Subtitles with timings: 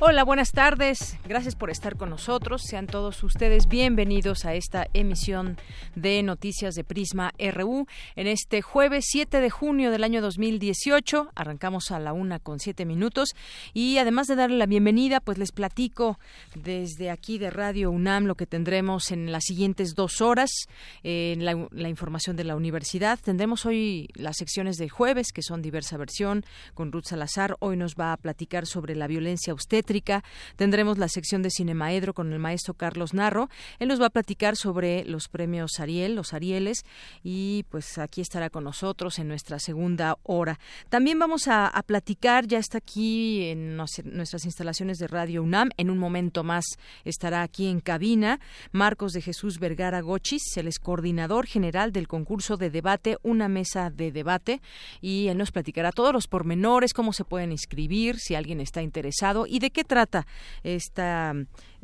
[0.00, 1.18] Hola, buenas tardes.
[1.26, 2.62] Gracias por estar con nosotros.
[2.62, 5.56] Sean todos ustedes bienvenidos a esta emisión
[5.96, 7.84] de Noticias de Prisma RU.
[8.14, 12.86] En este jueves 7 de junio del año 2018, arrancamos a la una con siete
[12.86, 13.30] minutos.
[13.74, 16.20] Y además de darle la bienvenida, pues les platico
[16.54, 20.50] desde aquí de Radio UNAM lo que tendremos en las siguientes dos horas.
[21.02, 23.18] en la, información de la universidad.
[23.18, 27.56] Tendremos hoy las secciones de jueves, que son diversa versión, con Ruth Salazar.
[27.58, 29.52] Hoy nos va a platicar sobre la violencia
[30.56, 33.48] Tendremos la sección de Cinemaedro con el maestro Carlos Narro.
[33.78, 36.84] Él nos va a platicar sobre los premios Ariel, los Arieles,
[37.22, 40.58] y pues aquí estará con nosotros en nuestra segunda hora.
[40.90, 45.96] También vamos a, platicar, ya está aquí en nuestras instalaciones de Radio UNAM, en un
[45.96, 46.66] momento más
[47.04, 48.40] estará aquí en cabina
[48.72, 53.88] Marcos de Jesús Vergara Gochis, él es coordinador general del concurso de debate, una mesa
[53.90, 54.60] de debate,
[55.00, 59.46] y él nos platicará todos los pormenores, cómo se pueden inscribir, si alguien está interesado
[59.46, 60.26] y de qué qué trata
[60.64, 61.32] esta,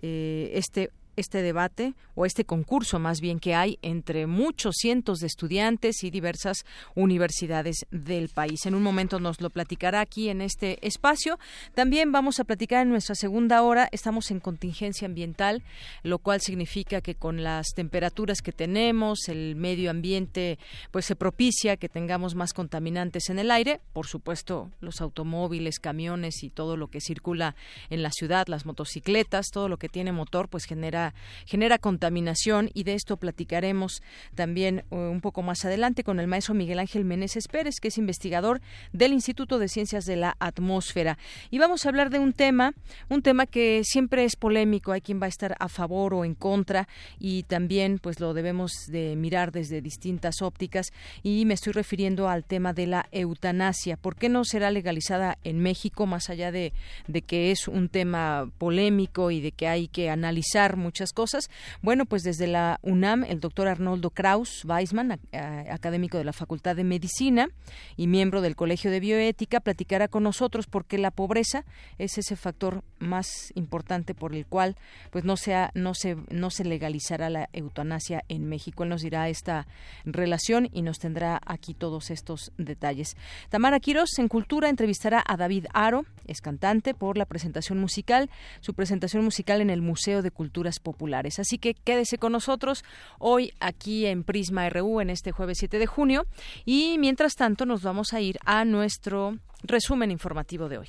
[0.02, 5.26] eh, este este debate o este concurso más bien que hay entre muchos cientos de
[5.26, 8.66] estudiantes y diversas universidades del país.
[8.66, 11.38] En un momento nos lo platicará aquí en este espacio.
[11.74, 13.88] También vamos a platicar en nuestra segunda hora.
[13.92, 15.62] Estamos en contingencia ambiental,
[16.02, 20.58] lo cual significa que con las temperaturas que tenemos, el medio ambiente
[20.90, 23.80] pues se propicia que tengamos más contaminantes en el aire.
[23.92, 27.56] Por supuesto, los automóviles, camiones y todo lo que circula
[27.90, 31.03] en la ciudad, las motocicletas, todo lo que tiene motor pues genera
[31.46, 34.02] genera, contaminación y de esto platicaremos
[34.34, 37.98] también uh, un poco más adelante con el maestro Miguel Ángel Meneses Pérez, que es
[37.98, 38.60] investigador
[38.92, 41.18] del Instituto de Ciencias de la Atmósfera.
[41.50, 42.74] Y vamos a hablar de un tema,
[43.08, 46.34] un tema que siempre es polémico, hay quien va a estar a favor o en
[46.34, 46.88] contra
[47.18, 50.92] y también pues lo debemos de mirar desde distintas ópticas
[51.22, 53.96] y me estoy refiriendo al tema de la eutanasia.
[53.96, 56.72] ¿Por qué no será legalizada en México más allá de,
[57.08, 61.50] de que es un tema polémico y de que hay que analizar mucho muchas cosas.
[61.82, 66.84] Bueno, pues desde la UNAM, el doctor Arnoldo Kraus Weisman, académico de la Facultad de
[66.84, 67.48] Medicina
[67.96, 71.64] y miembro del Colegio de Bioética, platicará con nosotros porque la pobreza
[71.98, 74.76] es ese factor más importante por el cual
[75.10, 78.84] pues no sea no se no se legalizará la eutanasia en México.
[78.84, 79.66] Él nos dirá esta
[80.04, 83.16] relación y nos tendrá aquí todos estos detalles.
[83.48, 88.74] Tamara Quiros en Cultura entrevistará a David Aro, es cantante por la presentación musical, su
[88.74, 91.40] presentación musical en el Museo de Culturas populares.
[91.40, 92.84] Así que quédese con nosotros
[93.18, 96.26] hoy aquí en Prisma RU en este jueves 7 de junio
[96.64, 100.88] y mientras tanto nos vamos a ir a nuestro resumen informativo de hoy.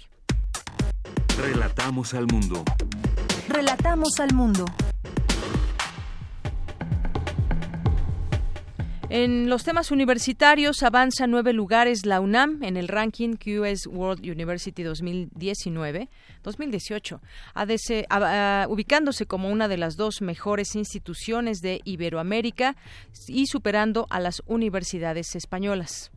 [1.39, 2.63] Relatamos al mundo.
[3.50, 4.66] Relatamos al mundo.
[9.17, 14.83] En los temas universitarios avanza nueve lugares la UNAM en el ranking QS World University
[14.83, 16.09] 2019,
[16.43, 17.21] 2018,
[18.67, 22.75] ubicándose como una de las dos mejores instituciones de Iberoamérica
[23.29, 26.11] y superando a las universidades españolas.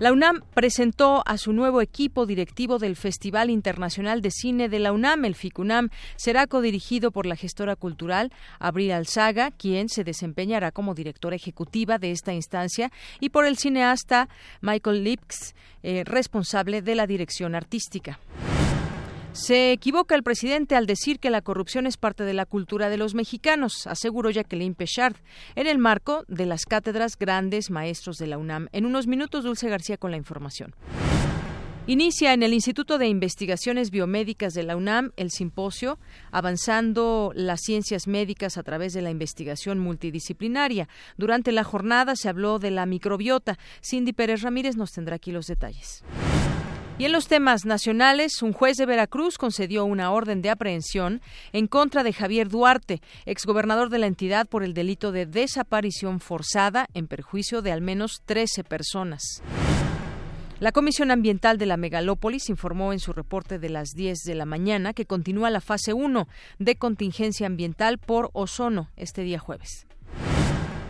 [0.00, 4.92] La UNAM presentó a su nuevo equipo directivo del Festival Internacional de Cine de la
[4.92, 5.88] UNAM, el FICUNAM.
[6.14, 12.12] Será codirigido por la gestora cultural Abril Alzaga, quien se desempeñará como directora ejecutiva de
[12.12, 14.28] esta instancia, y por el cineasta
[14.60, 18.20] Michael Lipks, eh, responsable de la dirección artística.
[19.32, 22.96] Se equivoca el presidente al decir que la corrupción es parte de la cultura de
[22.96, 25.16] los mexicanos, aseguró Jacqueline Pechard
[25.54, 28.68] en el marco de las cátedras Grandes Maestros de la UNAM.
[28.72, 30.74] En unos minutos, Dulce García con la información.
[31.88, 35.98] Inicia en el Instituto de Investigaciones Biomédicas de la UNAM el simposio
[36.30, 40.86] Avanzando las Ciencias Médicas a través de la investigación multidisciplinaria.
[41.16, 43.58] Durante la jornada se habló de la microbiota.
[43.82, 46.04] Cindy Pérez Ramírez nos tendrá aquí los detalles.
[46.98, 51.20] Y en los temas nacionales, un juez de Veracruz concedió una orden de aprehensión
[51.52, 56.88] en contra de Javier Duarte, exgobernador de la entidad, por el delito de desaparición forzada
[56.94, 59.42] en perjuicio de al menos 13 personas.
[60.58, 64.44] La Comisión Ambiental de la Megalópolis informó en su reporte de las 10 de la
[64.44, 66.26] mañana que continúa la fase 1
[66.58, 69.87] de contingencia ambiental por ozono este día jueves.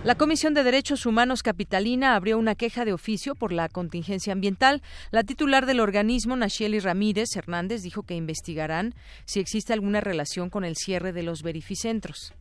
[0.04, 4.80] La Comisión de Derechos Humanos Capitalina abrió una queja de oficio por la contingencia ambiental.
[5.10, 10.64] La titular del organismo, Nacheli Ramírez Hernández, dijo que investigarán si existe alguna relación con
[10.64, 12.32] el cierre de los verificentros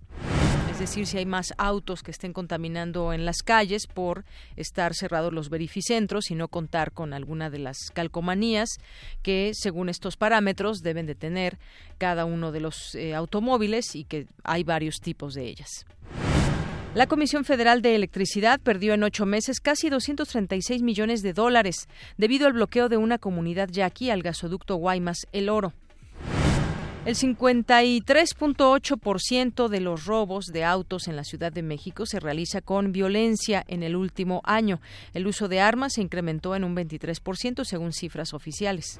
[0.78, 4.26] es decir, si hay más autos que estén contaminando en las calles por
[4.56, 8.78] estar cerrados los verificentros y no contar con alguna de las calcomanías
[9.24, 11.58] que, según estos parámetros, deben de tener
[11.98, 15.88] cada uno de los eh, automóviles y que hay varios tipos de ellas.
[16.96, 21.88] La Comisión Federal de Electricidad perdió en ocho meses casi 236 millones de dólares
[22.18, 25.74] debido al bloqueo de una comunidad yaqui al gasoducto Guaymas El Oro.
[27.06, 32.92] El 53.8% de los robos de autos en la Ciudad de México se realiza con
[32.92, 34.82] violencia en el último año.
[35.14, 39.00] El uso de armas se incrementó en un 23% según cifras oficiales.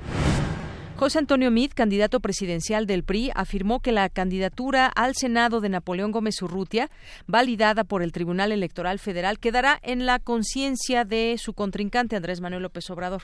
[0.98, 6.12] José Antonio Meade, candidato presidencial del PRI, afirmó que la candidatura al Senado de Napoleón
[6.12, 6.90] Gómez Urrutia,
[7.28, 12.64] validada por el Tribunal Electoral Federal, quedará en la conciencia de su contrincante Andrés Manuel
[12.64, 13.22] López Obrador.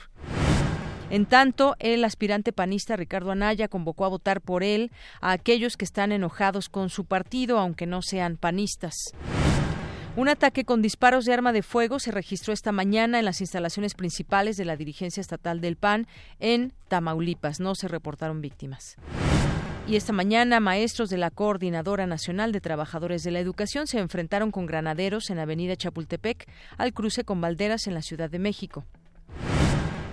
[1.10, 5.84] En tanto, el aspirante panista Ricardo Anaya convocó a votar por él a aquellos que
[5.84, 8.94] están enojados con su partido, aunque no sean panistas.
[10.16, 13.94] Un ataque con disparos de arma de fuego se registró esta mañana en las instalaciones
[13.94, 16.06] principales de la dirigencia estatal del PAN
[16.38, 17.58] en Tamaulipas.
[17.58, 18.94] No se reportaron víctimas.
[19.88, 24.52] Y esta mañana, maestros de la Coordinadora Nacional de Trabajadores de la Educación se enfrentaron
[24.52, 26.46] con granaderos en Avenida Chapultepec
[26.78, 28.84] al cruce con Valderas en la Ciudad de México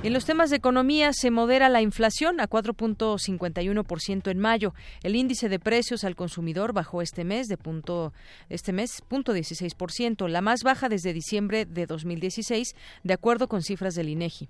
[0.04, 4.74] en los temas de economía se modera la inflación a 4.51% en mayo.
[5.04, 8.12] El índice de precios al consumidor bajó este mes de punto
[8.50, 13.94] este mes punto 16%, la más baja desde diciembre de 2016, de acuerdo con cifras
[13.94, 14.50] del INEGI.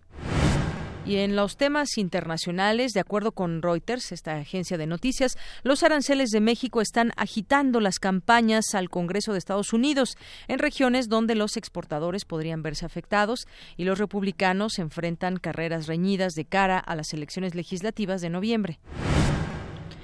[1.03, 6.30] Y en los temas internacionales, de acuerdo con Reuters, esta agencia de noticias, los aranceles
[6.30, 10.15] de México están agitando las campañas al Congreso de Estados Unidos
[10.48, 16.45] en regiones donde los exportadores podrían verse afectados y los republicanos enfrentan carreras reñidas de
[16.45, 18.80] cara a las elecciones legislativas de noviembre.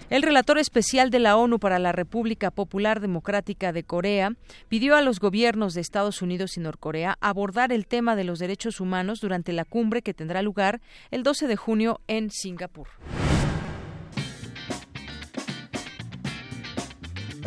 [0.10, 4.32] El relator especial de la ONU para la República Popular Democrática de Corea
[4.70, 8.80] pidió a los gobiernos de Estados Unidos y Norcorea abordar el tema de los derechos
[8.80, 10.80] humanos durante la cumbre que tendrá lugar
[11.12, 12.88] el 12 de junio en Singapur.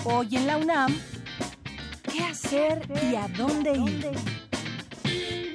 [0.05, 0.95] Hoy en la UNAM,
[2.13, 4.40] ¿qué hacer y a dónde ir?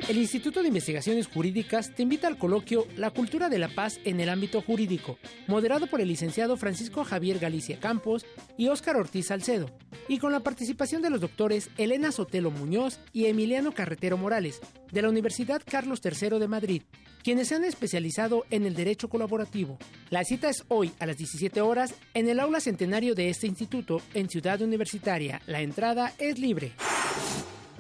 [0.08, 4.20] El Instituto de Investigaciones Jurídicas te invita al coloquio La cultura de la paz en
[4.20, 5.18] el ámbito jurídico,
[5.48, 8.24] moderado por el licenciado Francisco Javier Galicia Campos
[8.56, 9.72] y Óscar Ortiz Salcedo,
[10.08, 14.62] y con la participación de los doctores Elena Sotelo Muñoz y Emiliano Carretero Morales,
[14.92, 16.82] de la Universidad Carlos III de Madrid,
[17.24, 19.80] quienes se han especializado en el derecho colaborativo.
[20.12, 24.04] La cita es hoy a las 17 horas en el aula centenario de este instituto
[24.14, 25.42] en Ciudad Universitaria.
[25.48, 26.74] La entrada es libre.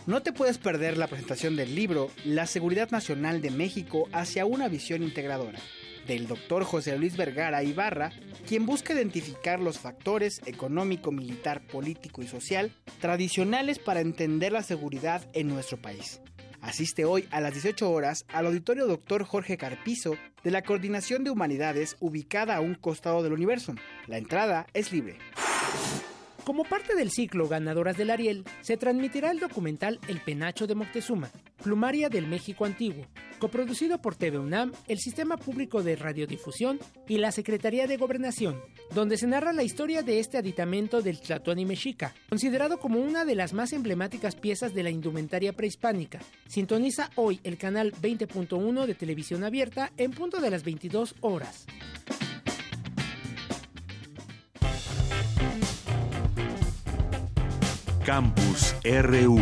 [0.05, 4.67] No te puedes perder la presentación del libro La Seguridad Nacional de México hacia una
[4.67, 5.57] visión integradora,
[6.05, 8.11] del doctor José Luis Vergara Ibarra,
[8.47, 12.71] quien busca identificar los factores económico, militar, político y social
[13.01, 16.21] tradicionales para entender la seguridad en nuestro país.
[16.61, 19.23] Asiste hoy a las 18 horas al auditorio Dr.
[19.23, 23.73] Jorge Carpizo de la Coordinación de Humanidades ubicada a un costado del universo.
[24.05, 25.17] La entrada es libre.
[26.45, 31.31] Como parte del ciclo Ganadoras del Ariel, se transmitirá el documental El Penacho de Moctezuma,
[31.63, 33.07] Plumaria del México Antiguo,
[33.39, 38.61] coproducido por TV UNAM, el Sistema Público de Radiodifusión y la Secretaría de Gobernación,
[38.93, 43.33] donde se narra la historia de este aditamento del Tlatoani mexica, considerado como una de
[43.33, 46.19] las más emblemáticas piezas de la indumentaria prehispánica.
[46.47, 51.65] Sintoniza hoy el canal 20.1 de televisión abierta en punto de las 22 horas.
[58.05, 59.39] Campus RU.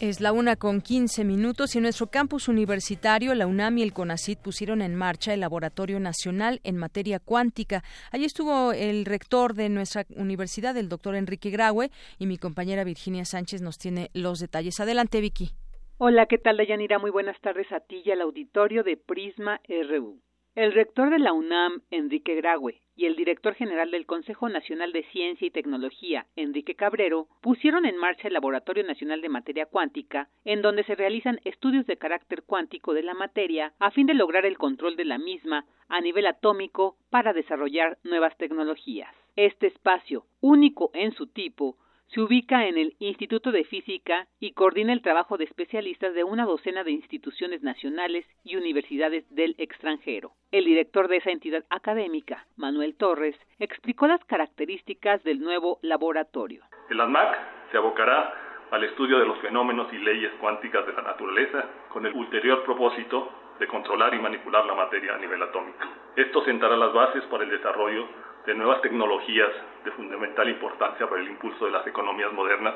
[0.00, 3.92] Es la una con 15 minutos y en nuestro campus universitario, la UNAM y el
[3.92, 7.84] CONACIT pusieron en marcha el Laboratorio Nacional en Materia Cuántica.
[8.10, 13.24] Allí estuvo el rector de nuestra universidad, el doctor Enrique Graue, y mi compañera Virginia
[13.24, 14.80] Sánchez nos tiene los detalles.
[14.80, 15.50] Adelante, Vicky.
[15.98, 16.98] Hola, ¿qué tal, Dayanira?
[16.98, 20.20] Muy buenas tardes a ti y al auditorio de Prisma RU.
[20.56, 25.04] El rector de la UNAM, Enrique Graue, y el director general del Consejo Nacional de
[25.04, 30.62] Ciencia y Tecnología, Enrique Cabrero, pusieron en marcha el Laboratorio Nacional de Materia Cuántica, en
[30.62, 34.58] donde se realizan estudios de carácter cuántico de la materia a fin de lograr el
[34.58, 39.14] control de la misma a nivel atómico para desarrollar nuevas tecnologías.
[39.36, 41.76] Este espacio, único en su tipo,
[42.14, 46.44] se ubica en el Instituto de Física y coordina el trabajo de especialistas de una
[46.44, 50.30] docena de instituciones nacionales y universidades del extranjero.
[50.52, 56.62] El director de esa entidad académica, Manuel Torres, explicó las características del nuevo laboratorio.
[56.88, 57.36] El ANMAC
[57.72, 58.32] se abocará
[58.70, 63.28] al estudio de los fenómenos y leyes cuánticas de la naturaleza con el ulterior propósito
[63.58, 65.86] de controlar y manipular la materia a nivel atómico.
[66.14, 68.06] Esto sentará las bases para el desarrollo
[68.46, 69.50] de nuevas tecnologías
[69.84, 72.74] de fundamental importancia para el impulso de las economías modernas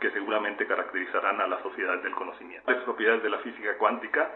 [0.00, 2.70] que seguramente caracterizarán a las sociedades del conocimiento.
[2.70, 4.30] Las propiedades de la física cuántica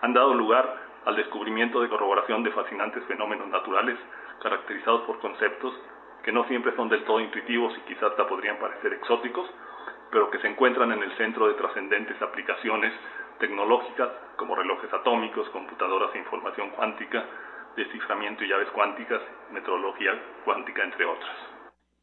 [0.00, 3.96] han dado lugar al descubrimiento de corroboración de fascinantes fenómenos naturales
[4.42, 5.74] caracterizados por conceptos
[6.22, 9.48] que no siempre son del todo intuitivos y quizás hasta podrían parecer exóticos,
[10.10, 12.92] pero que se encuentran en el centro de trascendentes aplicaciones
[13.38, 17.24] tecnológicas como relojes atómicos, computadoras de información cuántica,
[17.76, 19.20] desciframiento y llaves cuánticas,
[19.52, 20.10] metrología
[20.44, 21.36] cuántica, entre otras.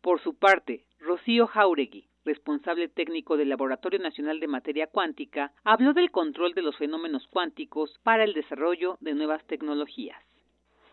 [0.02, 6.12] Por su parte, Rocío Jauregui, responsable técnico del Laboratorio Nacional de Materia Cuántica, habló del
[6.12, 10.29] control de los fenómenos cuánticos para el desarrollo de nuevas tecnologías.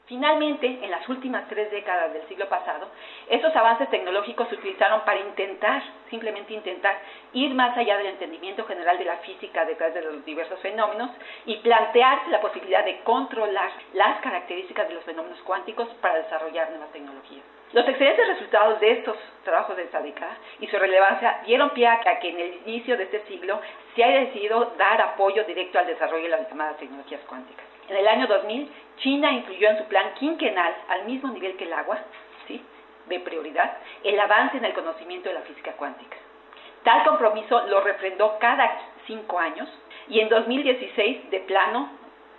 [0.07, 2.89] Finalmente, en las últimas tres décadas del siglo pasado,
[3.29, 6.97] esos avances tecnológicos se utilizaron para intentar, simplemente intentar,
[7.33, 11.11] ir más allá del entendimiento general de la física detrás de los diversos fenómenos
[11.45, 16.93] y plantear la posibilidad de controlar las características de los fenómenos cuánticos para desarrollar nuevas
[16.93, 17.43] tecnologías.
[17.73, 21.99] Los excelentes resultados de estos trabajos de esta década y su relevancia dieron pie a
[22.21, 23.61] que en el inicio de este siglo
[23.97, 27.76] se haya decidido dar apoyo directo al desarrollo de las llamadas tecnologías cuánticas.
[27.89, 31.73] En el año 2000, China incluyó en su plan quinquenal, al mismo nivel que el
[31.73, 31.99] agua,
[32.47, 32.61] ¿sí?
[33.09, 36.17] de prioridad, el avance en el conocimiento de la física cuántica.
[36.83, 38.71] Tal compromiso lo refrendó cada
[39.07, 39.69] cinco años
[40.09, 41.91] y en 2016, de plano,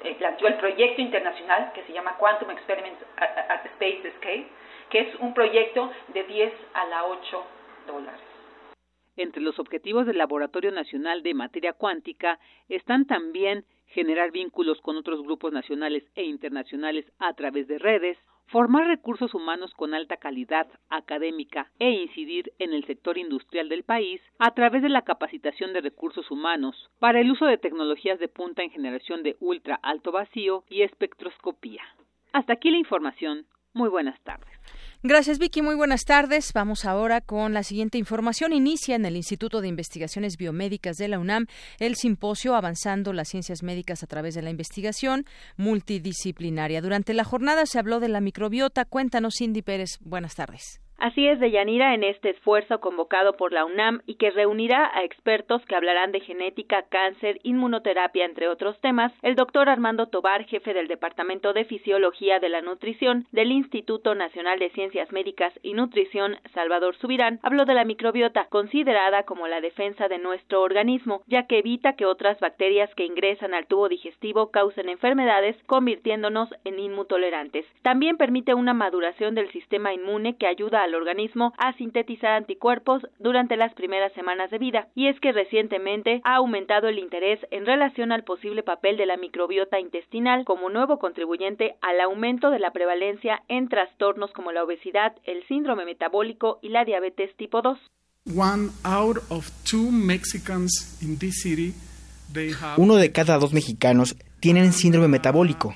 [0.04, 4.48] eh, planteó el proyecto internacional que se llama Quantum Experiments at Space Scale,
[4.90, 7.46] que es un proyecto de 10 a la 8
[7.88, 8.22] dólares.
[9.16, 12.40] Entre los objetivos del Laboratorio Nacional de Materia Cuántica
[12.70, 18.18] están también generar vínculos con otros grupos nacionales e internacionales a través de redes,
[18.48, 24.22] formar recursos humanos con alta calidad académica e incidir en el sector industrial del país
[24.40, 28.64] a través de la capacitación de recursos humanos para el uso de tecnologías de punta
[28.64, 31.84] en generación de ultra alto vacío y espectroscopía.
[32.34, 33.46] Hasta aquí la información.
[33.74, 34.58] Muy buenas tardes.
[35.08, 35.62] Gracias, Vicky.
[35.62, 36.52] Muy buenas tardes.
[36.52, 38.52] Vamos ahora con la siguiente información.
[38.52, 41.46] Inicia en el Instituto de Investigaciones Biomédicas de la UNAM
[41.80, 46.82] el simposio Avanzando las Ciencias Médicas a través de la Investigación Multidisciplinaria.
[46.82, 48.84] Durante la jornada se habló de la microbiota.
[48.84, 49.98] Cuéntanos, Cindy Pérez.
[50.02, 50.82] Buenas tardes.
[50.98, 55.64] Así es, Deyanira, en este esfuerzo convocado por la UNAM y que reunirá a expertos
[55.68, 60.88] que hablarán de genética, cáncer, inmunoterapia, entre otros temas, el doctor Armando Tobar, jefe del
[60.88, 66.96] Departamento de Fisiología de la Nutrición del Instituto Nacional de Ciencias Médicas y Nutrición, Salvador
[66.96, 71.94] Subirán, habló de la microbiota, considerada como la defensa de nuestro organismo, ya que evita
[71.94, 77.66] que otras bacterias que ingresan al tubo digestivo causen enfermedades, convirtiéndonos en inmutolerantes.
[77.84, 83.04] También permite una maduración del sistema inmune que ayuda a al organismo a sintetizar anticuerpos
[83.20, 87.66] durante las primeras semanas de vida, y es que recientemente ha aumentado el interés en
[87.66, 92.72] relación al posible papel de la microbiota intestinal como nuevo contribuyente al aumento de la
[92.72, 97.78] prevalencia en trastornos como la obesidad, el síndrome metabólico y la diabetes tipo 2.
[102.78, 105.76] Uno de cada dos mexicanos tienen síndrome metabólico.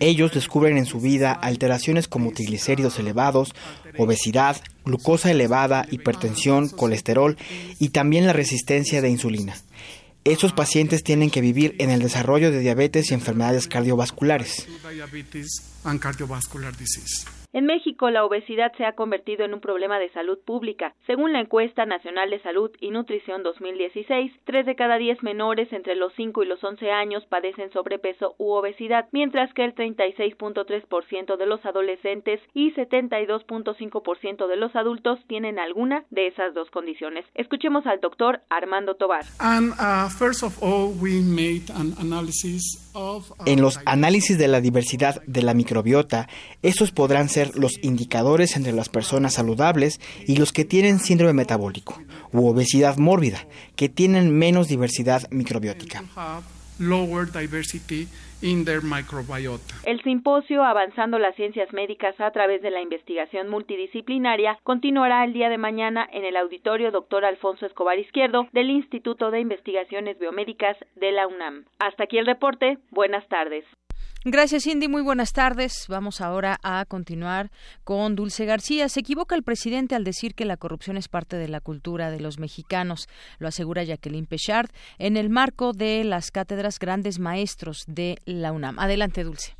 [0.00, 3.54] Ellos descubren en su vida alteraciones como triglicéridos elevados,
[3.96, 7.36] obesidad, glucosa elevada, hipertensión, colesterol
[7.78, 9.54] y también la resistencia de insulina.
[10.24, 14.66] Estos pacientes tienen que vivir en el desarrollo de diabetes y enfermedades cardiovasculares.
[17.52, 20.94] En México, la obesidad se ha convertido en un problema de salud pública.
[21.06, 25.96] Según la encuesta nacional de salud y nutrición 2016, 3 de cada 10 menores entre
[25.96, 31.46] los 5 y los 11 años padecen sobrepeso u obesidad, mientras que el 36.3% de
[31.46, 37.24] los adolescentes y 72.5% de los adultos tienen alguna de esas dos condiciones.
[37.34, 39.24] Escuchemos al doctor Armando Tobar.
[43.44, 46.28] En los análisis de la diversidad de la microbiota,
[46.62, 52.00] estos podrán ser los indicadores entre las personas saludables y los que tienen síndrome metabólico
[52.32, 56.04] u obesidad mórbida, que tienen menos diversidad microbiótica.
[59.84, 65.48] El simposio Avanzando las Ciencias Médicas a través de la investigación multidisciplinaria continuará el día
[65.48, 67.24] de mañana en el auditorio Dr.
[67.24, 71.64] Alfonso Escobar Izquierdo del Instituto de Investigaciones Biomédicas de la UNAM.
[71.80, 72.78] Hasta aquí el reporte.
[72.92, 73.64] Buenas tardes.
[74.30, 74.88] Gracias, Cindy.
[74.88, 75.86] Muy buenas tardes.
[75.88, 77.48] Vamos ahora a continuar
[77.82, 78.90] con Dulce García.
[78.90, 82.20] Se equivoca el presidente al decir que la corrupción es parte de la cultura de
[82.20, 83.08] los mexicanos,
[83.38, 84.68] lo asegura Jacqueline Pechard
[84.98, 88.78] en el marco de las cátedras Grandes Maestros de la UNAM.
[88.78, 89.54] Adelante, Dulce.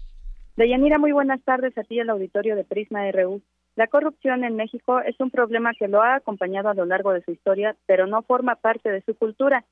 [0.56, 3.40] Deyanira, muy buenas tardes a ti, el auditorio de Prisma RU.
[3.74, 7.22] La corrupción en México es un problema que lo ha acompañado a lo largo de
[7.22, 9.64] su historia, pero no forma parte de su cultura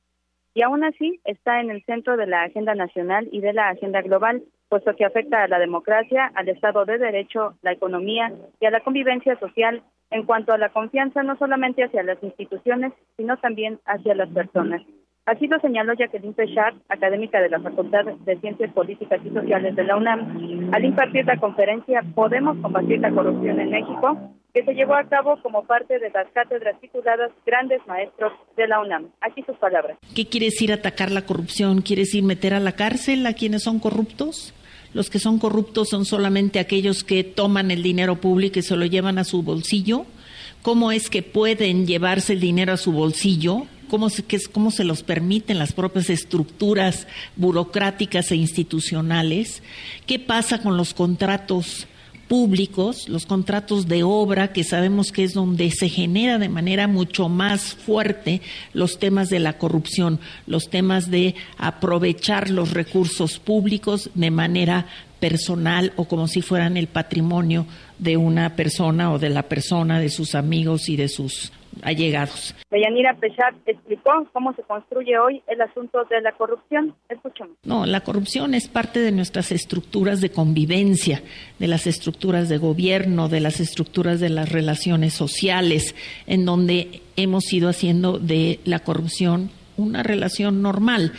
[0.56, 4.00] y aún así está en el centro de la agenda nacional y de la agenda
[4.00, 8.70] global, puesto que afecta a la democracia, al Estado de Derecho, la economía y a
[8.70, 13.80] la convivencia social en cuanto a la confianza no solamente hacia las instituciones, sino también
[13.84, 14.80] hacia las personas.
[15.26, 19.82] Así lo señaló Jacqueline Pechard, académica de la Facultad de Ciencias Políticas y Sociales de
[19.82, 24.16] la UNAM, al impartir la conferencia Podemos combatir la corrupción en México,
[24.54, 28.80] que se llevó a cabo como parte de las cátedras tituladas Grandes Maestros de la
[28.80, 29.08] UNAM.
[29.20, 29.98] Aquí sus palabras.
[30.14, 31.82] ¿Qué quiere decir atacar la corrupción?
[31.82, 34.54] ¿Quiere decir meter a la cárcel a quienes son corruptos?
[34.94, 38.86] Los que son corruptos son solamente aquellos que toman el dinero público y se lo
[38.86, 40.06] llevan a su bolsillo.
[40.62, 43.66] ¿Cómo es que pueden llevarse el dinero a su bolsillo?
[43.88, 49.62] Cómo se, cómo se los permiten las propias estructuras burocráticas e institucionales,
[50.06, 51.86] qué pasa con los contratos
[52.28, 57.28] públicos, los contratos de obra, que sabemos que es donde se genera de manera mucho
[57.28, 64.30] más fuerte los temas de la corrupción, los temas de aprovechar los recursos públicos de
[64.30, 64.86] manera
[65.20, 67.66] personal o como si fueran el patrimonio
[67.98, 71.52] de una persona o de la persona, de sus amigos y de sus
[71.82, 72.54] allegados.
[72.70, 76.94] Deyanira Pechat explicó cómo se construye hoy el asunto de la corrupción.
[77.08, 77.56] Escuchemos.
[77.64, 81.22] No, la corrupción es parte de nuestras estructuras de convivencia,
[81.58, 85.94] de las estructuras de gobierno, de las estructuras de las relaciones sociales,
[86.26, 91.12] en donde hemos ido haciendo de la corrupción una relación normal.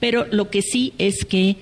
[0.00, 1.56] Pero lo que sí es que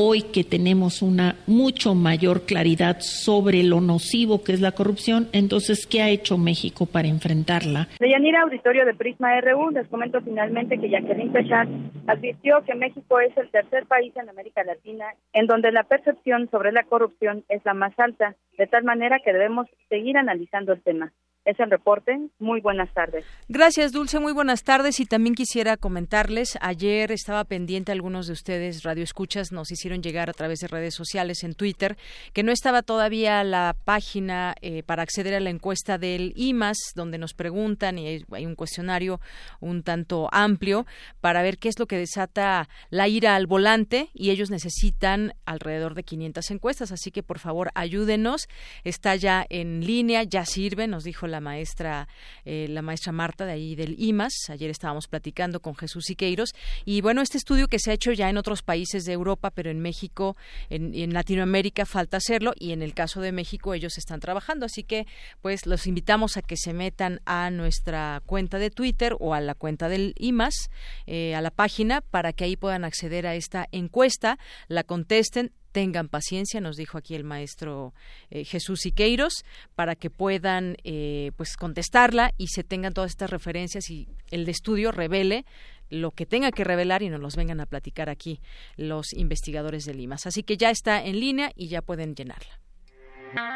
[0.00, 5.88] hoy que tenemos una mucho mayor claridad sobre lo nocivo que es la corrupción, entonces,
[5.88, 7.88] ¿qué ha hecho México para enfrentarla?
[7.98, 11.68] Deyanira Auditorio de Prisma RU, les comento finalmente que Jacqueline Pechat
[12.06, 16.70] advirtió que México es el tercer país en América Latina en donde la percepción sobre
[16.70, 21.12] la corrupción es la más alta, de tal manera que debemos seguir analizando el tema
[21.48, 22.18] es el reporte.
[22.38, 23.24] Muy buenas tardes.
[23.48, 24.20] Gracias, Dulce.
[24.20, 25.00] Muy buenas tardes.
[25.00, 30.28] Y también quisiera comentarles, ayer estaba pendiente, algunos de ustedes, Radio Escuchas, nos hicieron llegar
[30.28, 31.96] a través de redes sociales en Twitter,
[32.34, 37.16] que no estaba todavía la página eh, para acceder a la encuesta del IMAS, donde
[37.16, 39.18] nos preguntan, y hay un cuestionario
[39.60, 40.84] un tanto amplio,
[41.22, 45.94] para ver qué es lo que desata la ira al volante, y ellos necesitan alrededor
[45.94, 46.92] de 500 encuestas.
[46.92, 48.48] Así que, por favor, ayúdenos.
[48.84, 52.08] Está ya en línea, ya sirve, nos dijo la maestra,
[52.44, 54.50] eh, la maestra Marta de ahí del IMAS.
[54.50, 56.54] Ayer estábamos platicando con Jesús Siqueiros.
[56.84, 59.70] Y bueno, este estudio que se ha hecho ya en otros países de Europa, pero
[59.70, 60.36] en México,
[60.70, 64.66] en, en Latinoamérica falta hacerlo y en el caso de México ellos están trabajando.
[64.66, 65.06] Así que
[65.40, 69.54] pues los invitamos a que se metan a nuestra cuenta de Twitter o a la
[69.54, 70.70] cuenta del IMAS,
[71.06, 76.08] eh, a la página, para que ahí puedan acceder a esta encuesta, la contesten tengan
[76.08, 77.94] paciencia, nos dijo aquí el maestro
[78.30, 83.90] eh, Jesús Siqueiros, para que puedan eh, pues contestarla y se tengan todas estas referencias
[83.90, 85.44] y el estudio revele
[85.90, 88.40] lo que tenga que revelar y nos los vengan a platicar aquí
[88.76, 90.26] los investigadores de Limas.
[90.26, 92.60] Así que ya está en línea y ya pueden llenarla.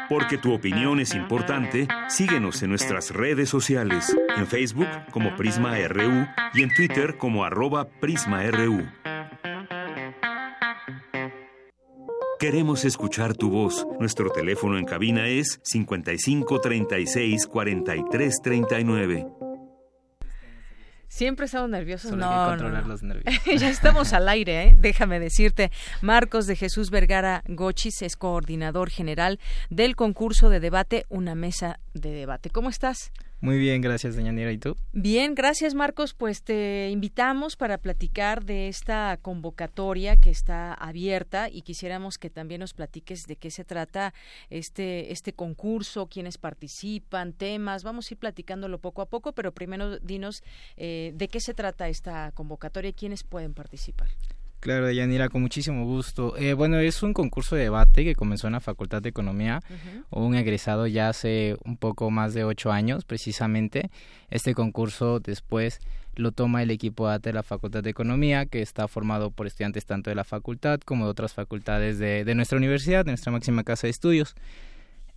[0.09, 6.27] Porque tu opinión es importante, síguenos en nuestras redes sociales, en Facebook como Prisma RU
[6.53, 8.85] y en Twitter como arroba PrismaRU.
[12.43, 13.87] Queremos escuchar tu voz.
[14.01, 19.27] Nuestro teléfono en cabina es 55 36 43 39.
[21.07, 22.09] Siempre estamos nerviosos.
[22.09, 23.33] Solo no, controlar los nervios.
[23.57, 24.75] ya estamos al aire, ¿eh?
[24.77, 25.71] déjame decirte.
[26.01, 32.11] Marcos de Jesús Vergara Gochis es coordinador general del concurso de debate Una Mesa de
[32.11, 32.49] Debate.
[32.49, 33.13] ¿Cómo estás?
[33.43, 34.53] Muy bien, gracias, doña Nira.
[34.53, 34.77] ¿Y tú?
[34.93, 36.13] Bien, gracias, Marcos.
[36.13, 42.61] Pues te invitamos para platicar de esta convocatoria que está abierta y quisiéramos que también
[42.61, 44.13] nos platiques de qué se trata
[44.49, 47.83] este, este concurso, quiénes participan, temas.
[47.83, 50.41] Vamos a ir platicándolo poco a poco, pero primero dinos
[50.77, 54.07] eh, de qué se trata esta convocatoria y quiénes pueden participar.
[54.63, 56.37] Claro, Yanira, con muchísimo gusto.
[56.37, 59.59] Eh, bueno, es un concurso de debate que comenzó en la Facultad de Economía,
[60.09, 63.91] un egresado ya hace un poco más de ocho años, precisamente.
[64.29, 65.81] Este concurso después
[66.15, 69.85] lo toma el equipo de de la Facultad de Economía, que está formado por estudiantes
[69.85, 73.65] tanto de la facultad como de otras facultades de, de nuestra universidad, de nuestra máxima
[73.65, 74.33] casa de estudios.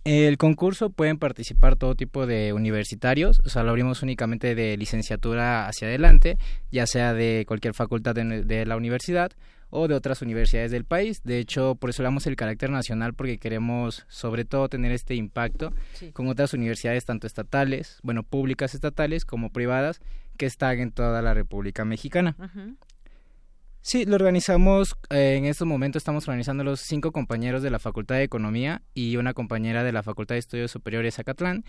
[0.07, 5.67] El concurso pueden participar todo tipo de universitarios, o sea, lo abrimos únicamente de licenciatura
[5.67, 6.37] hacia adelante,
[6.71, 9.33] ya sea de cualquier facultad de, la universidad
[9.69, 11.23] o de otras universidades del país.
[11.25, 15.13] De hecho, por eso le damos el carácter nacional porque queremos sobre todo tener este
[15.15, 15.73] impacto
[16.13, 19.99] con otras universidades tanto estatales, bueno, públicas estatales como privadas
[20.37, 22.37] que están en toda la República Mexicana.
[23.81, 28.15] Sí, lo organizamos, eh, en estos momentos estamos organizando los cinco compañeros de la Facultad
[28.15, 31.63] de Economía y una compañera de la Facultad de Estudios Superiores Acatlán,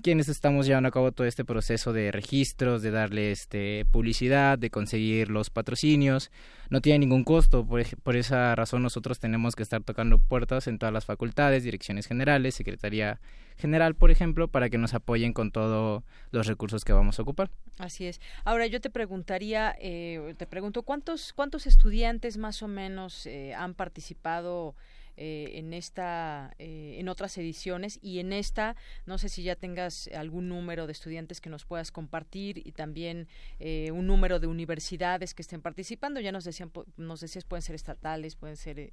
[0.00, 4.70] quienes estamos llevando a cabo todo este proceso de registros, de darle este, publicidad, de
[4.70, 6.30] conseguir los patrocinios.
[6.70, 10.78] No tiene ningún costo, por, por esa razón nosotros tenemos que estar tocando puertas en
[10.78, 13.20] todas las facultades, direcciones generales, Secretaría
[13.56, 17.50] general, por ejemplo, para que nos apoyen con todos los recursos que vamos a ocupar.
[17.78, 18.20] Así es.
[18.44, 23.74] Ahora yo te preguntaría, eh, te pregunto, ¿cuántos, cuántos estudiantes más o menos eh, han
[23.74, 24.74] participado
[25.16, 30.08] eh, en esta eh, en otras ediciones y en esta no sé si ya tengas
[30.08, 33.28] algún número de estudiantes que nos puedas compartir y también
[33.60, 36.20] eh, un número de universidades que estén participando.
[36.20, 38.92] Ya nos decían nos decías pueden ser estatales pueden ser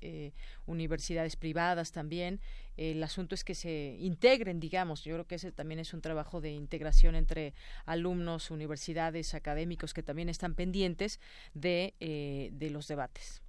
[0.65, 2.39] universidades privadas también.
[2.77, 5.03] El asunto es que se integren digamos.
[5.03, 7.53] Yo creo que ese también es un trabajo de integración entre
[7.85, 11.19] alumnos universidades académicos que también están pendientes
[11.53, 13.41] de de los debates.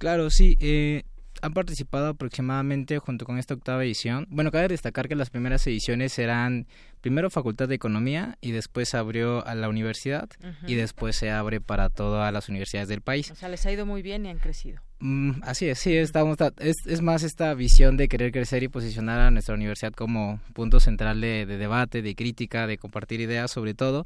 [0.00, 0.56] Claro, sí.
[0.60, 1.02] Eh,
[1.42, 4.26] han participado aproximadamente junto con esta octava edición.
[4.30, 6.66] Bueno, cabe destacar que las primeras ediciones eran
[7.00, 10.28] primero Facultad de Economía y después abrió a la universidad
[10.66, 13.30] y después se abre para todas las universidades del país.
[13.30, 14.80] O sea, les ha ido muy bien y han crecido.
[15.02, 19.18] Mm, así es, sí, estamos, es, es, más esta visión de querer crecer y posicionar
[19.18, 24.04] a nuestra universidad como punto central de, debate, de crítica, de compartir ideas sobre todo.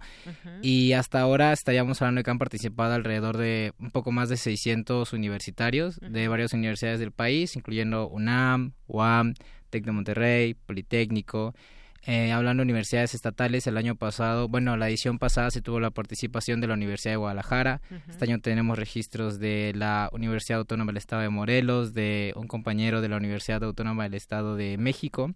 [0.62, 4.36] Y hasta ahora estaríamos hablando de que han participado alrededor de un poco más de
[4.36, 9.34] 600 universitarios de varias universidades del país, incluyendo UNAM, UAM,
[9.70, 11.56] TEC de Monterrey, Politécnico,
[12.06, 15.90] eh, hablando de universidades estatales, el año pasado, bueno, la edición pasada se tuvo la
[15.90, 17.80] participación de la Universidad de Guadalajara.
[18.08, 23.00] Este año tenemos registros de la Universidad Autónoma del Estado de Morelos, de un compañero
[23.00, 25.32] de la Universidad Autónoma del Estado de México.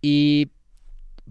[0.00, 0.52] Y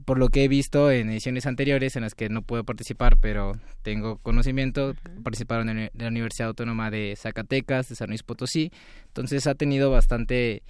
[0.05, 3.53] por lo que he visto en ediciones anteriores en las que no puedo participar, pero
[3.83, 8.71] tengo conocimiento, participaron en la Universidad Autónoma de Zacatecas, de San Luis Potosí.
[9.07, 10.63] Entonces ha tenido bastante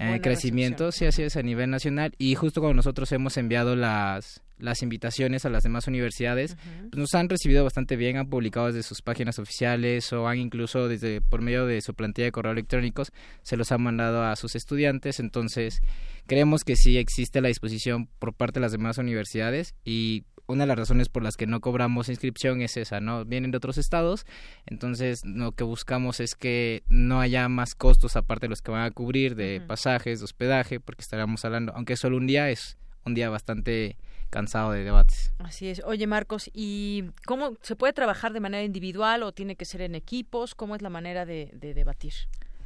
[0.00, 2.14] eh, crecimiento, sí, así es, a nivel nacional.
[2.18, 6.56] Y justo cuando nosotros hemos enviado las, las invitaciones a las demás universidades,
[6.90, 10.88] pues nos han recibido bastante bien, han publicado desde sus páginas oficiales o han incluso
[10.88, 14.54] desde por medio de su plantilla de correo electrónicos se los han mandado a sus
[14.54, 15.20] estudiantes.
[15.20, 15.80] Entonces,
[16.26, 20.68] creemos que sí existe la disposición por parte de las demás universidades y una de
[20.68, 23.24] las razones por las que no cobramos inscripción es esa, ¿no?
[23.24, 24.26] Vienen de otros estados,
[24.66, 28.82] entonces lo que buscamos es que no haya más costos aparte de los que van
[28.82, 33.14] a cubrir de pasajes, de hospedaje, porque estaríamos hablando, aunque solo un día es un
[33.14, 33.96] día bastante
[34.30, 35.32] cansado de debates.
[35.38, 35.82] Así es.
[35.84, 39.94] Oye, Marcos, ¿y cómo se puede trabajar de manera individual o tiene que ser en
[39.94, 40.54] equipos?
[40.54, 42.14] ¿Cómo es la manera de debatir?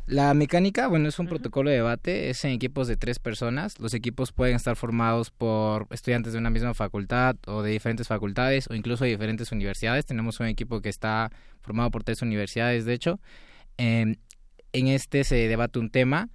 [0.07, 3.79] La mecánica, bueno, es un protocolo de debate, es en equipos de tres personas.
[3.79, 8.69] Los equipos pueden estar formados por estudiantes de una misma facultad o de diferentes facultades
[8.69, 10.05] o incluso de diferentes universidades.
[10.05, 13.21] Tenemos un equipo que está formado por tres universidades, de hecho.
[13.77, 14.17] Em,
[14.73, 16.31] en este se debate un tema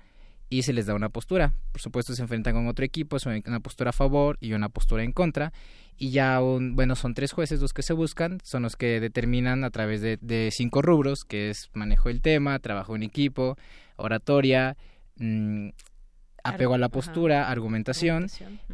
[0.49, 1.53] y se les da una postura.
[1.73, 5.03] Por supuesto, se enfrentan con otro equipo, es una postura a favor y una postura
[5.03, 5.51] en contra
[5.97, 9.63] y ya un, bueno son tres jueces los que se buscan son los que determinan
[9.63, 13.57] a través de, cinco rubros que es manejo del tema trabajo en equipo
[13.97, 14.77] oratoria
[15.17, 15.69] mm,
[16.47, 18.27] apego a la postura argumentación,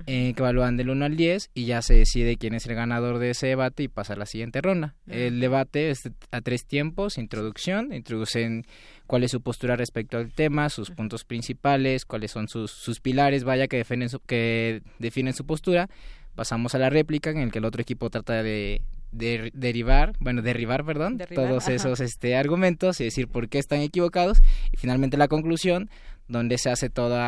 [0.05, 3.19] eh, que evalúan del 1 al 10 y ya se decide quién es el ganador
[3.19, 4.95] de ese debate y pasa a la siguiente ronda.
[5.07, 8.65] El debate es a tres tiempos introducción introducen
[9.07, 13.43] cuál es su postura respecto al tema sus puntos principales cuáles son sus, sus pilares
[13.43, 15.89] vaya que definen que definen su postura
[16.35, 20.83] pasamos a la réplica en el que el otro equipo trata de, derivar, bueno, derribar,
[20.85, 24.41] perdón, todos esos este, argumentos y decir por qué están equivocados.
[24.71, 25.89] Y finalmente la conclusión
[26.27, 27.19] donde se hace todo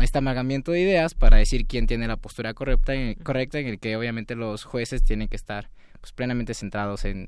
[0.00, 3.96] este amalgamiento de ideas para decir quién tiene la postura correcta, correcta en el que
[3.96, 5.68] obviamente los jueces tienen que estar
[6.00, 7.26] pues, plenamente centrados en,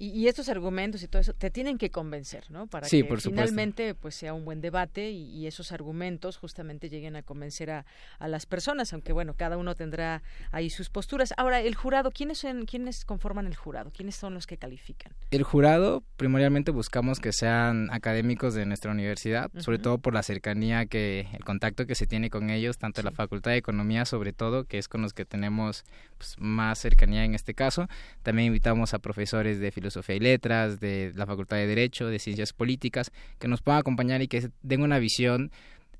[0.00, 2.66] y, estos argumentos y todo eso te tienen que convencer, ¿no?
[2.66, 7.70] Para que finalmente pues sea un buen debate y, esos argumentos justamente lleguen a convencer
[7.70, 7.84] a,
[8.18, 11.34] a, las personas, aunque bueno, cada uno tendrá ahí sus posturas.
[11.36, 13.90] Ahora, el jurado, ¿quiénes, son, ¿quiénes conforman el jurado?
[13.90, 15.12] ¿Quiénes son los que califican?
[15.32, 20.86] El jurado, primordialmente buscamos que sean académicos de nuestra universidad, sobre todo por la cercanía
[20.86, 24.32] que, el contacto que se tiene con ellos, tanto en la Facultad de Economía sobre
[24.32, 25.84] todo, que es con los que tenemos
[26.16, 27.88] pues, más cercanía en este caso.
[28.22, 32.18] También invitamos a profesores de filosofía Filosofía y Letras, de la Facultad de Derecho, de
[32.18, 35.50] Ciencias Políticas, que nos puedan acompañar y que den una visión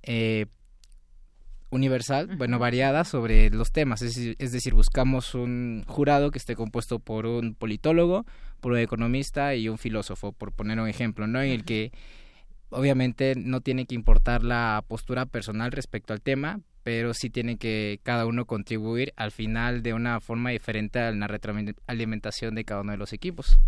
[0.02, 0.46] eh,
[1.70, 4.02] universal, bueno, variada sobre los temas.
[4.02, 8.26] Es, es, decir, buscamos un jurado que esté compuesto por un politólogo,
[8.60, 11.42] por un economista y un filósofo, por poner un ejemplo, ¿no?
[11.42, 11.92] En el que
[12.70, 18.00] obviamente no tiene que importar la postura personal respecto al tema, pero sí tiene que
[18.02, 22.92] cada uno contribuir al final de una forma diferente a la retroalimentación de cada uno
[22.92, 23.58] de los equipos.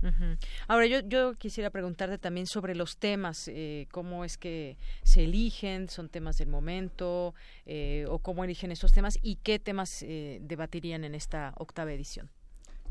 [0.69, 5.89] Ahora, yo, yo quisiera preguntarte también sobre los temas, eh, cómo es que se eligen,
[5.89, 7.35] son temas del momento,
[7.67, 12.31] eh, o cómo eligen esos temas y qué temas eh, debatirían en esta octava edición.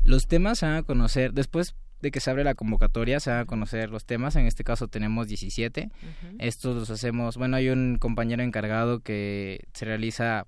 [0.04, 3.38] Los temas se van a conocer, después de que se abre la convocatoria se van
[3.40, 4.34] a conocer los temas.
[4.36, 5.88] En este caso tenemos 17.
[6.38, 10.46] Estos los hacemos, bueno, hay un compañero encargado que se realiza,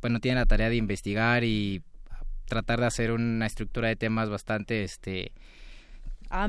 [0.00, 1.82] bueno, tiene la tarea de investigar y
[2.46, 5.32] tratar de hacer una estructura de temas bastante, este,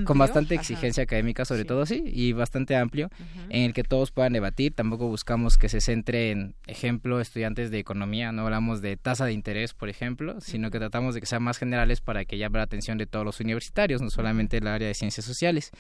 [0.06, 3.10] con bastante exigencia académica sobre todo, sí, y bastante amplio,
[3.50, 4.74] en el que todos puedan debatir.
[4.74, 9.34] Tampoco buscamos que se centre en, ejemplo, estudiantes de economía, no hablamos de tasa de
[9.34, 12.64] interés, por ejemplo, sino que tratamos de que sean más generales para que llame la
[12.64, 15.72] atención de todos los universitarios, no solamente el área de ciencias sociales.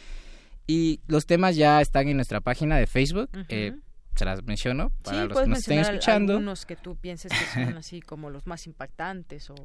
[0.68, 3.30] Y los temas ya están en nuestra página de Facebook.
[3.50, 3.74] eh,
[4.16, 6.34] se las menciono para los que nos estén escuchando.
[6.34, 9.56] algunos que tú pienses que son así como los más impactantes o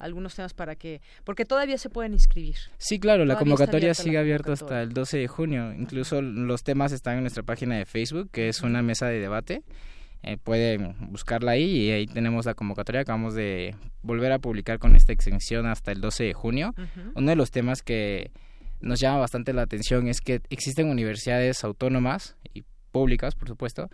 [0.00, 2.56] algunos temas para que porque todavía se pueden inscribir.
[2.78, 5.72] Sí, claro, la convocatoria sigue abierta hasta el 12 de junio.
[5.72, 9.62] Incluso los temas están en nuestra página de Facebook, que es una mesa de debate.
[10.22, 13.02] Eh, pueden buscarla ahí y ahí tenemos la convocatoria.
[13.02, 16.74] Acabamos de volver a publicar con esta extensión hasta el 12 de junio.
[17.14, 18.30] Uno de los temas que
[18.80, 23.88] nos llama bastante la atención es que existen universidades autónomas y públicas, por supuesto,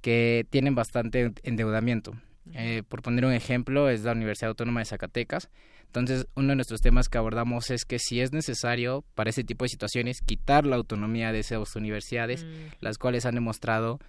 [0.00, 2.12] que tienen bastante endeudamiento.
[2.54, 5.48] Eh, por poner un ejemplo, es la Universidad Autónoma de Zacatecas.
[5.86, 9.64] Entonces, uno de nuestros temas que abordamos es que si es necesario para ese tipo
[9.64, 12.48] de situaciones quitar la autonomía de esas universidades, mm.
[12.80, 14.00] las cuales han demostrado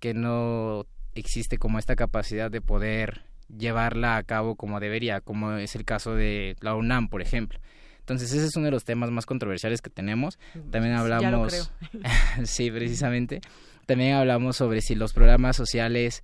[0.00, 3.22] que no existe como esta capacidad de poder
[3.54, 7.60] llevarla a cabo como debería, como es el caso de la UNAM, por ejemplo.
[8.00, 10.38] Entonces, ese es uno de los temas más controversiales que tenemos.
[10.70, 11.72] También hablamos,
[12.44, 13.40] sí, precisamente.
[13.84, 16.22] También hablamos sobre si los programas sociales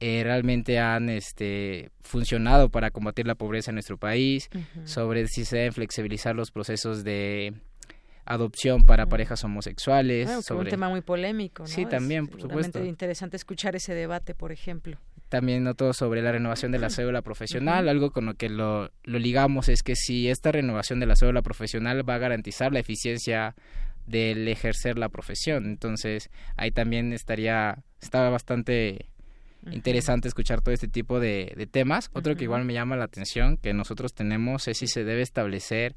[0.00, 4.48] eh, realmente han este, funcionado para combatir la pobreza en nuestro país,
[4.84, 7.52] sobre si se deben flexibilizar los procesos de
[8.24, 10.30] adopción para parejas homosexuales.
[10.44, 10.60] sobre...
[10.60, 11.64] un tema muy polémico.
[11.64, 11.66] ¿no?
[11.66, 12.82] Sí, también, por supuesto.
[12.82, 14.96] interesante escuchar ese debate, por ejemplo.
[15.28, 19.18] También noto sobre la renovación de la cédula profesional, algo con lo que lo, lo
[19.18, 23.54] ligamos es que si esta renovación de la cédula profesional va a garantizar la eficiencia
[24.06, 25.66] del ejercer la profesión.
[25.66, 29.09] Entonces, ahí también estaría, estaba bastante
[29.70, 32.10] interesante escuchar todo este tipo de, temas.
[32.12, 35.94] Otro que igual me llama la atención que nosotros tenemos es si se debe establecer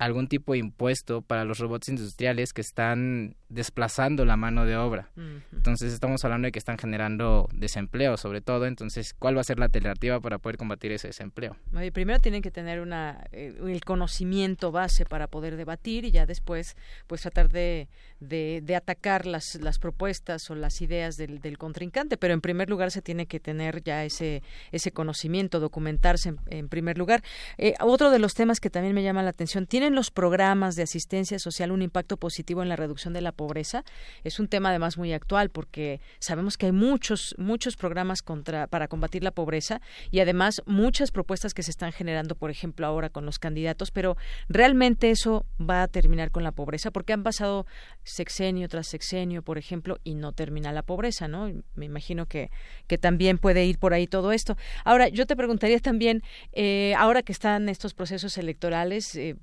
[0.00, 5.10] algún tipo de impuesto para los robots industriales que están desplazando la mano de obra.
[5.52, 9.58] Entonces estamos hablando de que están generando desempleo sobre todo, entonces ¿cuál va a ser
[9.58, 11.54] la alternativa para poder combatir ese desempleo?
[11.92, 16.76] Primero tienen que tener una, eh, el conocimiento base para poder debatir y ya después
[17.06, 17.88] pues tratar de,
[18.20, 22.90] de, atacar las, las propuestas o las ideas del, del, contrincante, pero en primer lugar
[22.90, 27.22] se tiene que tener ya ese, ese conocimiento, documentarse en, primer lugar.
[27.58, 30.82] Eh, otro de los temas que también me llama la atención, ¿tienen los programas de
[30.82, 33.84] asistencia social un impacto positivo en la reducción de la pobreza?
[34.22, 38.88] Es un tema además muy actual porque sabemos que hay muchos muchos programas contra para
[38.88, 39.80] combatir la pobreza
[40.10, 44.16] y además muchas propuestas que se están generando, por ejemplo, ahora con los candidatos, pero
[44.48, 47.66] realmente eso va a terminar con la pobreza porque han pasado
[48.10, 51.50] sexenio tras sexenio, por ejemplo, y no termina la pobreza, ¿no?
[51.74, 52.50] Me imagino que
[52.86, 54.56] que también puede ir por ahí todo esto.
[54.84, 59.36] Ahora, yo te preguntaría también, eh, ahora que están estos procesos electorales, eh,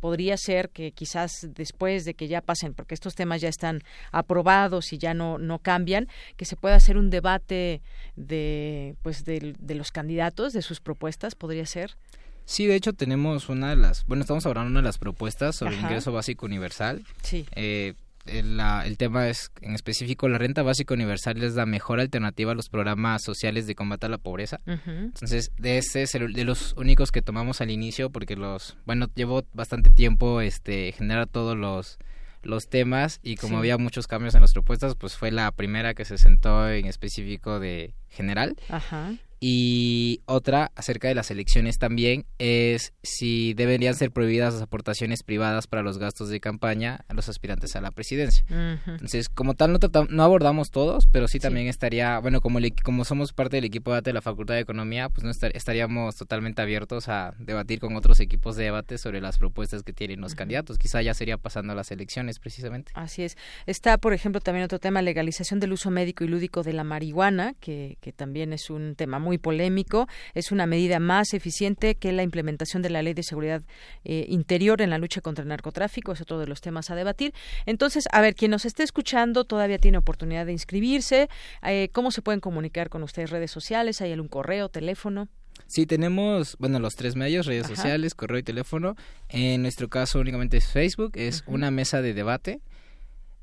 [0.00, 4.92] podría ser que quizás después de que ya pasen, porque estos temas ya están aprobados
[4.92, 7.82] y ya no, no cambian, que se pueda hacer un debate
[8.16, 11.96] de, pues de, los candidatos, de sus propuestas, podría ser.
[12.44, 15.56] Sí, de hecho tenemos una de las, bueno, estamos hablando de una de las propuestas
[15.56, 17.04] sobre ingreso básico universal.
[17.22, 17.46] Sí.
[17.52, 17.94] Eh,
[18.26, 22.54] el, el, tema es en específico la renta básica universal es la mejor alternativa a
[22.54, 24.60] los programas sociales de combate a la pobreza.
[24.66, 29.06] Entonces, de ese es el, de los únicos que tomamos al inicio porque los, bueno,
[29.14, 31.98] llevó bastante tiempo este generar todos los
[32.42, 36.06] los temas y como había muchos cambios en las propuestas, pues fue la primera que
[36.06, 38.56] se sentó en específico de general.
[38.68, 39.12] Ajá.
[39.42, 45.66] Y otra acerca de las elecciones también es si deberían ser prohibidas las aportaciones privadas
[45.66, 48.44] para los gastos de campaña a los aspirantes a la presidencia.
[48.50, 49.78] Entonces, como tal, no,
[50.10, 53.94] no abordamos todos, pero sí también estaría, bueno, como, como somos parte del equipo de
[53.96, 58.20] debate de la Facultad de Economía, pues no estaríamos totalmente abiertos a debatir con otros
[58.20, 60.76] equipos de debate sobre las propuestas que tienen los candidatos.
[60.76, 62.92] Quizá ya sería pasando a las elecciones, precisamente.
[62.94, 63.38] Así es.
[63.64, 67.54] Está, por ejemplo, también otro tema, legalización del uso médico y lúdico de la marihuana,
[67.58, 70.08] que, que también es un tema muy muy polémico.
[70.34, 73.62] Es una medida más eficiente que la implementación de la Ley de Seguridad
[74.04, 76.10] eh, Interior en la lucha contra el narcotráfico.
[76.10, 77.32] Es otro de los temas a debatir.
[77.64, 81.28] Entonces, a ver, quien nos esté escuchando todavía tiene oportunidad de inscribirse.
[81.62, 83.30] Eh, ¿Cómo se pueden comunicar con ustedes?
[83.30, 84.00] ¿Redes sociales?
[84.00, 85.28] ¿Hay algún correo, teléfono?
[85.68, 88.96] Sí, tenemos, bueno, los tres medios, redes sociales, correo y teléfono.
[89.28, 92.60] En nuestro caso únicamente es Facebook, es una mesa de debate.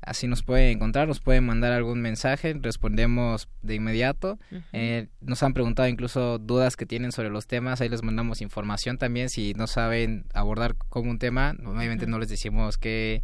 [0.00, 4.38] Así nos pueden encontrar, nos pueden mandar algún mensaje, respondemos de inmediato.
[4.72, 8.96] Eh, nos han preguntado incluso dudas que tienen sobre los temas, ahí les mandamos información
[8.96, 9.28] también.
[9.28, 13.22] Si no saben abordar con un tema, obviamente no les decimos qué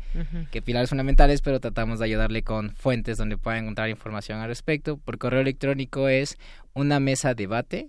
[0.64, 4.96] pilares fundamentales, pero tratamos de ayudarle con fuentes donde puedan encontrar información al respecto.
[4.96, 6.38] Por correo electrónico es
[6.74, 7.88] una mesa debate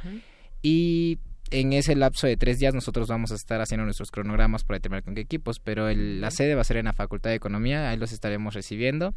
[0.63, 1.19] Y
[1.51, 5.05] en ese lapso de tres días nosotros vamos a estar haciendo nuestros cronogramas para determinar
[5.05, 7.89] con qué equipos, pero el, la sede va a ser en la Facultad de Economía,
[7.89, 9.15] ahí los estaremos recibiendo.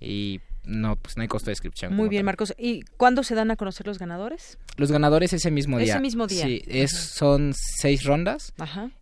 [0.00, 1.94] Y no, pues no hay costo de inscripción.
[1.94, 2.54] Muy bien, Marcos.
[2.56, 4.58] ¿Y cuándo se dan a conocer los ganadores?
[4.76, 5.94] Los ganadores ese mismo día.
[5.94, 6.44] Ese mismo día.
[6.44, 8.54] Sí, es, son seis rondas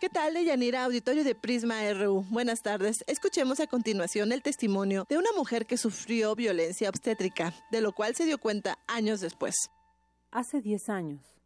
[0.00, 2.24] ¿Qué tal, Deyanira, auditorio de Prisma RU?
[2.30, 3.04] Buenas tardes.
[3.06, 8.16] Escuchemos a continuación el testimonio de una mujer que sufrió violencia obstétrica, de lo cual
[8.16, 9.54] se dio cuenta años después.
[10.32, 11.40] Hace 10 años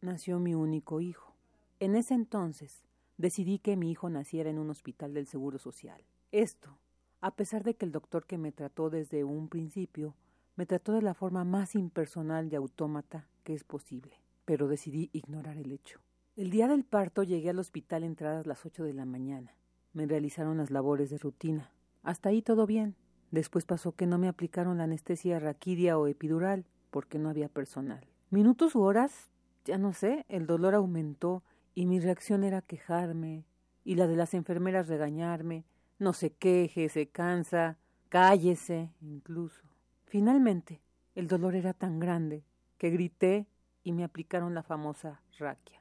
[0.00, 1.36] nació mi único hijo.
[1.78, 2.82] En ese entonces
[3.18, 6.02] decidí que mi hijo naciera en un hospital del Seguro Social.
[6.34, 6.80] Esto,
[7.20, 10.16] a pesar de que el doctor que me trató desde un principio
[10.56, 15.58] me trató de la forma más impersonal y autómata que es posible, pero decidí ignorar
[15.58, 16.00] el hecho.
[16.34, 19.54] El día del parto llegué al hospital entradas las ocho de la mañana.
[19.92, 21.70] Me realizaron las labores de rutina.
[22.02, 22.96] Hasta ahí todo bien.
[23.30, 28.08] Después pasó que no me aplicaron la anestesia raquidia o epidural porque no había personal.
[28.30, 29.30] Minutos u horas,
[29.64, 31.44] ya no sé, el dolor aumentó
[31.76, 33.44] y mi reacción era quejarme
[33.84, 35.64] y la de las enfermeras regañarme.
[35.98, 37.78] No se queje, se cansa.
[38.08, 39.62] cállese, incluso.
[40.04, 40.80] Finalmente,
[41.14, 42.44] el dolor era tan grande
[42.78, 43.46] que grité
[43.82, 45.80] y me aplicaron la famosa raquia.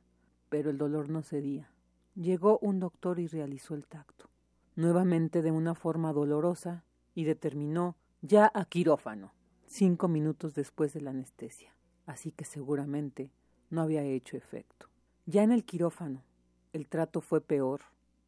[0.50, 1.72] Pero el dolor no cedía.
[2.16, 4.30] Llegó un doctor y realizó el tacto,
[4.76, 6.84] nuevamente de una forma dolorosa,
[7.16, 9.34] y determinó ya a quirófano,
[9.66, 11.76] cinco minutos después de la anestesia.
[12.06, 13.32] Así que seguramente
[13.70, 14.88] no había hecho efecto.
[15.26, 16.24] Ya en el quirófano,
[16.74, 17.82] el trato fue peor.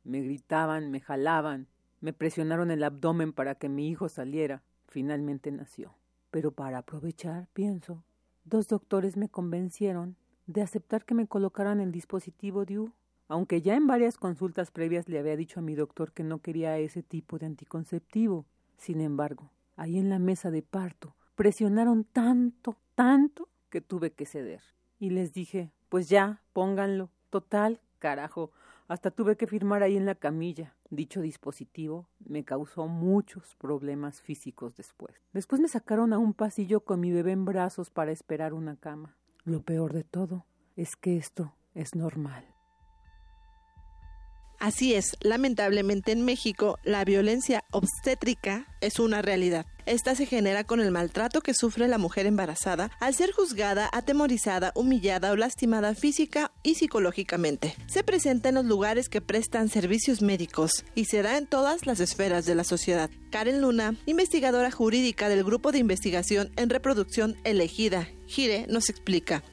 [0.04, 1.68] Me gritaban, me jalaban,
[2.06, 4.62] me presionaron el abdomen para que mi hijo saliera.
[4.88, 5.96] Finalmente nació.
[6.30, 8.04] Pero para aprovechar, pienso,
[8.44, 12.94] dos doctores me convencieron de aceptar que me colocaran el dispositivo DIU,
[13.28, 16.78] aunque ya en varias consultas previas le había dicho a mi doctor que no quería
[16.78, 18.46] ese tipo de anticonceptivo.
[18.78, 24.62] Sin embargo, ahí en la mesa de parto, presionaron tanto, tanto, que tuve que ceder.
[25.00, 27.10] Y les dije, pues ya, pónganlo.
[27.32, 28.52] Total, carajo,
[28.88, 30.75] hasta tuve que firmar ahí en la camilla.
[30.90, 35.16] Dicho dispositivo me causó muchos problemas físicos después.
[35.34, 39.18] Después me sacaron a un pasillo con mi bebé en brazos para esperar una cama.
[39.44, 42.55] Lo peor de todo es que esto es normal.
[44.60, 49.66] Así es, lamentablemente en México la violencia obstétrica es una realidad.
[49.86, 54.72] Esta se genera con el maltrato que sufre la mujer embarazada al ser juzgada, atemorizada,
[54.76, 57.76] humillada o lastimada física y psicológicamente.
[57.86, 62.00] Se presenta en los lugares que prestan servicios médicos y se da en todas las
[62.00, 63.12] esferas de la sociedad.
[63.30, 69.44] Karen Luna, investigadora jurídica del Grupo de Investigación en Reproducción Elegida, Gire, nos explica.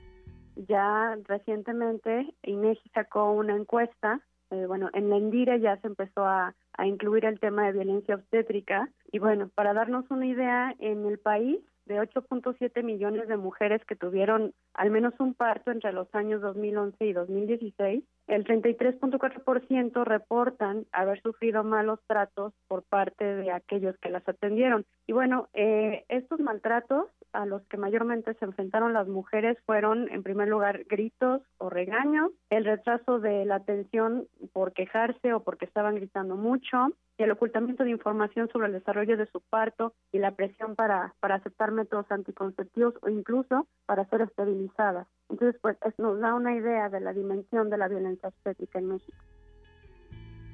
[0.69, 4.21] Ya recientemente INEGI sacó una encuesta
[4.53, 8.15] eh, bueno, en la Endire ya se empezó a, a incluir el tema de violencia
[8.15, 13.85] obstétrica y bueno, para darnos una idea, en el país de 8.7 millones de mujeres
[13.87, 20.87] que tuvieron al menos un parto entre los años 2011 y 2016, el 33.4% reportan
[20.93, 24.87] haber sufrido malos tratos por parte de aquellos que las atendieron.
[25.07, 30.23] Y bueno, eh, estos maltratos a los que mayormente se enfrentaron las mujeres fueron, en
[30.23, 35.95] primer lugar, gritos o regaños, el retraso de la atención por quejarse o porque estaban
[35.95, 40.75] gritando mucho, el ocultamiento de información sobre el desarrollo de su parto y la presión
[40.75, 45.07] para, para aceptar métodos anticonceptivos o incluso para ser esterilizadas.
[45.29, 49.19] Entonces, pues nos da una idea de la dimensión de la violencia obstétrica en México.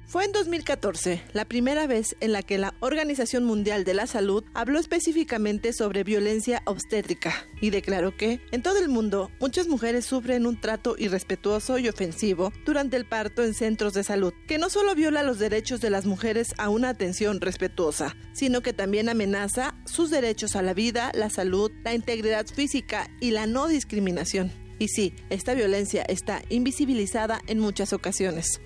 [0.09, 4.43] Fue en 2014 la primera vez en la que la Organización Mundial de la Salud
[4.55, 10.47] habló específicamente sobre violencia obstétrica y declaró que en todo el mundo muchas mujeres sufren
[10.47, 14.95] un trato irrespetuoso y ofensivo durante el parto en centros de salud, que no solo
[14.95, 20.09] viola los derechos de las mujeres a una atención respetuosa, sino que también amenaza sus
[20.09, 24.51] derechos a la vida, la salud, la integridad física y la no discriminación.
[24.79, 28.59] Y sí, esta violencia está invisibilizada en muchas ocasiones.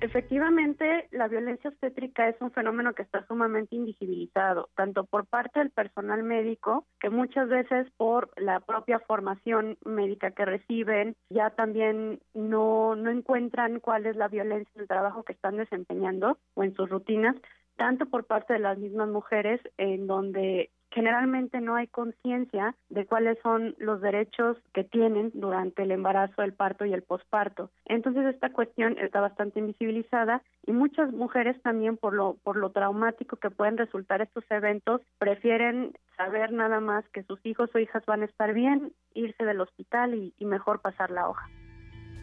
[0.00, 5.70] Efectivamente, la violencia obstétrica es un fenómeno que está sumamente invisibilizado, tanto por parte del
[5.70, 12.94] personal médico, que muchas veces por la propia formación médica que reciben, ya también no,
[12.94, 16.88] no encuentran cuál es la violencia en el trabajo que están desempeñando o en sus
[16.88, 17.34] rutinas,
[17.76, 23.38] tanto por parte de las mismas mujeres, en donde generalmente no hay conciencia de cuáles
[23.42, 27.70] son los derechos que tienen durante el embarazo, el parto y el posparto.
[27.84, 33.36] Entonces esta cuestión está bastante invisibilizada y muchas mujeres también por lo por lo traumático
[33.36, 38.22] que pueden resultar estos eventos prefieren saber nada más que sus hijos o hijas van
[38.22, 41.46] a estar bien, irse del hospital y, mejor pasar la hoja.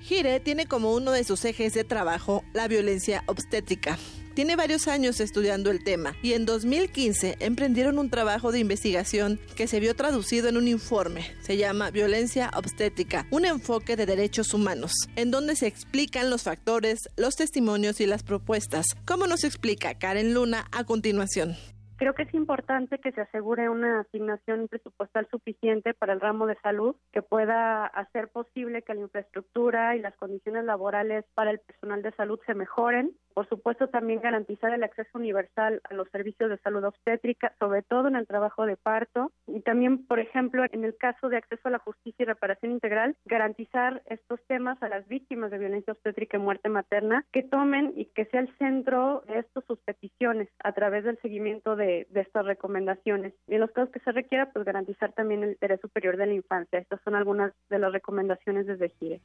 [0.02, 3.98] Gire tiene como uno de sus ejes de trabajo la violencia obstétrica.
[4.36, 9.66] Tiene varios años estudiando el tema y en 2015 emprendieron un trabajo de investigación que
[9.66, 11.22] se vio traducido en un informe.
[11.40, 17.08] Se llama Violencia Obstétrica, un enfoque de derechos humanos, en donde se explican los factores,
[17.16, 21.56] los testimonios y las propuestas, como nos explica Karen Luna a continuación.
[21.96, 26.58] Creo que es importante que se asegure una asignación presupuestal suficiente para el ramo de
[26.62, 32.02] salud que pueda hacer posible que la infraestructura y las condiciones laborales para el personal
[32.02, 36.58] de salud se mejoren por supuesto, también garantizar el acceso universal a los servicios de
[36.60, 39.34] salud obstétrica, sobre todo en el trabajo de parto.
[39.46, 43.18] Y también, por ejemplo, en el caso de acceso a la justicia y reparación integral,
[43.26, 48.06] garantizar estos temas a las víctimas de violencia obstétrica y muerte materna, que tomen y
[48.06, 52.46] que sea el centro de estas sus peticiones a través del seguimiento de, de estas
[52.46, 53.34] recomendaciones.
[53.48, 56.34] Y en los casos que se requiera, pues garantizar también el interés superior de la
[56.34, 56.80] infancia.
[56.80, 59.20] Estas son algunas de las recomendaciones desde GIRE.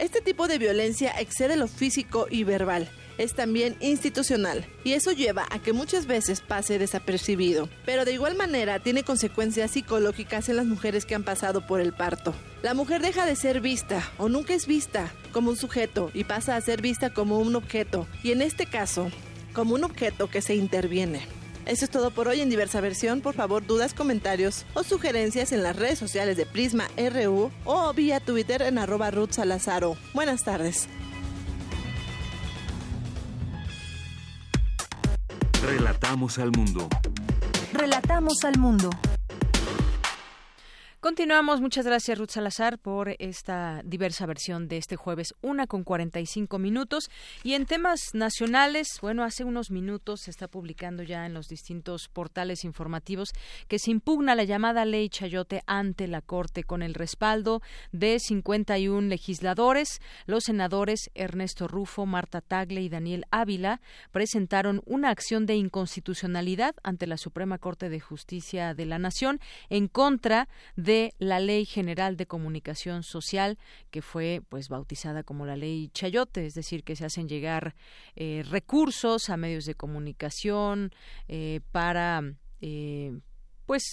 [0.00, 2.88] Este tipo de violencia excede lo físico y verbal,
[3.18, 8.34] es también institucional, y eso lleva a que muchas veces pase desapercibido, pero de igual
[8.34, 12.34] manera tiene consecuencias psicológicas en las mujeres que han pasado por el parto.
[12.62, 16.56] La mujer deja de ser vista o nunca es vista como un sujeto y pasa
[16.56, 19.10] a ser vista como un objeto, y en este caso,
[19.52, 21.39] como un objeto que se interviene.
[21.70, 23.20] Eso es todo por hoy en diversa versión.
[23.20, 28.18] Por favor, dudas, comentarios o sugerencias en las redes sociales de Prisma RU o vía
[28.18, 29.96] Twitter en arroba Ruth Salazaro.
[30.12, 30.88] Buenas tardes.
[35.62, 36.88] Relatamos al mundo.
[37.72, 38.90] Relatamos al mundo.
[41.00, 41.62] Continuamos.
[41.62, 47.08] Muchas gracias, Ruth Salazar, por esta diversa versión de este jueves, una con 45 minutos.
[47.42, 52.08] Y en temas nacionales, bueno, hace unos minutos se está publicando ya en los distintos
[52.08, 53.30] portales informativos
[53.66, 59.08] que se impugna la llamada ley Chayote ante la Corte con el respaldo de 51
[59.08, 60.02] legisladores.
[60.26, 63.80] Los senadores Ernesto Rufo, Marta Tagle y Daniel Ávila
[64.12, 69.40] presentaron una acción de inconstitucionalidad ante la Suprema Corte de Justicia de la Nación
[69.70, 70.46] en contra
[70.76, 73.58] de de la Ley General de Comunicación Social,
[73.92, 77.76] que fue pues bautizada como la Ley Chayote, es decir, que se hacen llegar
[78.16, 80.90] eh, recursos a medios de comunicación
[81.28, 82.22] eh, para
[82.60, 83.20] eh,
[83.66, 83.84] pues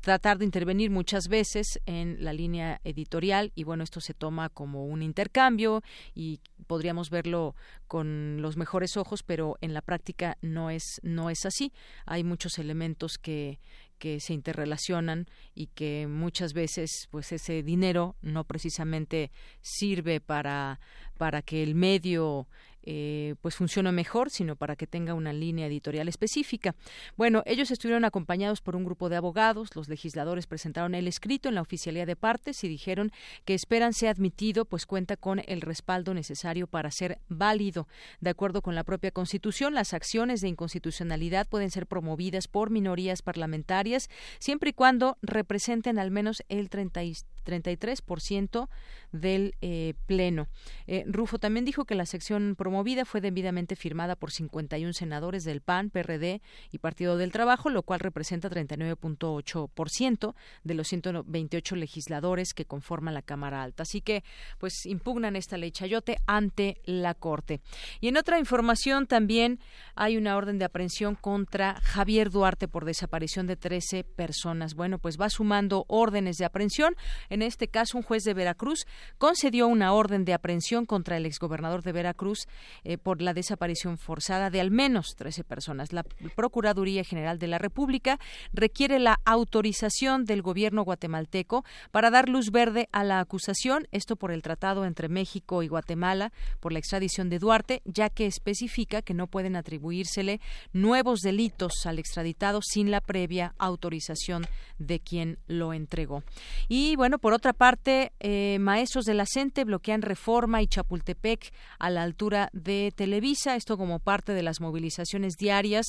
[0.00, 3.52] tratar de intervenir muchas veces en la línea editorial.
[3.54, 5.82] Y bueno esto se toma como un intercambio
[6.16, 7.54] y podríamos verlo
[7.86, 11.72] con los mejores ojos pero en la práctica no es no es así.
[12.06, 13.60] Hay muchos elementos que
[13.98, 19.30] que se interrelacionan y que muchas veces pues ese dinero no precisamente
[19.60, 20.80] sirve para
[21.18, 22.46] para que el medio
[22.82, 26.74] eh, pues funcione mejor, sino para que tenga una línea editorial específica.
[27.16, 31.54] Bueno, ellos estuvieron acompañados por un grupo de abogados, los legisladores presentaron el escrito en
[31.54, 33.12] la oficialía de partes y dijeron
[33.44, 37.88] que esperan sea admitido, pues cuenta con el respaldo necesario para ser válido.
[38.20, 43.22] De acuerdo con la propia Constitución, las acciones de inconstitucionalidad pueden ser promovidas por minorías
[43.22, 44.08] parlamentarias
[44.38, 48.68] siempre y cuando representen al menos el 33%
[49.12, 50.48] del eh, Pleno.
[50.86, 55.62] Eh, Rufo también dijo que la sección promovida fue debidamente firmada por 51 senadores del
[55.62, 62.66] PAN, PRD y Partido del Trabajo, lo cual representa 39.8% de los 128 legisladores que
[62.66, 63.84] conforman la Cámara Alta.
[63.84, 64.22] Así que,
[64.58, 67.62] pues, impugnan esta ley Chayote ante la Corte.
[68.02, 69.60] Y en otra información también
[69.94, 74.74] hay una orden de aprehensión contra Javier Duarte por desaparición de 13 personas.
[74.74, 76.94] Bueno, pues va sumando órdenes de aprehensión.
[77.30, 78.84] En este caso, un juez de Veracruz
[79.16, 82.40] concedió una orden de aprehensión contra el exgobernador de Veracruz
[82.84, 85.92] eh, por la desaparición forzada de al menos 13 personas.
[85.92, 86.04] La
[86.34, 88.18] Procuraduría General de la República
[88.52, 94.30] requiere la autorización del gobierno guatemalteco para dar luz verde a la acusación, esto por
[94.30, 99.14] el tratado entre México y Guatemala por la extradición de Duarte, ya que especifica que
[99.14, 100.40] no pueden atribuírsele
[100.72, 104.46] nuevos delitos al extraditado sin la previa autorización
[104.78, 106.22] de quien lo entregó.
[106.68, 111.90] Y bueno, por otra parte, eh, maestros de la CENTE bloquean Reforma y Chapultepec a
[111.90, 115.86] la altura de Televisa, esto como parte de las movilizaciones diarias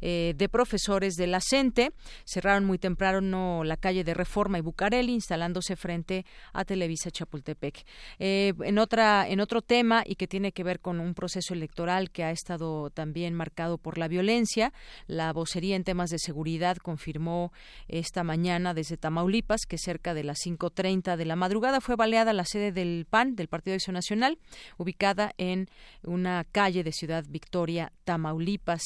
[0.00, 1.92] eh, de profesores de la CENTE.
[2.24, 7.84] Cerraron muy temprano la calle de Reforma y Bucareli, instalándose frente a Televisa Chapultepec.
[8.18, 12.10] Eh, en, otra, en otro tema, y que tiene que ver con un proceso electoral
[12.10, 14.72] que ha estado también marcado por la violencia,
[15.06, 17.52] la vocería en temas de seguridad confirmó
[17.88, 22.44] esta mañana desde Tamaulipas que cerca de las 5.30 de la madrugada fue baleada la
[22.44, 24.38] sede del PAN, del Partido de Acción Nacional,
[24.78, 25.68] ubicada en
[26.04, 28.82] una calle de Ciudad Victoria, Tamaulipas.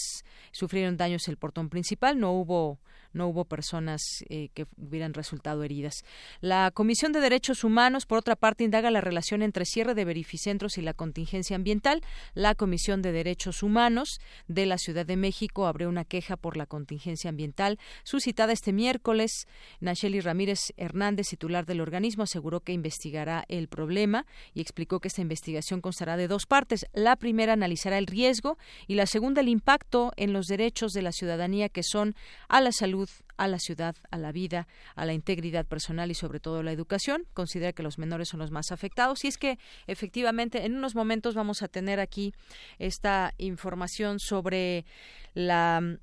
[0.53, 2.79] Sufrieron daños el portón principal, no hubo
[3.17, 6.05] no hubo personas eh, que hubieran resultado heridas.
[6.41, 10.79] La Comisión de Derechos Humanos, por otra parte, indaga la relación entre cierre de verificentros
[10.79, 12.03] y la contingencia ambiental.
[12.35, 16.67] La Comisión de Derechos Humanos de la Ciudad de México abrió una queja por la
[16.67, 19.47] contingencia ambiental suscitada este miércoles.
[19.81, 25.23] Nacheli Ramírez Hernández, titular del organismo, aseguró que investigará el problema y explicó que esta
[25.23, 26.87] investigación constará de dos partes.
[27.07, 31.13] La primera analizará el riesgo y la segunda el impacto en los derechos de la
[31.13, 32.17] ciudadanía que son
[32.49, 36.41] a la salud a la ciudad, a la vida, a la integridad personal y sobre
[36.41, 37.23] todo la educación.
[37.33, 41.37] Considera que los menores son los más afectados y es que efectivamente en unos momentos
[41.37, 42.33] vamos a tener aquí
[42.81, 44.85] esta información sobre
[45.35, 45.99] la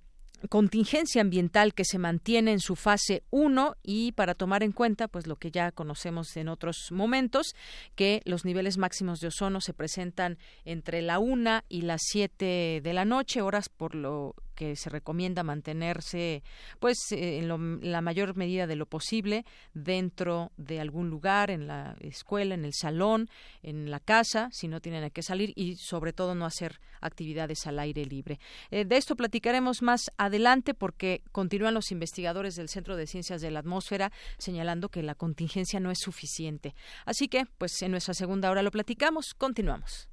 [0.49, 5.27] contingencia ambiental que se mantiene en su fase 1 y para tomar en cuenta pues
[5.27, 7.55] lo que ya conocemos en otros momentos
[7.95, 12.93] que los niveles máximos de ozono se presentan entre la 1 y las 7 de
[12.93, 16.43] la noche horas por lo que se recomienda mantenerse
[16.79, 21.95] pues eh, en, la mayor medida de lo posible dentro de algún lugar en la
[21.99, 23.29] escuela en el salón
[23.61, 27.79] en la casa si no tienen que salir y sobre todo no hacer actividades al
[27.79, 28.39] aire libre.
[28.71, 33.51] Eh, de esto platicaremos más adelante porque continúan los investigadores del Centro de Ciencias de
[33.51, 36.75] la Atmósfera señalando que la contingencia no es suficiente.
[37.05, 39.33] Así que pues en nuestra segunda hora lo platicamos.
[39.33, 40.12] Continuamos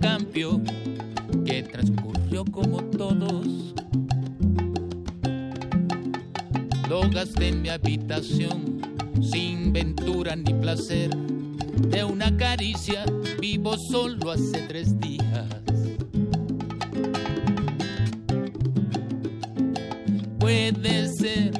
[0.00, 0.60] Cambió,
[1.44, 3.74] que transcurrió como todos.
[6.88, 8.80] Lo gasté en mi habitación,
[9.22, 11.10] sin ventura ni placer.
[11.90, 13.04] De una caricia
[13.40, 15.46] vivo solo hace tres días.
[20.38, 21.50] Puede ser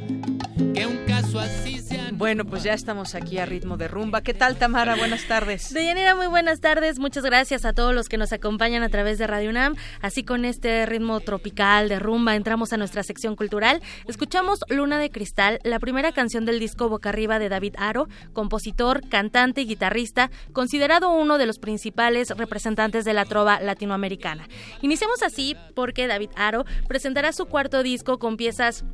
[0.75, 1.76] que un caso así
[2.17, 4.23] bueno, pues ya estamos aquí a ritmo de rumba.
[4.23, 4.97] ¿Qué tal, Tamara?
[4.97, 5.73] Buenas tardes.
[5.73, 6.99] Deyanira, muy buenas tardes.
[6.99, 9.77] Muchas gracias a todos los que nos acompañan a través de Radio UNAM.
[10.01, 13.83] Así con este ritmo tropical de rumba entramos a nuestra sección cultural.
[14.07, 19.07] Escuchamos Luna de Cristal, la primera canción del disco Boca Arriba de David Aro, compositor,
[19.09, 24.49] cantante y guitarrista, considerado uno de los principales representantes de la trova latinoamericana.
[24.81, 28.85] Iniciamos así porque David Aro presentará su cuarto disco con piezas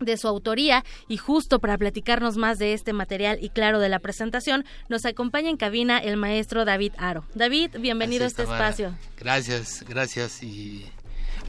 [0.00, 3.98] de su autoría y justo para platicarnos más de este material y claro de la
[3.98, 7.24] presentación nos acompaña en cabina el maestro David Aro.
[7.34, 8.94] David, bienvenido a este espacio.
[9.18, 10.86] Gracias, gracias y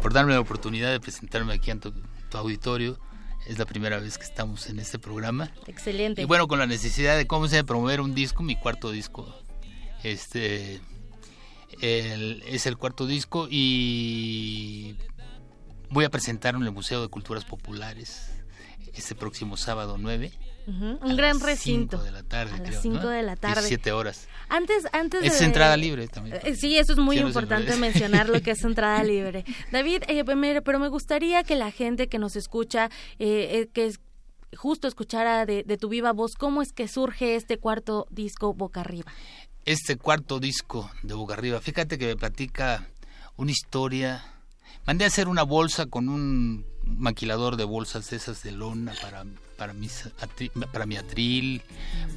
[0.02, 1.94] por darme la oportunidad de presentarme aquí en tu,
[2.34, 3.00] auditorio.
[3.48, 5.50] Es la primera vez que estamos en este programa.
[5.68, 6.22] Excelente.
[6.22, 9.34] Y bueno, con la necesidad de cómo se promover un disco, mi cuarto disco.
[10.04, 10.82] Este
[11.82, 14.98] es el cuarto disco y
[15.90, 18.37] voy a presentarlo en el Museo de Culturas Populares
[18.98, 20.32] este próximo sábado 9.
[20.68, 21.98] Un gran recinto.
[22.04, 23.62] de la tarde, a las 5 de la tarde.
[23.62, 24.28] 17 horas.
[24.50, 26.40] Antes, antes es entrada libre también.
[26.44, 29.46] Eh, sí, eso es muy importante mencionar lo que es entrada libre.
[29.72, 30.26] David, eh,
[30.64, 33.94] pero me gustaría que la gente que nos escucha, eh, que
[34.58, 38.82] justo escuchara de, de, tu viva voz, ¿cómo es que surge este cuarto disco Boca
[38.82, 39.14] Arriba?
[39.64, 42.90] Este cuarto disco de Boca Arriba, fíjate que me platica
[43.38, 44.26] una historia.
[44.86, 49.26] Mandé a hacer una bolsa con un maquilador de bolsas esas de lona para,
[49.58, 50.10] para, mis,
[50.72, 51.62] para mi atril,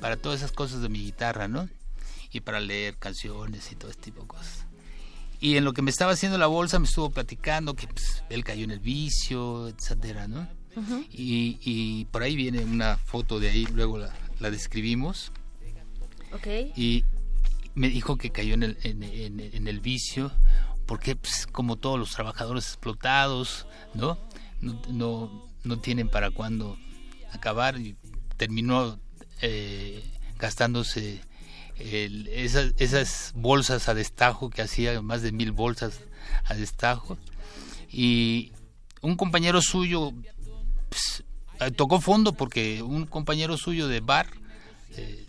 [0.01, 1.69] para todas esas cosas de mi guitarra, ¿no?
[2.33, 4.67] Y para leer canciones y todo este tipo de cosas.
[5.41, 8.45] Y en lo que me estaba haciendo la bolsa me estuvo platicando que pues, él
[8.45, 10.47] cayó en el vicio, etcétera, ¿no?
[11.11, 15.33] y, y, por ahí viene una foto de ahí, luego la, la describimos.
[16.33, 16.73] Okay.
[16.77, 17.05] Y
[17.75, 20.31] me dijo que cayó en el, en, en el vicio
[20.91, 23.65] porque pues, como todos los trabajadores explotados,
[23.95, 24.19] ¿no?
[24.61, 26.77] No, no, tienen para cuándo
[27.33, 27.97] acabar y
[28.37, 28.99] terminó
[29.41, 30.05] eh,
[30.39, 31.21] gastándose
[31.79, 36.01] esas, esas bolsas a destajo que hacía más de mil bolsas
[36.45, 37.17] a destajo.
[37.91, 38.53] Y
[39.01, 40.13] un compañero suyo
[40.89, 41.25] pues,
[41.77, 44.29] tocó fondo porque un compañero suyo de bar
[44.97, 45.27] eh,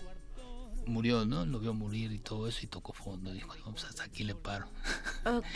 [0.91, 1.45] murió, ¿no?
[1.45, 3.31] Lo vio morir y todo eso y tocó fondo.
[3.31, 4.67] Dijo, vamos hasta aquí le paro.
[5.25, 5.55] Ok.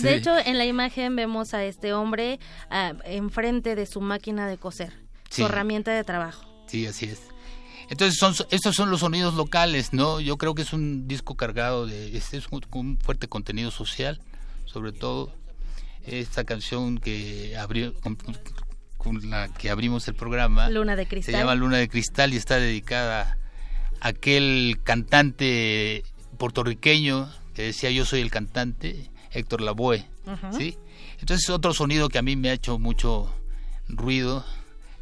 [0.00, 2.38] De hecho, en la imagen vemos a este hombre
[2.70, 4.92] uh, enfrente de su máquina de coser,
[5.30, 6.46] su herramienta de trabajo.
[6.66, 7.22] Sí, así es.
[7.88, 10.20] Entonces, son, estos son los sonidos locales, ¿no?
[10.20, 12.16] Yo creo que es un disco cargado de...
[12.16, 14.20] Este es un, un fuerte contenido social,
[14.64, 15.32] sobre todo.
[16.04, 17.94] Esta canción que abrió...
[18.00, 18.16] Con,
[18.96, 20.68] con la que abrimos el programa.
[20.68, 21.34] Luna de Cristal.
[21.34, 23.38] Se llama Luna de Cristal y está dedicada
[24.00, 26.04] aquel cantante
[26.38, 30.06] puertorriqueño que decía yo soy el cantante, Héctor Lavoe,
[30.56, 30.76] ¿sí?
[31.20, 33.34] Entonces otro sonido que a mí me ha hecho mucho
[33.88, 34.44] ruido,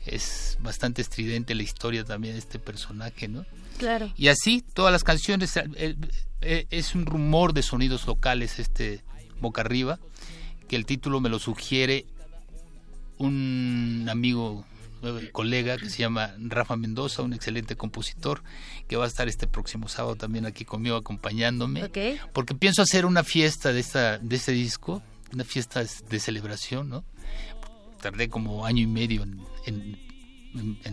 [0.07, 3.45] es bastante estridente la historia también de este personaje, ¿no?
[3.78, 4.12] Claro.
[4.16, 5.59] Y así todas las canciones,
[6.40, 9.03] es un rumor de sonidos locales este
[9.40, 9.99] Boca Arriba,
[10.68, 12.07] que el título me lo sugiere
[13.18, 14.64] un amigo
[15.32, 18.42] colega que se llama Rafa Mendoza, un excelente compositor,
[18.88, 21.90] que va a estar este próximo sábado también aquí conmigo acompañándome.
[22.32, 25.02] Porque pienso hacer una fiesta de, esta, de este disco,
[25.32, 27.05] una fiesta de celebración, ¿no?
[28.00, 29.96] Tardé como año y medio en en,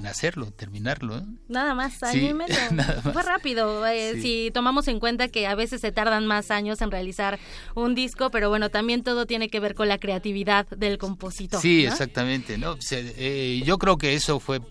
[0.05, 1.17] hacerlo, terminarlo.
[1.17, 1.23] ¿eh?
[1.47, 2.55] Nada más, año y medio.
[3.13, 6.91] Fue rápido, eh, si tomamos en cuenta que a veces se tardan más años en
[6.91, 7.39] realizar
[7.75, 11.61] un disco, pero bueno, también todo tiene que ver con la creatividad del compositor.
[11.61, 12.57] Sí, exactamente.
[12.57, 12.77] ¿no?
[12.91, 14.61] Eh, yo creo que eso fue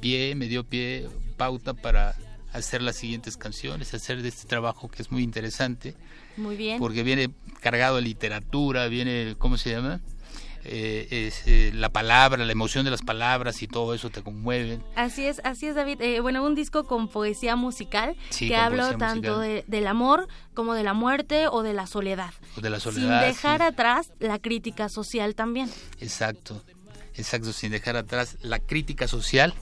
[0.00, 2.14] pie, me dio pie, pauta para
[2.52, 5.94] hacer las siguientes canciones, hacer de este trabajo que es muy interesante.
[6.36, 6.78] Muy bien.
[6.78, 10.00] Porque viene cargado de literatura, viene, ¿cómo se llama?
[10.70, 14.82] Eh, es, eh, la palabra, la emoción de las palabras y todo eso te conmueven.
[14.94, 16.00] Así es, así es David.
[16.00, 20.92] Eh, bueno, un disco con poesía musical que habla tanto del amor como de la
[20.92, 22.32] muerte o de la soledad.
[22.56, 23.22] de la soledad.
[23.22, 25.70] Sin dejar atrás la crítica social también.
[26.00, 26.62] Exacto,
[27.14, 29.54] exacto, sin dejar atrás la crítica social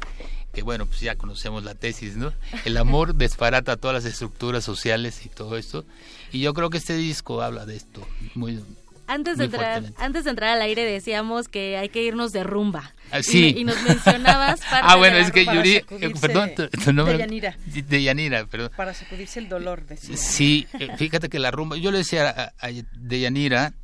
[0.52, 2.32] que bueno, pues ya conocemos la tesis, ¿no?
[2.64, 5.84] El amor desbarata todas las estructuras sociales y todo esto.
[6.32, 8.00] Y yo creo que este disco habla de esto
[8.34, 8.64] muy
[9.06, 12.94] antes de, entrar, antes de entrar al aire decíamos que hay que irnos de rumba.
[13.10, 13.54] Ah, sí.
[13.56, 16.50] Y, nos mencionabas Ah, bueno, es que Yuri, eh, perdón,
[16.84, 17.56] tu, nombre, de Yanira.
[17.66, 18.70] De Yanira, perdón.
[18.76, 20.16] Para sacudirse el dolor, decía.
[20.16, 23.74] Sí, eh, fíjate que la rumba, yo le decía a, de Yanira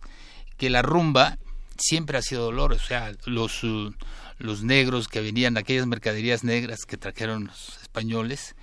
[0.57, 1.39] que la rumba
[1.79, 3.93] siempre ha sido dolor, o sea, los, uh,
[4.39, 8.55] los negros que venían, aquellas mercaderías negras que trajeron los españoles,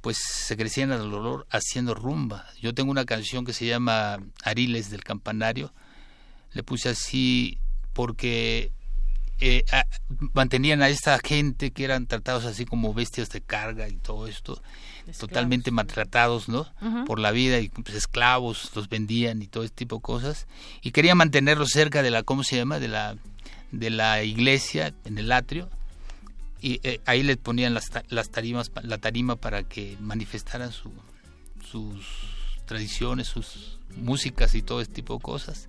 [0.00, 2.46] pues se crecían al dolor haciendo rumba.
[2.60, 5.72] Yo tengo una canción que se llama Ariles del Campanario,
[6.52, 7.58] le puse así
[7.92, 8.72] porque
[9.40, 9.64] eh,
[10.34, 14.60] mantenían a esta gente que eran tratados así como bestias de carga y todo esto,
[15.18, 16.66] totalmente maltratados, ¿no?
[17.06, 20.46] Por la vida y pues, esclavos, los vendían y todo este tipo de cosas
[20.82, 22.78] y querían mantenerlos cerca de la, ¿cómo se llama?
[22.78, 23.16] De la
[23.70, 25.68] de la iglesia en el atrio
[26.60, 30.90] y eh, ahí les ponían las, las tarimas, la tarima para que manifestaran su,
[31.70, 32.37] sus
[32.68, 35.68] tradiciones, sus músicas y todo este tipo de cosas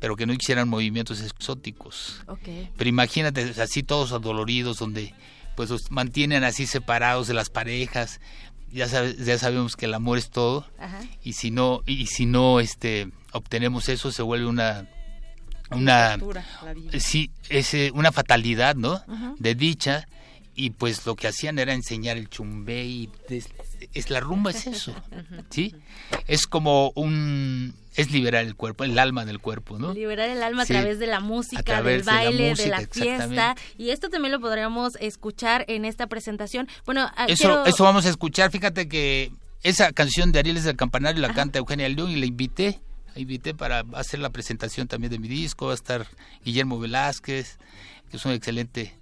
[0.00, 2.22] pero que no hicieran movimientos exóticos.
[2.76, 5.14] Pero imagínate así todos adoloridos, donde
[5.54, 8.20] pues los mantienen así separados de las parejas.
[8.72, 10.64] Ya, ya sabemos que el amor es todo
[11.22, 14.86] y si no y si no este obtenemos eso se vuelve una
[15.72, 16.16] una
[17.00, 19.02] sí es una fatalidad no
[19.40, 20.06] de dicha
[20.60, 23.08] y pues lo que hacían era enseñar el chumbe y
[23.94, 24.94] es la rumba es eso
[25.50, 25.74] sí
[26.26, 30.64] es como un es liberar el cuerpo el alma del cuerpo no liberar el alma
[30.64, 33.56] a través de la música del baile de la, fiesta.
[33.78, 36.68] y esto también lo podríamos escuchar en esta presentación.
[36.84, 38.50] Bueno ah, eso eso vamos a escuchar.
[38.50, 39.32] Fíjate que
[39.62, 42.80] esa canción de Arieles del Campanario la canta Eugenia León y la invité
[43.14, 45.66] la invité para hacer la presentación también de mi disco.
[45.66, 46.06] Va a estar
[46.44, 47.58] Guillermo Velázquez
[48.10, 48.94] que es un excelente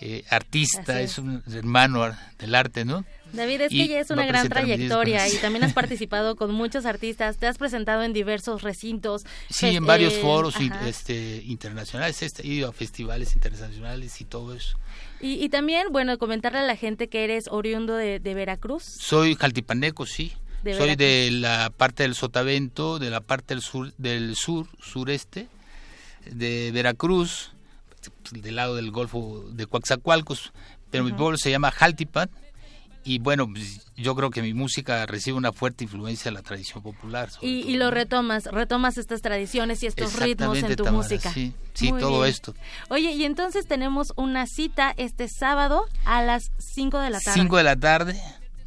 [0.00, 1.18] eh, artista, es.
[1.18, 3.04] un hermano del arte, ¿no?
[3.32, 7.38] David, es que ya es una gran trayectoria y también has participado con muchos artistas,
[7.38, 9.24] te has presentado en diversos recintos.
[9.50, 10.54] Sí, en varios eh, foros
[10.86, 14.78] este, internacionales, he este, ido a festivales internacionales y todo eso.
[15.18, 18.84] Y, también, bueno, comentarle a la gente que eres oriundo de, Veracruz.
[18.84, 20.32] Soy jaltipaneco, sí.
[20.62, 25.48] Soy de la parte del Sotavento, de la parte del sur, del sur, sureste,
[26.26, 27.55] de Veracruz pues,
[28.30, 30.52] del lado del Golfo de Coaxacualcos,
[30.90, 32.30] pero mi pueblo se llama Jaltipan
[33.06, 36.82] y bueno, pues, yo creo que mi música recibe una fuerte influencia de la tradición
[36.82, 37.30] popular.
[37.40, 41.32] Y, lo retomas, retomas estas tradiciones y estos ritmos en tu música.
[41.32, 42.52] Sí, sí todo esto.
[42.88, 47.40] Oye, y entonces tenemos una cita este sábado a las 5 de la tarde.
[47.40, 48.20] 5 de la tarde,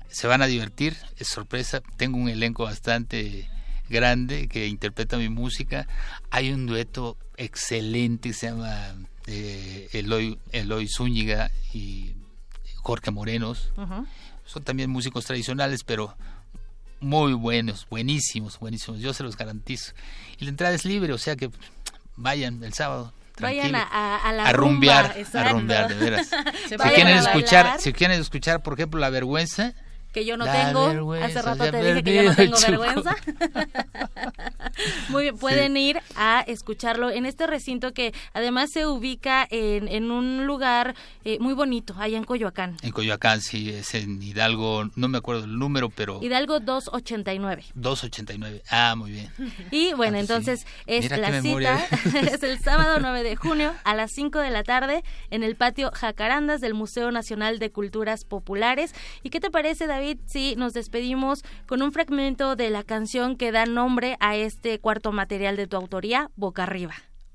[0.07, 3.49] se van a divertir, es sorpresa, tengo un elenco bastante
[3.89, 5.85] grande que interpreta mi música.
[6.31, 8.95] Hay un dueto excelente que se llama
[9.31, 12.15] eh, Eloy, Eloy Zúñiga y
[12.77, 13.71] Jorge Morenos.
[14.45, 16.15] Son también músicos tradicionales, pero
[16.99, 18.99] muy buenos, buenísimos, buenísimos.
[18.99, 19.93] Yo se los garantizo.
[20.39, 21.51] Y la entrada es libre, o sea que
[22.15, 23.13] vayan el sábado.
[23.39, 26.29] Vayan a, a, a, rumbear, a rumbear, de veras.
[26.67, 29.75] si quieren escuchar, si quieren escuchar, por ejemplo, La Vergüenza,
[30.11, 31.13] que yo no tengo.
[31.13, 33.15] Hace rato te dije que yo no tengo vergüenza.
[35.09, 40.11] Muy bien, pueden ir a escucharlo en este recinto que además se ubica en, en
[40.11, 40.95] un lugar
[41.25, 42.77] eh, muy bonito, allá en Coyoacán.
[42.81, 46.19] En Coyoacán, sí, es en Hidalgo, no me acuerdo el número, pero...
[46.21, 47.65] Hidalgo 289.
[47.75, 49.31] 289, ah, muy bien.
[49.71, 51.85] Y bueno, ah, pues entonces es la cita,
[52.31, 55.91] es el sábado 9 de junio a las 5 de la tarde en el patio
[55.93, 58.93] Jacarandas del Museo Nacional de Culturas Populares.
[59.23, 59.98] ¿Y qué te parece, David?
[59.99, 64.79] David, sí, nos despedimos con un fragmento de la canción que da nombre a este
[64.79, 66.93] cuarto material de tu autoría, Boca Arriba.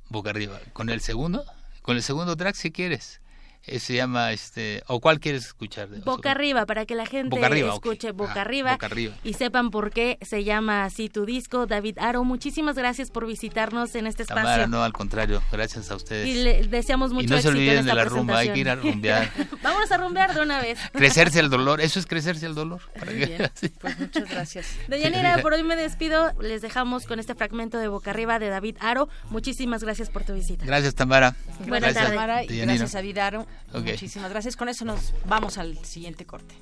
[0.08, 0.58] Boca Arriba.
[0.72, 1.44] ¿Con el segundo?
[1.82, 3.20] Con el segundo track, si quieres.
[3.66, 8.12] Eh, se llama este o cuál quieres escuchar boca arriba para que la gente escuche
[8.12, 8.78] boca, arriba
[9.22, 11.66] y sepan por qué se llama así tu disco.
[11.66, 14.66] David Aro muchísimas gracias por visitarnos en este espacio.
[14.66, 16.28] no al contrario gracias a ustedes.
[16.28, 18.74] Y le deseamos mucho y no se olviden de la rumba hay que ir a
[18.74, 19.30] rumbear.
[19.62, 20.78] Vamos a rumbear de una vez.
[20.92, 22.80] Crecerse el dolor eso es crecerse el dolor.
[23.80, 24.66] Pues muchas gracias.
[24.88, 26.32] Deyanira por hoy me despido.
[26.40, 29.08] Les dejamos con este fragmento de boca arriba de David Aro.
[29.30, 30.64] Muchísimas gracias por tu visita.
[30.64, 31.34] Gracias Tamara.
[31.66, 33.92] Buenas tardes Tamara y gracias David Aro Okay.
[33.92, 34.56] Muchísimas gracias.
[34.56, 36.54] Con eso nos vamos al siguiente corte.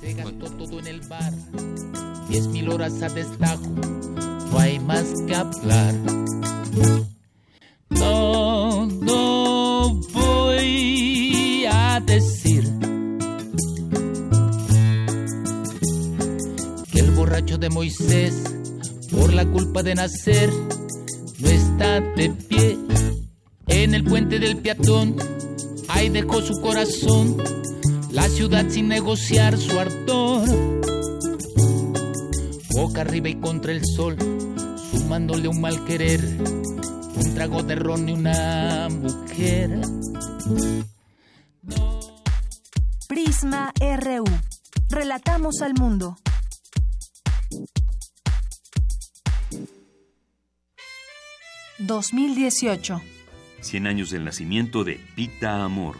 [0.00, 1.32] Se gastó todo en el bar.
[2.28, 3.66] Diez mil horas a destajo.
[4.50, 5.94] No hay más que hablar.
[7.90, 8.86] No,
[10.12, 12.70] voy a decir
[16.92, 18.42] que el borracho de Moisés,
[19.10, 20.50] por la culpa de nacer,
[21.38, 22.78] no está de pie
[23.68, 25.16] en el puente del peatón
[25.98, 27.36] Ahí dejó su corazón,
[28.12, 30.48] la ciudad sin negociar su ardor.
[32.70, 34.16] Boca arriba y contra el sol,
[34.92, 39.80] sumándole un mal querer, un trago de ron y una mujer.
[43.08, 44.24] Prisma RU.
[44.90, 46.16] Relatamos al mundo.
[51.80, 53.17] ...2018...
[53.60, 55.96] 100 años del nacimiento de Pita Amor.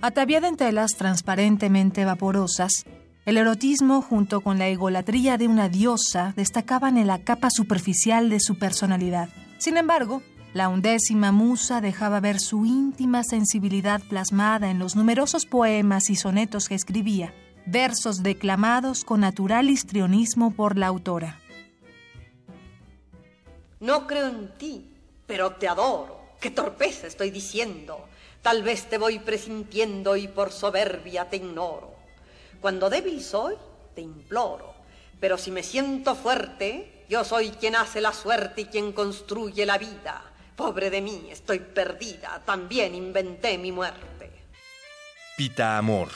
[0.00, 2.84] Ataviada en telas transparentemente vaporosas,
[3.26, 8.40] el erotismo junto con la egolatría de una diosa destacaban en la capa superficial de
[8.40, 9.28] su personalidad.
[9.58, 10.22] Sin embargo,
[10.54, 16.68] la undécima musa dejaba ver su íntima sensibilidad plasmada en los numerosos poemas y sonetos
[16.68, 17.34] que escribía,
[17.66, 21.38] versos declamados con natural histrionismo por la autora.
[23.80, 24.87] No creo en ti,
[25.28, 26.18] pero te adoro.
[26.40, 28.08] Qué torpeza estoy diciendo.
[28.42, 31.94] Tal vez te voy presintiendo y por soberbia te ignoro.
[32.60, 33.54] Cuando débil soy,
[33.94, 34.74] te imploro.
[35.20, 39.78] Pero si me siento fuerte, yo soy quien hace la suerte y quien construye la
[39.78, 40.24] vida.
[40.56, 42.42] Pobre de mí, estoy perdida.
[42.44, 44.30] También inventé mi muerte.
[45.36, 46.08] Pita Amor.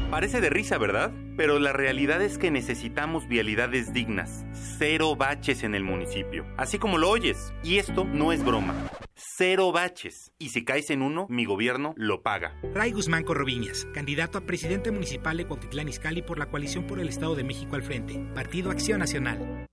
[0.09, 1.11] Parece de risa, ¿verdad?
[1.35, 4.45] Pero la realidad es que necesitamos vialidades dignas.
[4.77, 6.45] Cero baches en el municipio.
[6.55, 7.53] Así como lo oyes.
[7.61, 8.73] Y esto no es broma.
[9.15, 10.31] Cero baches.
[10.39, 12.55] Y si caes en uno, mi gobierno lo paga.
[12.73, 17.09] Ray Guzmán Corroviñas, candidato a presidente municipal de Cuautitlán Izcalli por la coalición por el
[17.09, 18.17] Estado de México al frente.
[18.33, 19.67] Partido Acción Nacional.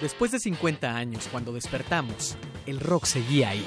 [0.00, 3.66] Después de 50 años, cuando despertamos, el rock seguía ahí.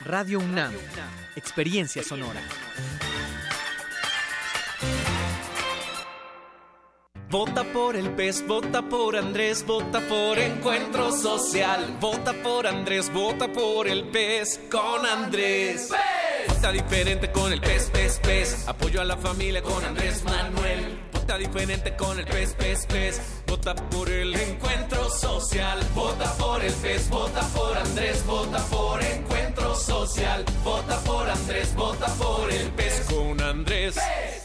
[0.00, 0.72] Radio UNAM,
[1.36, 2.40] Experiencia Sonora.
[7.30, 11.96] Vota por el PES, vota por Andrés, vota por Encuentro Social.
[12.00, 15.90] Vota por Andrés, vota por el PES con Andrés.
[16.48, 18.68] Vota diferente con el PES, PES, PES.
[18.68, 21.00] Apoyo a la familia con Andrés Manuel.
[21.12, 23.20] Vota diferente con el PES, PES, PES.
[23.46, 25.80] Vota por el Encuentro Social.
[25.94, 29.43] Vota por el PES, vota por Andrés, vota por Encuentro
[29.84, 30.44] Social.
[30.62, 33.96] Vota por Andrés, vota por el PES con Andrés.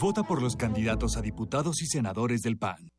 [0.00, 2.90] Vota por los candidatos a diputados y senadores del PAN.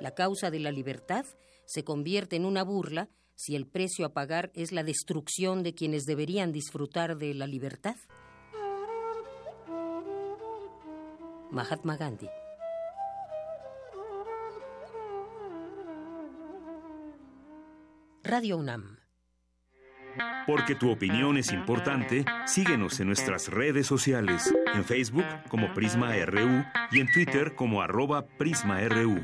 [0.00, 1.24] La causa de la libertad
[1.66, 6.06] se convierte en una burla si el precio a pagar es la destrucción de quienes
[6.06, 7.94] deberían disfrutar de la libertad.
[11.52, 12.28] Mahatma Gandhi.
[18.24, 18.96] Radio UNAM.
[20.46, 26.64] Porque tu opinión es importante, síguenos en nuestras redes sociales, en Facebook como Prisma RU
[26.90, 29.22] y en Twitter como arroba PrismaRU.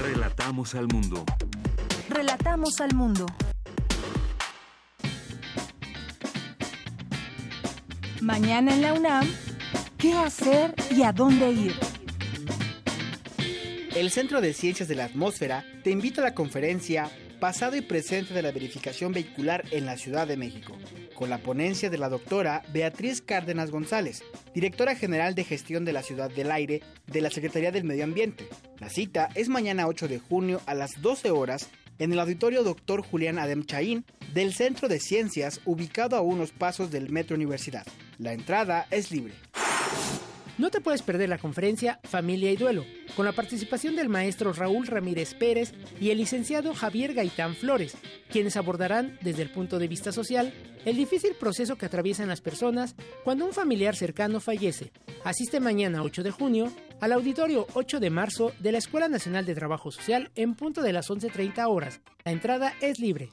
[0.00, 1.26] Relatamos al mundo.
[2.08, 3.26] Relatamos al mundo.
[8.22, 9.26] Mañana en la UNAM,
[9.98, 11.87] ¿qué hacer y a dónde ir?
[13.98, 18.32] El Centro de Ciencias de la Atmósfera te invita a la conferencia Pasado y Presente
[18.32, 20.78] de la Verificación Vehicular en la Ciudad de México,
[21.16, 24.22] con la ponencia de la doctora Beatriz Cárdenas González,
[24.54, 28.48] directora general de gestión de la Ciudad del Aire de la Secretaría del Medio Ambiente.
[28.78, 31.68] La cita es mañana 8 de junio a las 12 horas
[31.98, 33.02] en el auditorio Dr.
[33.02, 37.84] Julián Adem Chaín del Centro de Ciencias ubicado a unos pasos del Metro Universidad.
[38.18, 39.34] La entrada es libre.
[40.58, 42.84] No te puedes perder la conferencia Familia y Duelo,
[43.14, 47.96] con la participación del maestro Raúl Ramírez Pérez y el licenciado Javier Gaitán Flores,
[48.28, 50.52] quienes abordarán desde el punto de vista social
[50.84, 54.90] el difícil proceso que atraviesan las personas cuando un familiar cercano fallece.
[55.22, 59.54] Asiste mañana 8 de junio al auditorio 8 de marzo de la Escuela Nacional de
[59.54, 62.00] Trabajo Social en punto de las 11.30 horas.
[62.24, 63.30] La entrada es libre.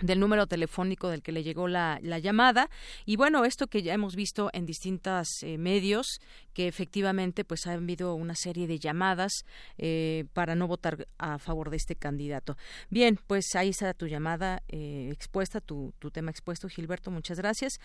[0.00, 2.70] del número telefónico del que le llegó la, la, llamada.
[3.04, 6.20] Y bueno esto que ya hemos visto en distintos eh, medios
[6.54, 9.44] que efectivamente pues ha habido una serie de llamadas
[9.76, 12.56] eh, para no votar a favor de este candidato.
[12.90, 17.80] Bien pues ahí está tu llamada eh, expuesta tu, tu, tema expuesto Gilberto muchas gracias.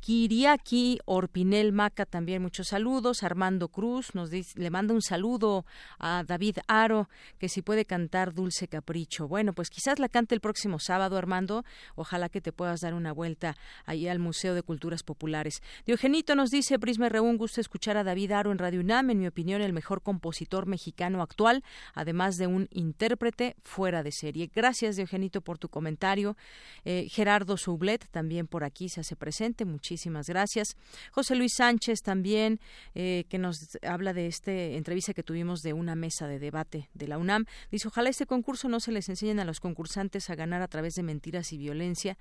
[0.00, 3.22] Kiriaki Orpinel Maca también muchos saludos.
[3.22, 5.66] Armando Cruz nos dice, le manda un saludo
[5.98, 7.08] a David Aro
[7.38, 9.28] que si puede cantar Dulce Capricho.
[9.28, 11.57] Bueno pues quizás la cante el próximo sábado Armando
[11.94, 15.62] Ojalá que te puedas dar una vuelta ahí al Museo de Culturas Populares.
[15.86, 19.18] Diogenito nos dice, Prisma R1, un gusto escuchar a David Aro en Radio UNAM, en
[19.18, 21.62] mi opinión el mejor compositor mexicano actual,
[21.94, 24.50] además de un intérprete fuera de serie.
[24.54, 26.36] Gracias, Diogenito, por tu comentario.
[26.84, 30.76] Eh, Gerardo Sublet también por aquí se hace presente, muchísimas gracias.
[31.12, 32.60] José Luis Sánchez también,
[32.94, 37.08] eh, que nos habla de esta entrevista que tuvimos de una mesa de debate de
[37.08, 37.46] la UNAM.
[37.70, 40.94] Dice, ojalá este concurso no se les enseñen a los concursantes a ganar a través
[40.94, 42.16] de mentiras y violencia.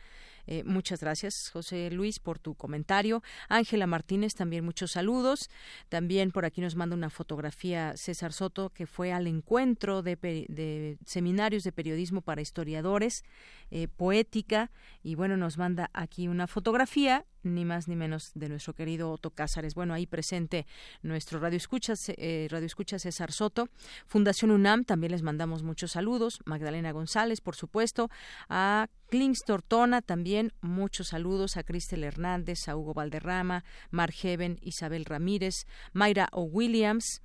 [0.47, 3.21] Eh, muchas gracias, José Luis, por tu comentario.
[3.49, 5.49] Ángela Martínez, también muchos saludos.
[5.89, 10.97] También por aquí nos manda una fotografía César Soto, que fue al encuentro de, de
[11.05, 13.23] seminarios de periodismo para historiadores,
[13.69, 14.71] eh, poética,
[15.03, 19.31] y bueno, nos manda aquí una fotografía ni más ni menos de nuestro querido Otto
[19.31, 19.73] Cázares.
[19.73, 20.65] Bueno, ahí presente
[21.01, 23.69] nuestro Radio Escucha, eh, Radio Escucha César Soto.
[24.05, 26.39] Fundación UNAM, también les mandamos muchos saludos.
[26.45, 28.09] Magdalena González, por supuesto.
[28.49, 35.05] A Klings Tortona, también Muchos saludos a Cristel Hernández, a Hugo Valderrama, Mar Heaven, Isabel
[35.05, 37.21] Ramírez, Mayra O'Williams.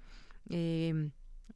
[0.49, 1.11] Eh,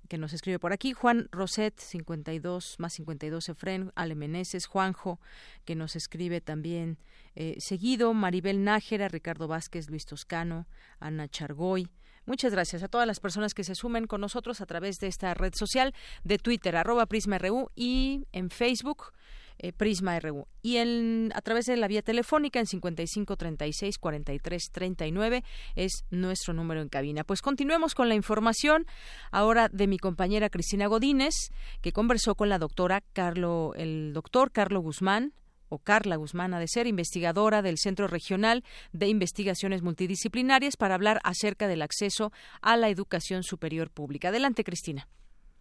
[0.08, 5.20] que nos escribe por aquí, Juan Roset, 52 más 52 Efren, Ale Meneses, Juanjo,
[5.64, 6.98] que nos escribe también
[7.34, 10.66] eh, seguido, Maribel Nájera, Ricardo Vázquez, Luis Toscano,
[11.00, 11.88] Ana Chargoy.
[12.24, 15.32] Muchas gracias a todas las personas que se sumen con nosotros a través de esta
[15.34, 15.94] red social
[16.24, 19.12] de Twitter, arroba PrismaRU y en Facebook
[19.58, 20.46] eh, Prisma RU.
[20.62, 25.42] Y en, a través de la vía telefónica en 55 36 43 39
[25.74, 27.24] es nuestro número en cabina.
[27.24, 28.86] Pues continuemos con la información
[29.30, 31.34] ahora de mi compañera Cristina Godínez,
[31.82, 35.32] que conversó con la doctora Carlo, el doctor Carlo Guzmán,
[35.68, 41.18] o Carla Guzmán ha de ser investigadora del Centro Regional de Investigaciones Multidisciplinarias para hablar
[41.24, 42.30] acerca del acceso
[42.62, 44.28] a la educación superior pública.
[44.28, 45.08] Adelante, Cristina.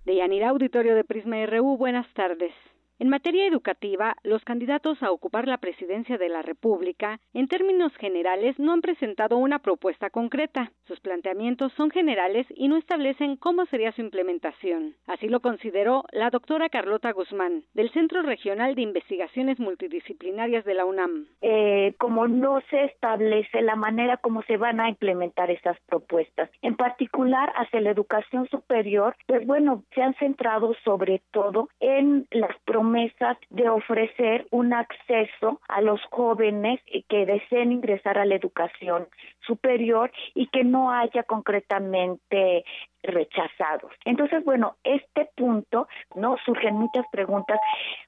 [0.06, 2.54] De Yanira Auditorio de Prisma RU, buenas tardes.
[2.98, 8.58] En materia educativa, los candidatos a ocupar la presidencia de la República, en términos generales,
[8.58, 10.72] no han presentado una propuesta concreta.
[10.88, 14.96] Sus planteamientos son generales y no establecen cómo sería su implementación.
[15.08, 20.86] Así lo consideró la doctora Carlota Guzmán, del Centro Regional de Investigaciones Multidisciplinarias de la
[20.86, 21.28] UNAM.
[21.42, 26.78] Eh, como no se establece la manera como se van a implementar estas propuestas, en
[26.78, 32.85] particular hacia la educación superior, pues bueno, se han centrado sobre todo en las promesas
[32.86, 36.80] promesas de ofrecer un acceso a los jóvenes
[37.10, 39.08] que deseen ingresar a la educación
[39.40, 42.64] superior y que no haya concretamente
[43.02, 43.92] rechazados.
[44.06, 46.38] Entonces, bueno, este punto, ¿no?
[46.46, 47.60] Surgen muchas preguntas.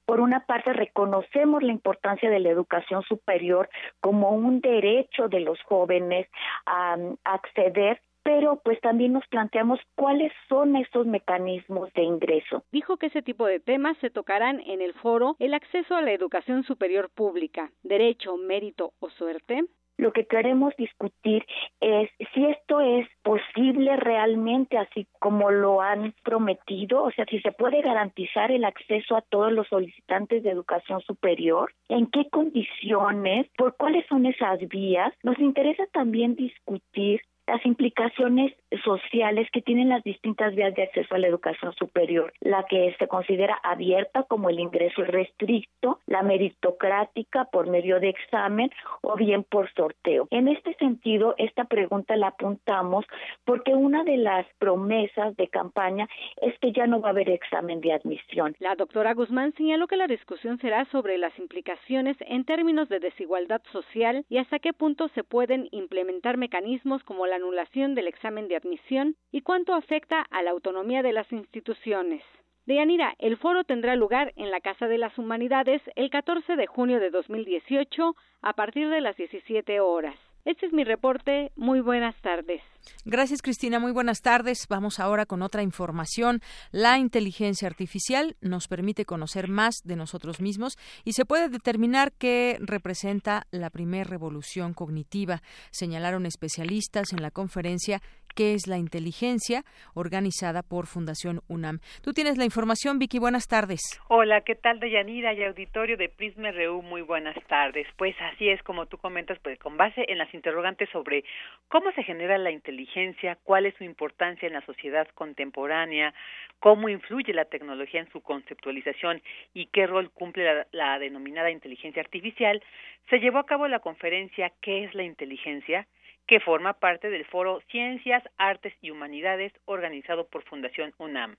[0.05, 3.69] Por una parte, reconocemos la importancia de la educación superior
[3.99, 6.28] como un derecho de los jóvenes
[6.65, 12.61] a, a acceder pero pues también nos planteamos cuáles son esos mecanismos de ingreso.
[12.73, 16.11] Dijo que ese tipo de temas se tocarán en el foro El acceso a la
[16.11, 19.63] educación superior pública, derecho, mérito o suerte.
[19.95, 21.45] Lo que queremos discutir
[21.80, 27.53] es si esto es posible realmente así como lo han prometido, o sea, si se
[27.53, 33.78] puede garantizar el acceso a todos los solicitantes de educación superior, en qué condiciones, por
[33.78, 35.13] cuáles son esas vías.
[35.23, 41.17] Nos interesa también discutir las implicaciones sociales que tienen las distintas vías de acceso a
[41.17, 47.67] la educación superior, la que se considera abierta como el ingreso restricto, la meritocrática por
[47.67, 48.69] medio de examen
[49.01, 50.27] o bien por sorteo.
[50.31, 53.05] En este sentido, esta pregunta la apuntamos
[53.45, 56.07] porque una de las promesas de campaña
[56.41, 58.55] es que ya no va a haber examen de admisión.
[58.59, 63.61] La doctora Guzmán señaló que la discusión será sobre las implicaciones en términos de desigualdad
[63.71, 68.57] social y hasta qué punto se pueden implementar mecanismos como la anulación del examen de
[68.57, 72.21] admisión y cuánto afecta a la autonomía de las instituciones.
[72.65, 76.99] Deyanira, el foro tendrá lugar en la Casa de las Humanidades el 14 de junio
[76.99, 80.15] de 2018 a partir de las 17 horas.
[80.47, 81.51] Este es mi reporte.
[81.57, 82.61] Muy buenas tardes.
[83.03, 83.79] Gracias, Cristina.
[83.79, 84.65] Muy buenas tardes.
[84.69, 86.39] Vamos ahora con otra información.
[86.71, 92.59] La inteligencia artificial nos permite conocer más de nosotros mismos y se puede determinar qué
[92.61, 98.01] representa la primera revolución cognitiva, señalaron especialistas en la conferencia
[98.38, 99.63] ¿Qué es la inteligencia?
[99.95, 101.79] organizada por Fundación UNAM.
[102.03, 103.17] Tú tienes la información, Vicky.
[103.17, 103.81] Buenas tardes.
[104.09, 106.83] Hola, ¿qué tal, Deyanira y auditorio de Prisma RU?
[106.83, 107.88] Muy buenas tardes.
[107.97, 111.23] Pues así es, como tú comentas, pues con base en las interrogantes sobre
[111.67, 116.13] cómo se genera la inteligencia, cuál es su importancia en la sociedad contemporánea,
[116.59, 119.21] cómo influye la tecnología en su conceptualización
[119.55, 122.61] y qué rol cumple la, la denominada inteligencia artificial,
[123.09, 125.88] se llevó a cabo la conferencia ¿Qué es la inteligencia?
[126.28, 131.36] Que forma parte del foro Ciencias, Artes y Humanidades organizado por Fundación UNAM.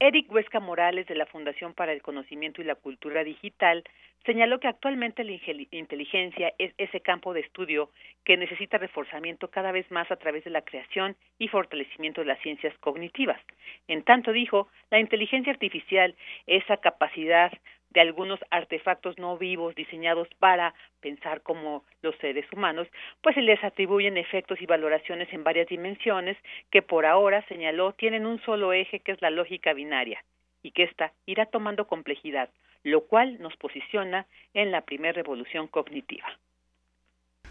[0.00, 3.84] Eric Huesca Morales de la Fundación para el Conocimiento y la Cultura Digital
[4.26, 5.32] señaló que actualmente la
[5.70, 7.90] inteligencia es ese campo de estudio
[8.24, 12.40] que necesita reforzamiento cada vez más a través de la creación y fortalecimiento de las
[12.40, 13.40] ciencias cognitivas.
[13.86, 16.16] En tanto dijo, la inteligencia artificial,
[16.46, 17.52] esa capacidad
[17.94, 22.88] de algunos artefactos no vivos diseñados para pensar como los seres humanos,
[23.22, 26.36] pues se les atribuyen efectos y valoraciones en varias dimensiones
[26.70, 30.22] que por ahora, señaló, tienen un solo eje que es la lógica binaria
[30.62, 32.50] y que ésta irá tomando complejidad,
[32.82, 36.26] lo cual nos posiciona en la primera revolución cognitiva.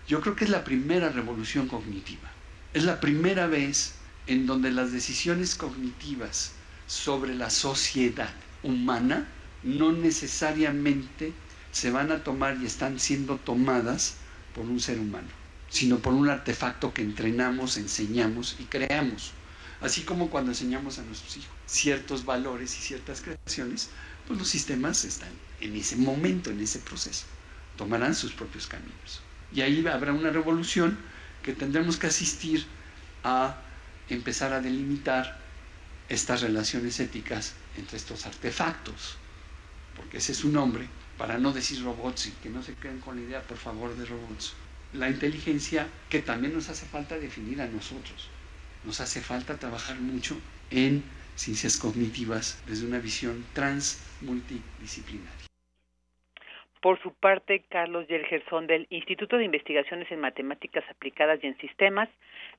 [0.08, 2.30] Yo creo que es la primera revolución cognitiva.
[2.74, 3.98] Es la primera vez
[4.28, 8.34] en donde las decisiones cognitivas sobre la sociedad
[8.64, 9.28] humana
[9.64, 11.34] no necesariamente
[11.72, 14.16] se van a tomar y están siendo tomadas
[14.54, 15.28] por un ser humano,
[15.70, 19.32] sino por un artefacto que entrenamos, enseñamos y creamos.
[19.82, 23.90] Así como cuando enseñamos a nuestros hijos ciertos valores y ciertas creaciones,
[24.28, 27.26] pues los sistemas están en ese momento, en ese proceso.
[27.78, 29.22] tomarán sus propios caminos.
[29.52, 30.98] Y ahí habrá una revolución
[31.42, 32.66] que tendremos que asistir
[33.24, 33.58] a
[34.10, 35.40] empezar a delimitar
[36.08, 39.18] estas relaciones éticas entre estos artefactos,
[39.96, 40.88] porque ese es su nombre,
[41.18, 44.06] para no decir robots y que no se queden con la idea, por favor, de
[44.06, 44.56] robots.
[44.94, 48.30] La inteligencia que también nos hace falta definir a nosotros.
[48.84, 50.38] Nos hace falta trabajar mucho
[50.70, 51.04] en
[51.36, 55.32] ciencias cognitivas desde una visión trans multidisciplinaria.
[56.84, 62.10] Por su parte, Carlos Yelgerson del Instituto de Investigaciones en Matemáticas Aplicadas y en Sistemas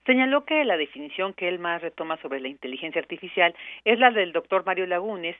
[0.07, 3.55] señaló que la definición que él más retoma sobre la inteligencia artificial
[3.85, 5.37] es la del doctor Mario Lagunes,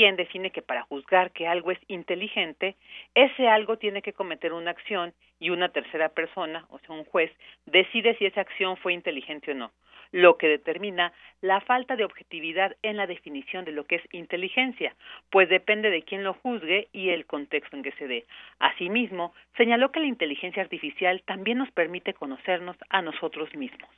[0.00, 2.74] quien define que para juzgar que algo es inteligente,
[3.14, 7.30] ese algo tiene que cometer una acción y una tercera persona, o sea, un juez,
[7.66, 9.70] decide si esa acción fue inteligente o no
[10.12, 11.12] lo que determina
[11.42, 14.96] la falta de objetividad en la definición de lo que es inteligencia,
[15.30, 18.26] pues depende de quién lo juzgue y el contexto en que se dé.
[18.58, 23.90] Asimismo, señaló que la inteligencia artificial también nos permite conocernos a nosotros mismos.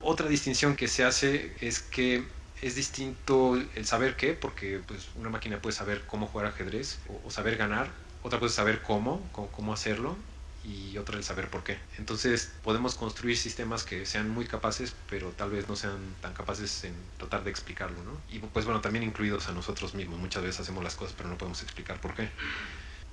[0.00, 2.22] Otra distinción que se hace es que
[2.62, 7.30] es distinto el saber qué, porque pues, una máquina puede saber cómo jugar ajedrez o,
[7.30, 7.90] saber ganar,
[8.22, 10.16] otra cosa es saber cómo, cómo hacerlo,
[10.64, 11.78] y otra el saber por qué.
[11.98, 16.84] Entonces podemos construir sistemas que sean muy capaces, pero tal vez no sean tan capaces
[16.84, 18.22] en tratar de explicarlo, ¿no?
[18.28, 20.20] Y pues bueno, también incluidos a nosotros mismos.
[20.20, 22.30] Muchas veces hacemos las cosas, pero no podemos explicar por qué.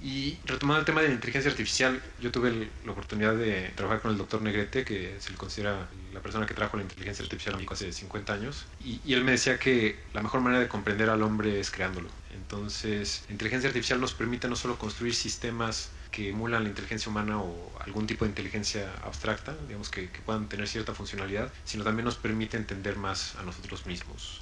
[0.01, 4.11] Y retomando el tema de la inteligencia artificial, yo tuve la oportunidad de trabajar con
[4.11, 7.57] el doctor Negrete, que se le considera la persona que trajo la inteligencia artificial a
[7.57, 11.21] México hace 50 años, y, él me decía que la mejor manera de comprender al
[11.21, 12.09] hombre es creándolo.
[12.33, 17.39] Entonces, la inteligencia artificial nos permite no solo construir sistemas que emulan la inteligencia humana
[17.39, 22.15] o algún tipo de inteligencia abstracta, digamos que, puedan tener cierta funcionalidad, sino también nos
[22.15, 24.41] permite entender más a nosotros mismos.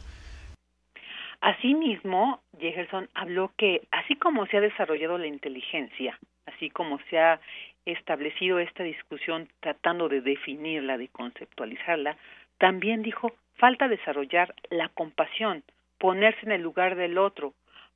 [1.41, 7.39] Asimismo, Jefferson habló que así como se ha desarrollado la inteligencia, así como se ha
[7.85, 12.17] establecido esta discusión tratando de definirla, de conceptualizarla,
[12.57, 15.63] también dijo falta desarrollar la compasión,
[15.97, 17.53] ponerse en el lugar del otro,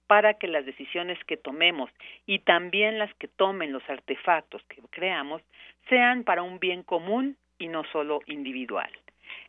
[0.07, 1.89] para que las decisiones que tomemos
[2.26, 5.41] y también las que tomen los artefactos que creamos
[5.88, 8.91] sean para un bien común y no solo individual.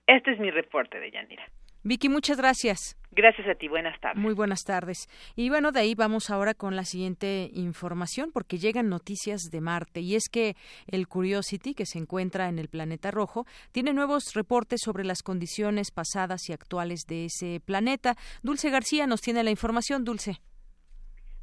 [0.07, 1.45] Este es mi reporte de Yanira.
[1.85, 2.97] Vicky, muchas gracias.
[3.15, 4.23] Gracias a ti, buenas tardes.
[4.23, 5.09] Muy buenas tardes.
[5.37, 10.01] Y bueno, de ahí vamos ahora con la siguiente información, porque llegan noticias de Marte,
[10.01, 10.55] y es que
[10.87, 15.91] el Curiosity, que se encuentra en el planeta rojo, tiene nuevos reportes sobre las condiciones
[15.91, 18.15] pasadas y actuales de ese planeta.
[18.43, 20.05] Dulce García nos tiene la información.
[20.05, 20.39] Dulce.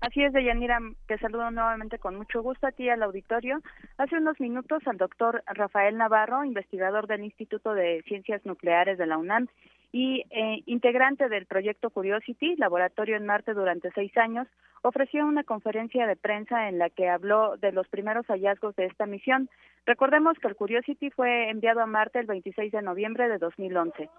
[0.02, 3.60] Así es, Deyanira, te saludo nuevamente con mucho gusto a ti al auditorio.
[3.98, 9.18] Hace unos minutos al doctor Rafael Navarro, investigador del Instituto de Ciencias Nucleares de la
[9.18, 9.48] UNAM
[9.92, 14.48] y eh, integrante del proyecto Curiosity, laboratorio en Marte durante seis años,
[14.82, 19.06] ofreció una conferencia de prensa en la que habló de los primeros hallazgos de esta
[19.06, 19.50] misión.
[19.86, 24.10] Recordemos que el Curiosity fue enviado a Marte el 26 de noviembre de 2011.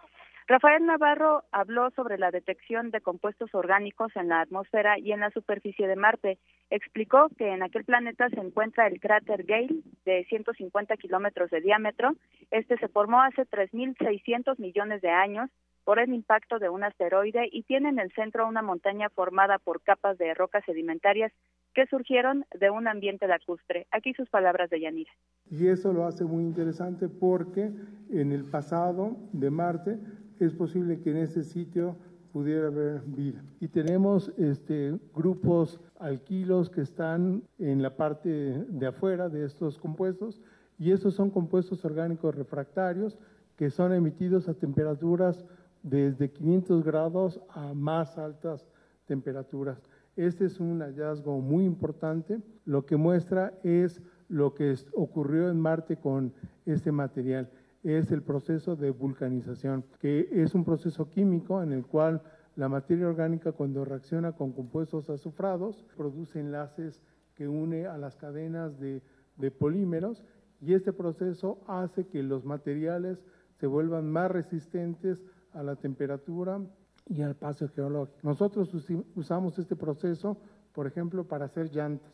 [0.50, 5.30] Rafael Navarro habló sobre la detección de compuestos orgánicos en la atmósfera y en la
[5.30, 6.38] superficie de Marte.
[6.70, 12.16] Explicó que en aquel planeta se encuentra el cráter Gale de 150 kilómetros de diámetro.
[12.50, 15.48] Este se formó hace 3.600 millones de años
[15.84, 19.80] por el impacto de un asteroide y tiene en el centro una montaña formada por
[19.82, 21.30] capas de rocas sedimentarias
[21.74, 23.86] que surgieron de un ambiente lacustre.
[23.92, 25.12] Aquí sus palabras de Yanira.
[25.48, 27.70] Y eso lo hace muy interesante porque
[28.10, 29.98] en el pasado de Marte
[30.44, 31.96] es posible que en ese sitio
[32.32, 33.42] pudiera haber vida.
[33.60, 38.28] Y tenemos este, grupos alquilos que están en la parte
[38.68, 40.40] de afuera de estos compuestos
[40.78, 43.18] y estos son compuestos orgánicos refractarios
[43.56, 45.44] que son emitidos a temperaturas
[45.82, 48.66] desde 500 grados a más altas
[49.06, 49.82] temperaturas.
[50.16, 52.40] Este es un hallazgo muy importante.
[52.64, 56.32] Lo que muestra es lo que ocurrió en Marte con
[56.64, 57.50] este material
[57.82, 62.22] es el proceso de vulcanización, que es un proceso químico en el cual
[62.56, 67.02] la materia orgánica cuando reacciona con compuestos azufrados produce enlaces
[67.34, 69.02] que une a las cadenas de,
[69.36, 70.22] de polímeros
[70.60, 73.24] y este proceso hace que los materiales
[73.58, 76.60] se vuelvan más resistentes a la temperatura
[77.08, 78.18] y al paso geológico.
[78.22, 78.72] Nosotros
[79.14, 80.36] usamos este proceso,
[80.72, 82.12] por ejemplo, para hacer llantas.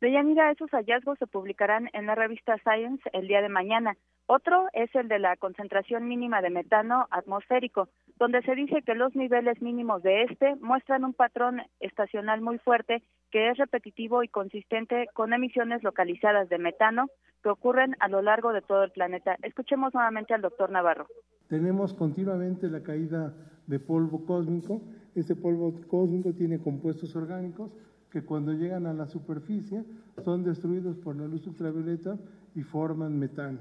[0.00, 3.96] Deyanira, esos hallazgos se publicarán en la revista Science el día de mañana.
[4.32, 9.16] Otro es el de la concentración mínima de metano atmosférico, donde se dice que los
[9.16, 13.02] niveles mínimos de este muestran un patrón estacional muy fuerte
[13.32, 17.08] que es repetitivo y consistente con emisiones localizadas de metano
[17.42, 19.36] que ocurren a lo largo de todo el planeta.
[19.42, 21.08] Escuchemos nuevamente al doctor Navarro.
[21.48, 23.34] Tenemos continuamente la caída
[23.66, 24.80] de polvo cósmico.
[25.16, 27.72] Ese polvo cósmico tiene compuestos orgánicos
[28.12, 29.82] que cuando llegan a la superficie
[30.24, 32.16] son destruidos por la luz ultravioleta
[32.54, 33.58] y forman metano.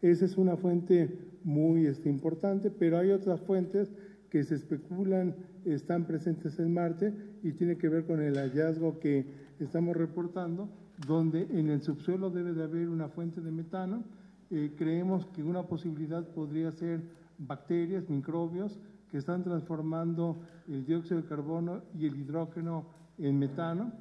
[0.00, 1.10] Esa es una fuente
[1.44, 3.90] muy este, importante, pero hay otras fuentes
[4.30, 5.34] que se especulan
[5.64, 7.12] están presentes en Marte
[7.42, 9.26] y tiene que ver con el hallazgo que
[9.58, 10.68] estamos reportando,
[11.06, 14.04] donde en el subsuelo debe de haber una fuente de metano.
[14.50, 17.02] Eh, creemos que una posibilidad podría ser
[17.38, 18.78] bacterias, microbios,
[19.10, 20.38] que están transformando
[20.68, 22.86] el dióxido de carbono y el hidrógeno
[23.18, 23.92] en metano.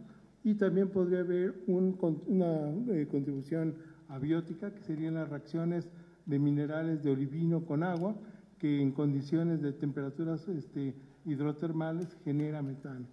[0.44, 3.76] Y también podría haber una eh, contribución
[4.10, 5.90] abiótica, que serían las reacciones
[6.26, 8.16] de minerales de olivino con agua,
[8.60, 13.06] que en condiciones de temperaturas este, hidrotermales genera metano.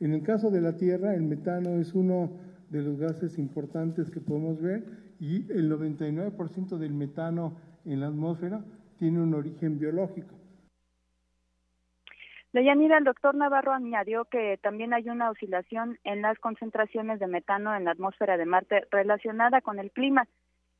[0.00, 2.32] En el caso de la Tierra, el metano es uno
[2.70, 4.84] de los gases importantes que podemos ver
[5.20, 8.64] y el 99% del metano en la atmósfera
[8.98, 10.34] tiene un origen biológico.
[12.52, 17.74] Deyanira, el doctor Navarro añadió que también hay una oscilación en las concentraciones de metano
[17.74, 20.28] en la atmósfera de Marte relacionada con el clima.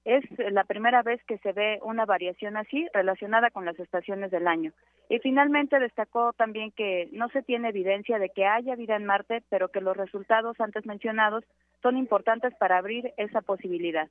[0.05, 4.49] Es la primera vez que se ve una variación así relacionada con las estaciones del
[4.49, 4.73] año.
[5.09, 9.43] Y finalmente destacó también que no se tiene evidencia de que haya vida en Marte,
[9.49, 11.45] pero que los resultados antes mencionados
[11.83, 14.09] son importantes para abrir esa posibilidad.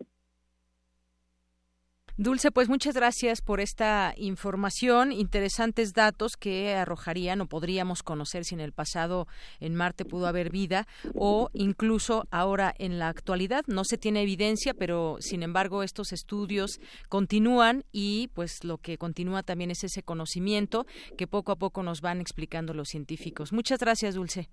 [2.18, 8.54] Dulce, pues muchas gracias por esta información, interesantes datos que arrojarían o podríamos conocer si
[8.54, 9.28] en el pasado
[9.60, 13.64] en Marte pudo haber vida o incluso ahora en la actualidad.
[13.68, 19.42] No se tiene evidencia, pero sin embargo estos estudios continúan y pues lo que continúa
[19.42, 20.86] también es ese conocimiento
[21.18, 23.54] que poco a poco nos van explicando los científicos.
[23.54, 24.50] Muchas gracias, Dulce.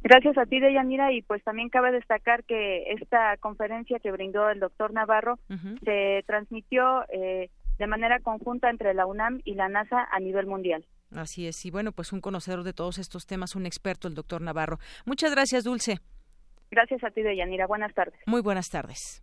[0.00, 4.60] Gracias a ti, Deyanira, y pues también cabe destacar que esta conferencia que brindó el
[4.60, 5.38] doctor Navarro
[5.84, 10.84] se transmitió eh, de manera conjunta entre la UNAM y la NASA a nivel mundial.
[11.14, 14.40] Así es, y bueno, pues un conocedor de todos estos temas, un experto, el doctor
[14.40, 14.78] Navarro.
[15.04, 15.98] Muchas gracias, Dulce.
[16.70, 17.66] Gracias a ti, Deyanira.
[17.66, 18.20] Buenas tardes.
[18.26, 19.22] Muy buenas tardes.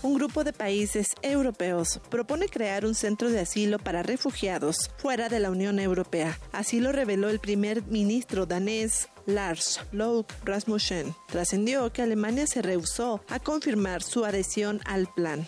[0.00, 5.40] Un grupo de países europeos propone crear un centro de asilo para refugiados fuera de
[5.40, 6.38] la Unión Europea.
[6.52, 11.14] Así lo reveló el primer ministro danés Lars Løkke Rasmussen.
[11.26, 15.46] Trascendió que Alemania se rehusó a confirmar su adhesión al plan.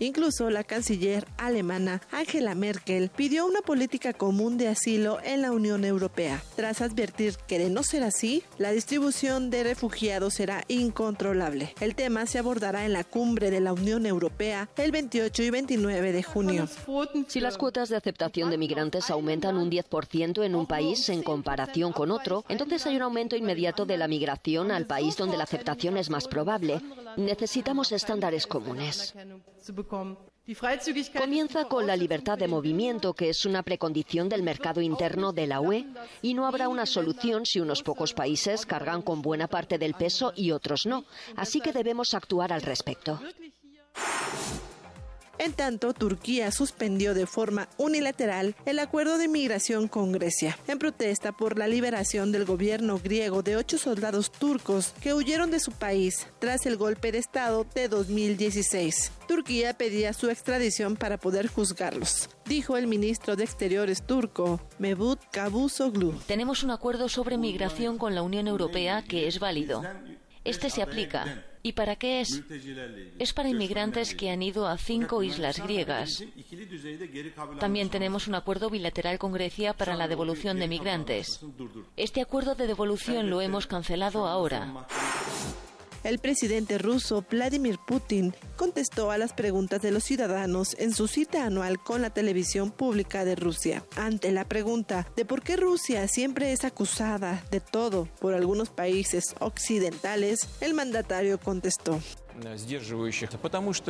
[0.00, 5.84] Incluso la canciller alemana Angela Merkel pidió una política común de asilo en la Unión
[5.84, 11.74] Europea, tras advertir que de no ser así, la distribución de refugiados será incontrolable.
[11.80, 16.12] El tema se abordará en la cumbre de la Unión Europea el 28 y 29
[16.12, 16.68] de junio.
[17.28, 21.92] Si las cuotas de aceptación de migrantes aumentan un 10% en un país en comparación
[21.92, 25.98] con otro, entonces hay un aumento inmediato de la migración al país donde la aceptación
[25.98, 26.80] es más probable.
[27.18, 29.14] Necesitamos estándares comunes.
[31.16, 35.60] Comienza con la libertad de movimiento, que es una precondición del mercado interno de la
[35.60, 35.86] UE,
[36.22, 40.32] y no habrá una solución si unos pocos países cargan con buena parte del peso
[40.34, 41.04] y otros no.
[41.36, 43.20] Así que debemos actuar al respecto.
[45.40, 51.32] En tanto, Turquía suspendió de forma unilateral el acuerdo de migración con Grecia, en protesta
[51.32, 56.26] por la liberación del gobierno griego de ocho soldados turcos que huyeron de su país
[56.40, 59.12] tras el golpe de Estado de 2016.
[59.26, 66.20] Turquía pedía su extradición para poder juzgarlos, dijo el ministro de Exteriores turco, Mevlut Cavusoglu.
[66.26, 69.82] Tenemos un acuerdo sobre migración con la Unión Europea que es válido.
[70.44, 72.42] Este se aplica ¿Y para qué es?
[73.18, 76.24] Es para inmigrantes que han ido a cinco islas griegas.
[77.58, 81.40] También tenemos un acuerdo bilateral con Grecia para la devolución de migrantes.
[81.96, 84.86] Este acuerdo de devolución lo hemos cancelado ahora.
[86.02, 91.44] El presidente ruso Vladimir Putin contestó a las preguntas de los ciudadanos en su cita
[91.44, 93.84] anual con la televisión pública de Rusia.
[93.96, 99.34] Ante la pregunta de por qué Rusia siempre es acusada de todo por algunos países
[99.40, 102.00] occidentales, el mandatario contestó.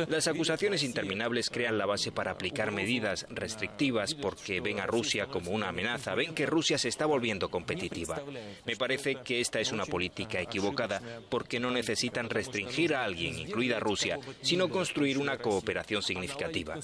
[0.07, 5.51] Las acusaciones interminables crean la base para aplicar medidas restrictivas porque ven a Rusia como
[5.51, 8.21] una amenaza, ven que Rusia se está volviendo competitiva.
[8.65, 13.79] Me parece que esta es una política equivocada porque no necesitan restringir a alguien, incluida
[13.79, 16.75] Rusia, sino construir una cooperación significativa.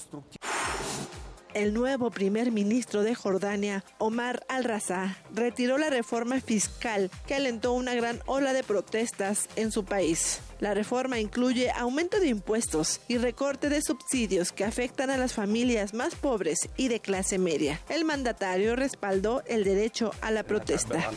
[1.54, 7.94] el nuevo primer ministro de Jordania, Omar al-Raza, retiró la reforma fiscal que alentó una
[7.94, 10.40] gran ola de protestas en su país.
[10.60, 15.94] La reforma incluye aumento de impuestos y recorte de subsidios que afectan a las familias
[15.94, 17.80] más pobres y de clase media.
[17.88, 21.10] El mandatario respaldó el derecho a la protesta.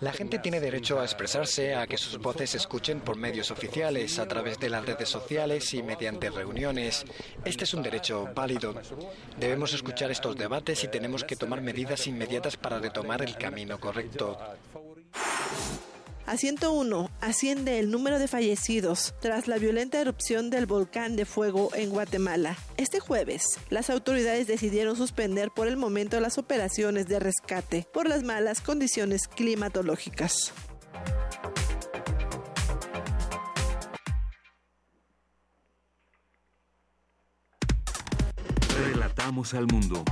[0.00, 4.18] La gente tiene derecho a expresarse, a que sus voces se escuchen por medios oficiales,
[4.18, 7.04] a través de las redes sociales y mediante reuniones.
[7.44, 8.74] Este es un derecho válido.
[9.38, 14.38] Debemos escuchar estos debates y tenemos que tomar medidas inmediatas para retomar el camino correcto.
[16.26, 21.68] A 101 asciende el número de fallecidos tras la violenta erupción del volcán de fuego
[21.74, 22.56] en Guatemala.
[22.78, 28.22] Este jueves, las autoridades decidieron suspender por el momento las operaciones de rescate por las
[28.22, 30.54] malas condiciones climatológicas.
[38.86, 40.02] Relatamos al mundo.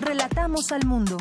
[0.00, 1.18] Relatamos al mundo.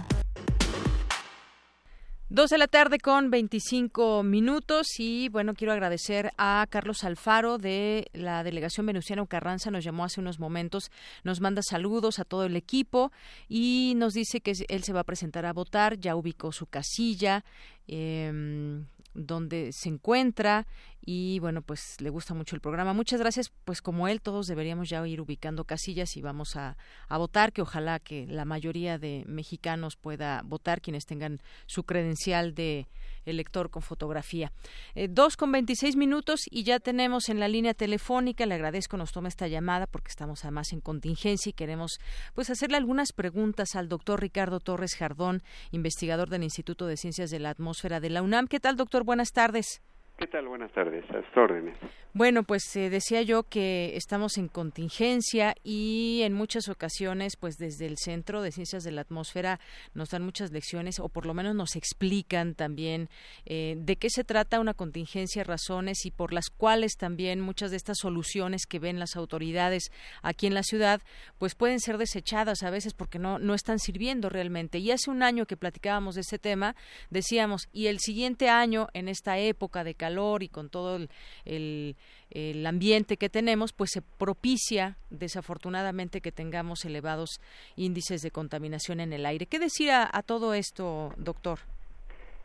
[2.36, 8.10] Dos de la tarde con 25 minutos y bueno, quiero agradecer a Carlos Alfaro de
[8.12, 10.92] la delegación Venustiano Carranza, nos llamó hace unos momentos,
[11.24, 13.14] nos manda saludos a todo el equipo
[13.48, 17.46] y nos dice que él se va a presentar a votar, ya ubicó su casilla,
[17.88, 18.84] eh,
[19.14, 20.68] donde se encuentra
[21.06, 22.94] y bueno, pues le gusta mucho el programa.
[22.94, 26.78] Muchas gracias, pues como él, todos deberíamos ya ir ubicando casillas y vamos a,
[27.08, 32.56] a votar, que ojalá que la mayoría de mexicanos pueda votar, quienes tengan su credencial
[32.56, 32.88] de
[33.26, 34.52] elector con fotografía.
[34.94, 39.12] Eh, dos con veintiséis minutos y ya tenemos en la línea telefónica, le agradezco nos
[39.12, 42.00] toma esta llamada porque estamos además en contingencia y queremos
[42.34, 45.42] pues hacerle algunas preguntas al doctor Ricardo Torres Jardón,
[45.72, 48.48] investigador del Instituto de Ciencias de la Atmósfera de la UNAM.
[48.48, 49.04] ¿Qué tal, doctor?
[49.04, 49.82] Buenas tardes.
[50.18, 50.48] ¿Qué tal?
[50.48, 51.04] Buenas tardes.
[51.12, 51.76] A sus órdenes.
[52.18, 57.88] Bueno, pues eh, decía yo que estamos en contingencia y en muchas ocasiones, pues desde
[57.88, 59.60] el Centro de Ciencias de la Atmósfera
[59.94, 63.10] nos dan muchas lecciones o por lo menos nos explican también
[63.46, 67.76] eh, de qué se trata una contingencia, razones y por las cuales también muchas de
[67.76, 71.02] estas soluciones que ven las autoridades aquí en la ciudad,
[71.38, 74.80] pues pueden ser desechadas a veces porque no, no están sirviendo realmente.
[74.80, 76.78] Y hace un año que platicábamos de este tema,
[77.10, 81.10] decíamos, y el siguiente año, en esta época de calor y con todo el,
[81.44, 81.98] el
[82.32, 87.40] el ambiente que tenemos, pues se propicia desafortunadamente que tengamos elevados
[87.76, 89.46] índices de contaminación en el aire.
[89.46, 91.60] ¿Qué decía a, todo esto, doctor?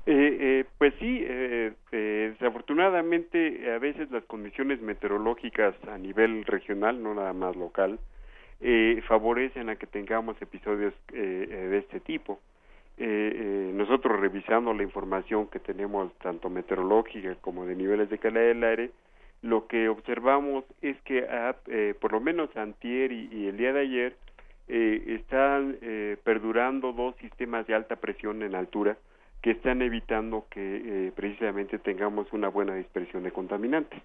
[0.06, 7.14] Eh, eh, pues sí, eh, desafortunadamente a veces las condiciones meteorológicas a nivel regional, no
[7.14, 7.98] nada más local,
[9.08, 12.40] favorecen a que tengamos episodios de este tipo.
[12.98, 18.90] nosotros revisando la información que tenemos tanto meteorológica como de niveles de calidad del aire,
[19.42, 23.80] lo que observamos es que ah, eh, por lo menos antier y, el día de
[23.80, 24.16] ayer
[24.68, 28.96] eh, están eh, perdurando dos sistemas de alta presión en altura
[29.42, 34.02] que están evitando que precisamente tengamos una buena dispersión de contaminantes.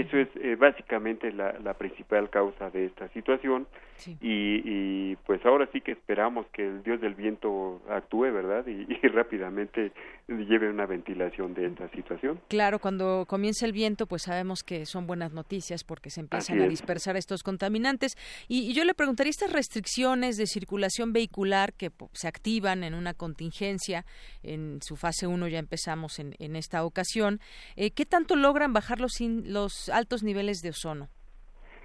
[0.00, 3.66] Eso es eh, básicamente la, la, principal causa de esta situación
[4.06, 8.66] y, y, pues ahora sí que esperamos que el dios del viento actúe, ¿verdad?
[8.66, 9.92] Y, y, rápidamente
[10.28, 12.40] lleve una ventilación de esta situación.
[12.48, 16.68] Claro, cuando comienza el viento pues sabemos que son buenas noticias porque se empiezan a
[16.68, 18.12] dispersar estos contaminantes.
[18.48, 24.04] Y, yo le preguntaría, estas restricciones de circulación vehicular que se activan en una contingencia,
[24.42, 27.40] en su fase 1 ya empezamos en, en esta ocasión,
[27.76, 31.08] eh, ¿qué tanto logran bajar los, los altos niveles de ozono?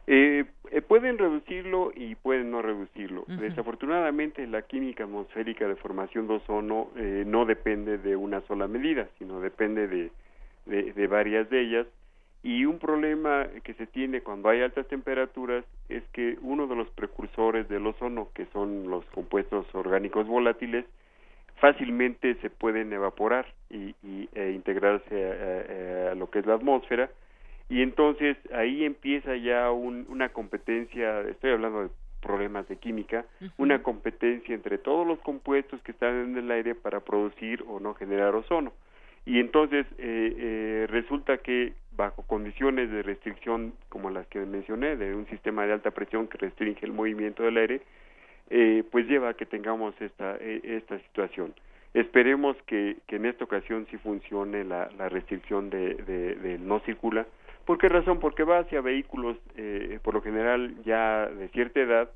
[0.10, 3.26] Eh, eh, pueden reducirlo y pueden no reducirlo.
[3.28, 9.10] Desafortunadamente, la química atmosférica de formación de ozono eh, no depende de una sola medida,
[9.20, 10.12] sino depende de,
[10.66, 11.88] de, varias de ellas.
[12.42, 16.90] Y un problema que se tiene cuando hay altas temperaturas es que uno de los
[16.92, 20.86] precursores del ozono, que son los compuestos orgánicos volátiles,
[21.58, 23.94] fácilmente se pueden evaporar y,
[24.34, 27.10] e integrarse a lo que es la atmósfera
[27.69, 31.89] y entonces ahí empieza ya una competencia, estoy hablando de
[32.22, 33.26] problemas de química,
[33.57, 37.94] una competencia entre todos los compuestos que están en el aire para producir o no
[37.94, 38.72] generar ozono.
[39.26, 45.14] Y entonces eh, eh, resulta que bajo condiciones de restricción como las que mencioné, de
[45.14, 47.81] un sistema de alta presión que restringe el movimiento del aire,
[48.49, 51.53] eh, pues lleva a que tengamos esta, esta situación.
[51.94, 56.80] Esperemos que, que en esta ocasión sí funcione la, la restricción de, de, de no
[56.81, 57.26] circula,
[57.68, 58.19] ¿Por qué razón?
[58.22, 62.10] Porque va hacia vehículos, eh, por lo general, ya de cierta edad,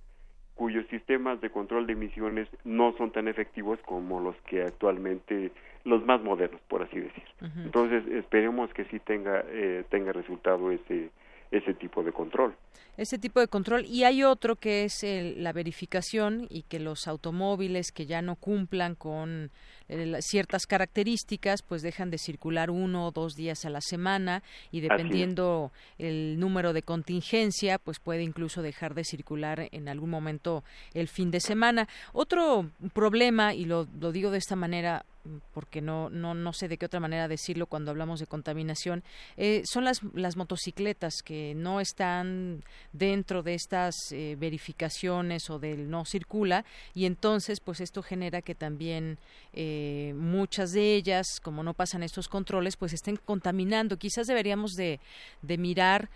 [0.55, 5.51] cuyos sistemas de control de emisiones no son tan efectivos como los que actualmente
[5.83, 7.23] los más modernos por así decir
[7.65, 11.09] entonces esperemos que sí tenga eh, tenga resultado ese
[11.51, 12.55] ese tipo de control.
[12.97, 13.85] Ese tipo de control.
[13.85, 15.05] Y hay otro que es
[15.37, 19.51] la verificación y que los automóviles que ya no cumplan con
[19.89, 24.81] eh, ciertas características, pues dejan de circular uno o dos días a la semana y
[24.81, 30.63] dependiendo el número de contingencia, pues puede incluso dejar de circular en algún momento
[30.93, 31.87] el fin de semana.
[32.13, 35.05] Otro problema, y lo, lo digo de esta manera,
[35.53, 39.03] porque no, no, no sé de qué otra manera decirlo cuando hablamos de contaminación,
[39.37, 42.63] eh, son las, las motocicletas que no están
[42.93, 48.55] dentro de estas eh, verificaciones o del no circula y entonces pues esto genera que
[48.55, 49.17] también
[49.53, 49.70] eh,
[50.15, 53.97] muchas de ellas, como no pasan estos controles, pues estén contaminando.
[53.97, 54.99] Quizás deberíamos de,
[55.41, 56.09] de mirar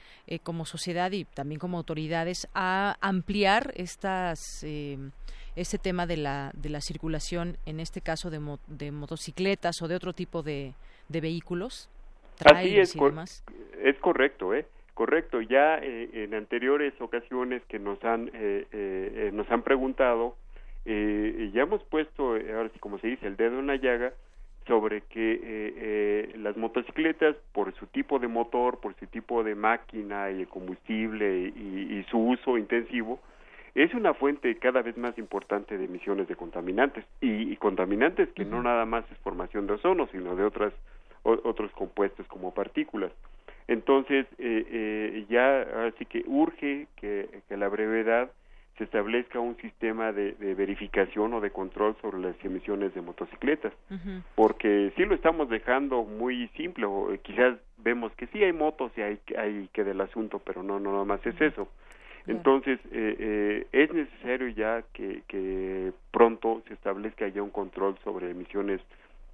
[0.43, 4.65] como sociedad y también como autoridades a ampliar estas
[5.55, 9.95] ese tema de la, de la circulación, en este caso de, de motocicletas o de
[9.95, 10.73] otro tipo de,
[11.09, 11.89] de vehículos?
[12.43, 12.95] Así es,
[13.81, 14.65] es correcto, ¿eh?
[14.93, 20.35] Correcto, ya eh, en anteriores ocasiones que nos han, eh, eh, nos han preguntado,
[20.85, 24.13] ya hemos puesto, ahora sí como se dice, el dedo en la llaga
[24.67, 30.41] sobre que las motocicletas, por su tipo de motor, por su tipo de máquina y
[30.41, 33.19] el combustible y, y su uso intensivo,
[33.75, 37.03] es una fuente cada vez más importante de emisiones de contaminantes.
[37.19, 40.73] Y, contaminantes que no nada más es formación de ozono sino de otras
[41.23, 43.11] otros compuestos como partículas.
[43.67, 48.31] Entonces eh, eh, ya así que urge que, que la brevedad
[48.77, 53.73] se establezca un sistema de, verificación o de control sobre las emisiones de motocicletas,
[54.35, 59.01] porque si lo estamos dejando muy simple, o quizás vemos que sí hay motos y
[59.01, 61.69] hay, hay que del asunto, pero no, no nada más es eso.
[62.27, 68.31] Entonces, eh, eh, es necesario ya que, que pronto se establezca ya un control sobre
[68.31, 68.81] emisiones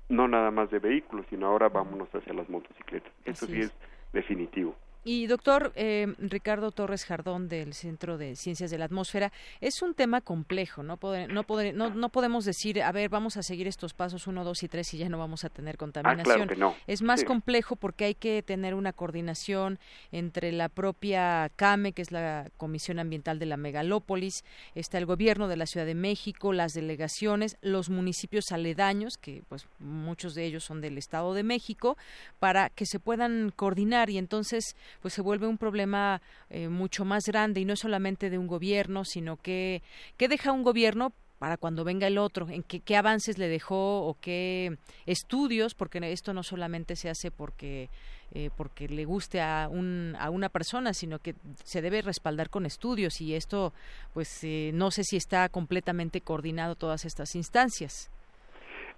[0.10, 3.12] no nada más de vehículos, sino ahora vámonos hacia las motocicletas.
[3.26, 3.74] Eso sí es
[4.12, 4.76] definitivo.
[5.04, 9.96] Y doctor eh, Ricardo Torres Jardón del Centro de Ciencias de la Atmósfera, es un
[9.96, 11.00] tema complejo, ¿no?
[11.02, 14.94] no, no, podemos decir, a ver, vamos a seguir estos pasos uno, dos y tres
[14.94, 16.50] y ya no vamos a tener contaminación.
[16.62, 19.80] Ah, es más complejo porque hay que tener una coordinación
[20.12, 24.44] entre la propia CAME, que es la Comisión Ambiental de la Megalópolis,
[24.76, 29.68] está el gobierno de la Ciudad de México, las delegaciones, los municipios aledaños, que pues
[29.80, 31.98] muchos de ellos son del Estado de México,
[32.38, 37.26] para que se puedan coordinar y entonces pues se vuelve un problema eh, mucho más
[37.26, 39.82] grande y no solamente de un gobierno, sino que
[40.18, 44.16] deja un gobierno para cuando venga el otro, en qué, qué, avances le dejó o
[44.22, 44.78] qué
[45.08, 47.90] estudios, porque esto no solamente se hace porque
[48.34, 51.36] eh, porque le guste a, un, a una persona, sino que
[51.66, 53.74] se debe respaldar con estudios y esto,
[54.14, 58.10] pues eh, no sé si está completamente coordinado todas estas instancias.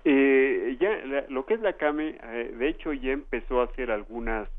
[0.06, 2.20] ya lo que es la CAME,
[2.60, 4.50] de hecho ya empezó a hacer algunas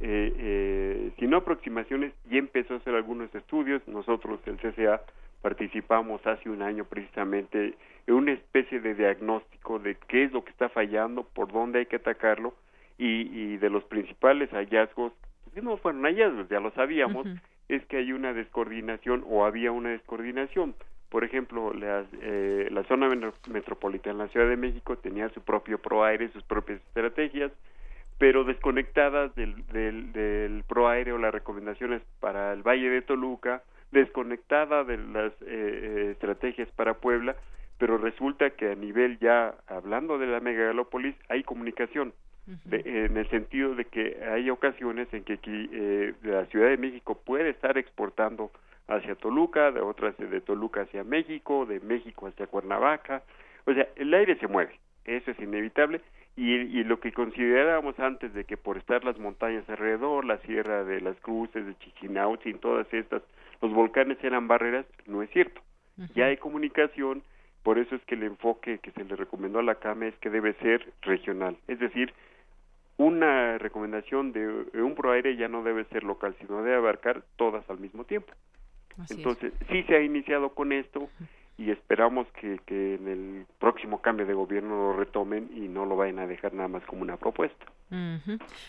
[0.00, 3.86] eh, eh, si no aproximaciones, y empezó a hacer algunos estudios.
[3.86, 5.02] Nosotros, el CCA,
[5.42, 7.74] participamos hace un año precisamente
[8.06, 11.86] en una especie de diagnóstico de qué es lo que está fallando, por dónde hay
[11.86, 12.54] que atacarlo,
[12.96, 15.12] y, de los principales hallazgos,
[15.52, 17.26] que no fueron hallazgos, ya lo sabíamos,
[17.68, 20.74] es que hay una descoordinación o había una descoordinación.
[21.08, 23.08] Por ejemplo, las, eh, la zona
[23.48, 27.52] metropolitana de la Ciudad de México tenía su propio ProAire, sus propias estrategias,
[28.18, 34.84] pero desconectadas del, del, del ProAire o las recomendaciones para el Valle de Toluca, desconectada
[34.84, 37.36] de las eh, eh, estrategias para Puebla,
[37.78, 42.12] pero resulta que a nivel ya, hablando de la megalópolis, hay comunicación,
[42.70, 47.18] en el sentido de que hay ocasiones en que aquí, eh, la Ciudad de México
[47.24, 48.50] puede estar exportando
[48.86, 53.22] hacia Toluca, de otras de Toluca hacia México, de México hacia Cuernavaca,
[53.64, 56.02] o sea, el aire se mueve, eso es inevitable,
[56.36, 61.00] y, lo que considerábamos antes de que por estar las montañas alrededor, la Sierra de
[61.00, 63.22] las Cruces, de Chichinautzin, todas estas,
[63.62, 65.60] los volcanes eran barreras, no es cierto.
[66.16, 67.22] Ya hay comunicación,
[67.62, 70.28] por eso es que el enfoque que se le recomendó a la CAME es que
[70.28, 72.12] debe ser regional, es decir,
[72.96, 74.48] una recomendación de,
[74.80, 78.32] un proaire ya no debe ser local, sino debe abarcar todas al mismo tiempo.
[79.10, 81.08] Entonces, sí se ha iniciado con esto
[81.56, 85.96] y esperamos que, que en el próximo cambio de gobierno lo retomen y no lo
[85.96, 87.66] vayan a dejar nada más como una propuesta.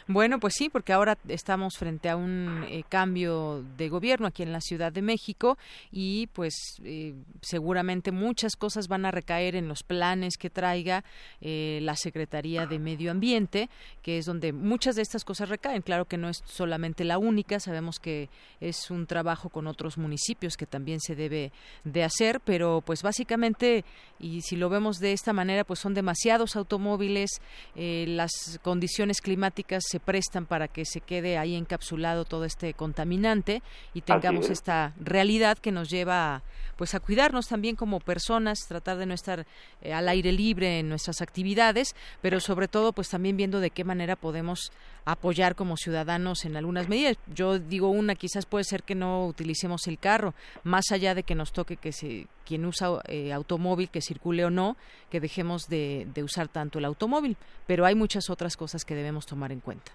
[0.07, 4.51] Bueno, pues sí, porque ahora estamos frente a un eh, cambio de gobierno aquí en
[4.51, 5.57] la Ciudad de México
[5.91, 11.03] y pues eh, seguramente muchas cosas van a recaer en los planes que traiga
[11.41, 13.69] eh, la Secretaría de Medio Ambiente,
[14.03, 15.81] que es donde muchas de estas cosas recaen.
[15.81, 18.29] Claro que no es solamente la única, sabemos que
[18.59, 21.51] es un trabajo con otros municipios que también se debe
[21.83, 23.85] de hacer, pero pues básicamente,
[24.19, 27.41] y si lo vemos de esta manera, pues son demasiados automóviles,
[27.75, 33.61] las condiciones condiciones climáticas se prestan para que se quede ahí encapsulado todo este contaminante
[33.93, 36.41] y tengamos esta realidad que nos lleva
[36.75, 39.45] pues a cuidarnos también como personas, tratar de no estar
[39.81, 43.83] eh, al aire libre en nuestras actividades, pero sobre todo pues también viendo de qué
[43.83, 44.71] manera podemos
[45.05, 47.17] apoyar como ciudadanos en algunas medidas.
[47.33, 50.33] Yo digo una, quizás puede ser que no utilicemos el carro,
[50.63, 54.49] más allá de que nos toque que se, quien usa eh, automóvil, que circule o
[54.49, 54.75] no,
[55.11, 57.37] que dejemos de, usar tanto el automóvil,
[57.67, 59.91] pero hay muchas otras cosas que debemos tomar en cuenta.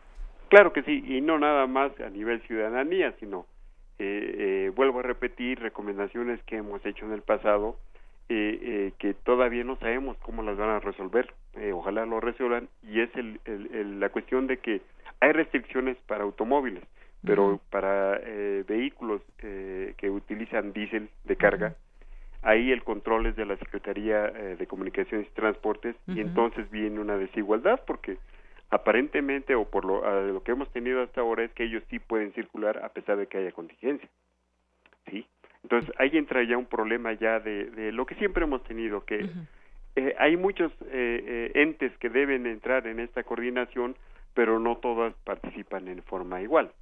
[0.49, 3.47] Claro que sí, y no nada más a nivel ciudadanía, sino,
[3.99, 7.77] eh, eh, vuelvo a repetir, recomendaciones que hemos hecho en el pasado,
[8.29, 11.35] que todavía no sabemos cómo las van a resolver.
[11.75, 13.41] ojalá lo resuelvan, y es el,
[13.99, 14.83] la cuestión de que
[15.21, 16.83] hay restricciones para automóviles,
[17.25, 21.75] pero para eh, vehículos eh, que utilizan diésel de carga,
[22.43, 26.99] ahí el control es de la Secretaría eh, de Comunicaciones y Transportes y entonces viene
[26.99, 28.17] una desigualdad porque
[28.71, 32.33] aparentemente o por lo, lo, que hemos tenido hasta ahora es que ellos sí pueden
[32.33, 34.09] circular a pesar de que haya contingencia.
[35.11, 35.27] ¿Sí?
[35.63, 39.29] Entonces ahí entra ya un problema ya de, de lo que siempre hemos tenido, que
[40.19, 43.95] hay muchos entes que deben entrar en esta coordinación
[44.35, 46.73] pero no todas participan en forma igual.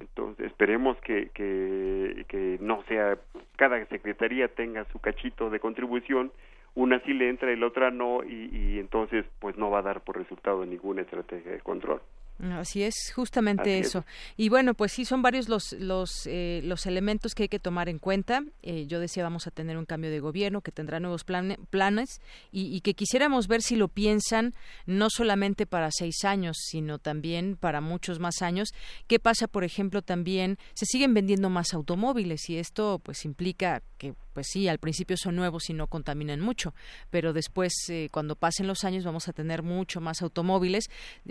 [0.00, 3.18] Entonces, esperemos que, que, que no sea,
[3.56, 6.32] cada secretaría tenga su cachito de contribución,
[6.74, 9.82] una sí le entra y la otra no, y, y entonces pues no va a
[9.82, 12.00] dar por resultado ninguna estrategia de control.
[12.40, 14.04] Así es, justamente eso.
[14.36, 17.88] Y bueno, pues sí, son varios los los, eh, los elementos que hay que tomar
[17.88, 18.44] en cuenta.
[18.62, 22.20] Eh, yo decía, vamos a tener un cambio de gobierno que tendrá nuevos planes
[22.52, 24.54] y, y, que quisiéramos ver si lo piensan
[24.86, 28.68] no solamente para seis años, sino también para muchos más años.
[29.08, 30.58] ¿Qué pasa, por ejemplo, también?
[30.74, 35.34] Se siguen vendiendo más automóviles y esto pues implica que pues sí, al principio son
[35.34, 36.72] nuevos y no contaminan mucho,
[37.10, 40.84] pero después, eh, cuando pasen los años, vamos a tener mucho más automóviles.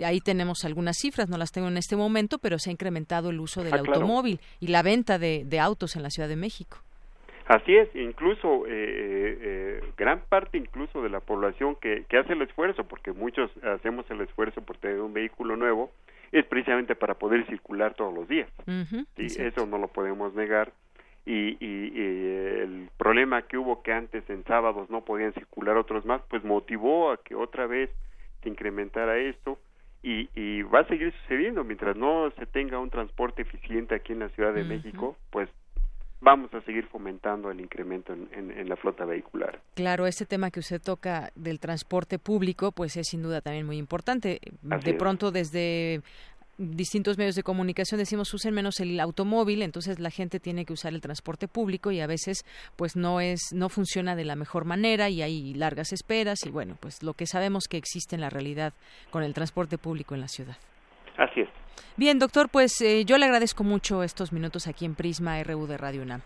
[0.04, 3.40] Ahí tenemos algunas cifras, no las tengo en este momento, pero se ha incrementado el
[3.40, 6.78] uso del ah, automóvil y la venta de, autos en la Ciudad de México.
[7.46, 12.42] Así es, incluso eh, eh, gran parte incluso de la población que, que hace el
[12.42, 15.90] esfuerzo, porque muchos hacemos el esfuerzo por tener un vehículo nuevo,
[16.30, 18.50] es precisamente para poder circular todos los días.
[19.16, 20.72] y eso no lo podemos negar
[21.28, 26.22] y, y, el problema que hubo que antes en sábados no podían circular otros más,
[26.30, 27.90] pues motivó a que otra vez
[28.42, 29.58] se incrementara esto
[30.02, 34.20] y, y va a seguir sucediendo mientras no se tenga un transporte eficiente aquí en
[34.20, 35.48] la Ciudad de México, pues
[36.20, 39.60] vamos a seguir fomentando el incremento en, en, la flota vehicular.
[39.74, 43.76] Claro, este tema que usted toca del transporte público, pues es sin duda también muy
[43.76, 44.40] importante.
[44.62, 46.02] de pronto desde
[46.58, 50.92] distintos medios de comunicación decimos usen menos el automóvil, entonces la gente tiene que usar
[50.92, 52.44] el transporte público y a veces
[52.76, 56.76] pues no es no funciona de la mejor manera y hay largas esperas y bueno,
[56.80, 58.74] pues lo que sabemos que existe en la realidad
[59.10, 60.56] con el transporte público en la ciudad.
[61.16, 61.48] Así es.
[61.96, 65.76] Bien, doctor, pues eh, yo le agradezco mucho estos minutos aquí en Prisma RU de
[65.76, 66.20] Radio UNAM.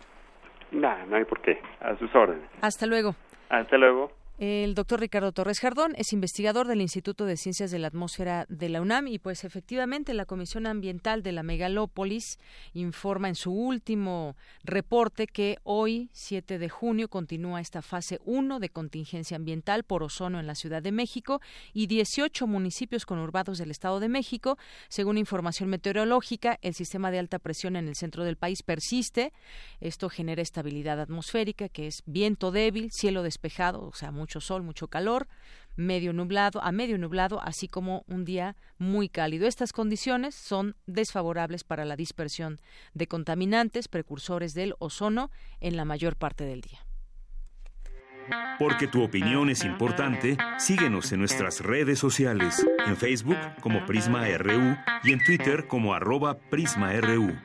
[0.71, 1.59] Nada, no hay por qué.
[1.79, 2.49] A sus órdenes.
[2.61, 3.15] Hasta luego.
[3.49, 4.11] Hasta luego.
[4.39, 8.67] El doctor Ricardo Torres Jardón es investigador del Instituto de Ciencias de la Atmósfera de
[8.67, 12.39] la UNAM y pues efectivamente la Comisión Ambiental de la Megalópolis
[12.73, 18.69] informa en su último reporte que hoy, 7 de junio, continúa esta fase 1 de
[18.69, 21.39] contingencia ambiental por ozono en la Ciudad de México
[21.71, 24.57] y 18 municipios conurbados del Estado de México.
[24.89, 29.31] Según información meteorológica, el sistema de alta presión en el centro del país persiste.
[29.79, 34.87] Esto genera estabilidad atmosférica, que es viento débil, cielo despejado, o sea, mucho sol, mucho
[34.87, 35.27] calor,
[35.75, 39.47] medio nublado, a medio nublado, así como un día muy cálido.
[39.47, 42.61] Estas condiciones son desfavorables para la dispersión
[42.93, 45.29] de contaminantes precursores del ozono
[45.59, 46.79] en la mayor parte del día.
[48.59, 54.77] Porque tu opinión es importante, síguenos en nuestras redes sociales, en Facebook como Prisma RU
[55.03, 57.35] y en Twitter como arroba PrismaRU.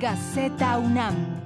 [0.00, 1.39] Gaceta UNAM.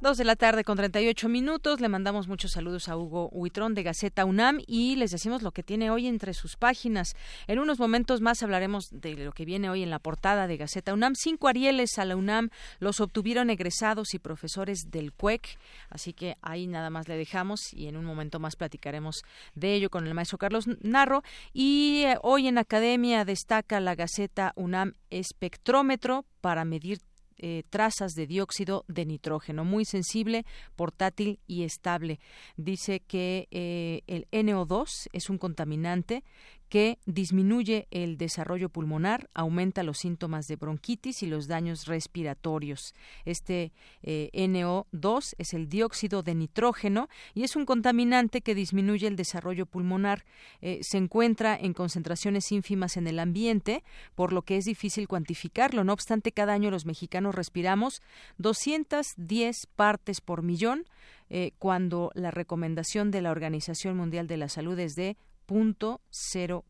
[0.00, 1.78] Dos de la tarde con 38 minutos.
[1.78, 5.62] Le mandamos muchos saludos a Hugo Huitrón de Gaceta UNAM y les decimos lo que
[5.62, 7.14] tiene hoy entre sus páginas.
[7.46, 10.94] En unos momentos más hablaremos de lo que viene hoy en la portada de Gaceta
[10.94, 11.16] UNAM.
[11.16, 12.48] Cinco Arieles a la UNAM
[12.78, 15.58] los obtuvieron egresados y profesores del CUEC.
[15.90, 19.22] Así que ahí nada más le dejamos y en un momento más platicaremos
[19.54, 21.22] de ello con el maestro Carlos Narro.
[21.52, 27.00] Y eh, hoy en Academia destaca la Gaceta UNAM Espectrómetro para medir
[27.42, 30.44] eh, trazas de dióxido de nitrógeno, muy sensible,
[30.76, 32.20] portátil y estable.
[32.56, 36.22] Dice que eh, el NO2 es un contaminante
[36.70, 42.94] que disminuye el desarrollo pulmonar, aumenta los síntomas de bronquitis y los daños respiratorios.
[43.24, 43.72] Este
[44.02, 49.66] eh, NO2 es el dióxido de nitrógeno y es un contaminante que disminuye el desarrollo
[49.66, 50.24] pulmonar.
[50.60, 53.82] Eh, se encuentra en concentraciones ínfimas en el ambiente,
[54.14, 55.82] por lo que es difícil cuantificarlo.
[55.82, 58.00] No obstante, cada año los mexicanos respiramos
[58.38, 60.84] 210 partes por millón,
[61.30, 65.16] eh, cuando la recomendación de la Organización Mundial de la Salud es de
[65.50, 66.64] punto cero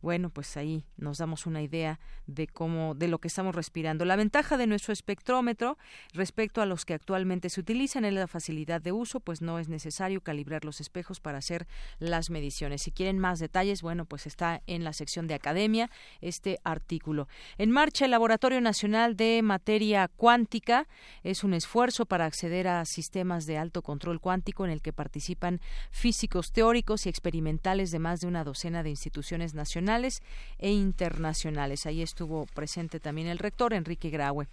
[0.00, 4.04] bueno, pues ahí nos damos una idea de cómo, de lo que estamos respirando.
[4.04, 5.76] La ventaja de nuestro espectrómetro
[6.12, 9.68] respecto a los que actualmente se utilizan es la facilidad de uso, pues no es
[9.68, 11.66] necesario calibrar los espejos para hacer
[11.98, 12.82] las mediciones.
[12.82, 15.90] Si quieren más detalles, bueno, pues está en la sección de academia
[16.20, 17.26] este artículo.
[17.56, 20.86] En marcha el Laboratorio Nacional de Materia Cuántica
[21.24, 25.60] es un esfuerzo para acceder a sistemas de alto control cuántico en el que participan
[25.90, 30.22] físicos teóricos y experimentales de más de una docena de instituciones instituciones nacionales
[30.58, 31.86] e internacionales.
[31.86, 34.46] Ahí estuvo presente también el rector Enrique Graue.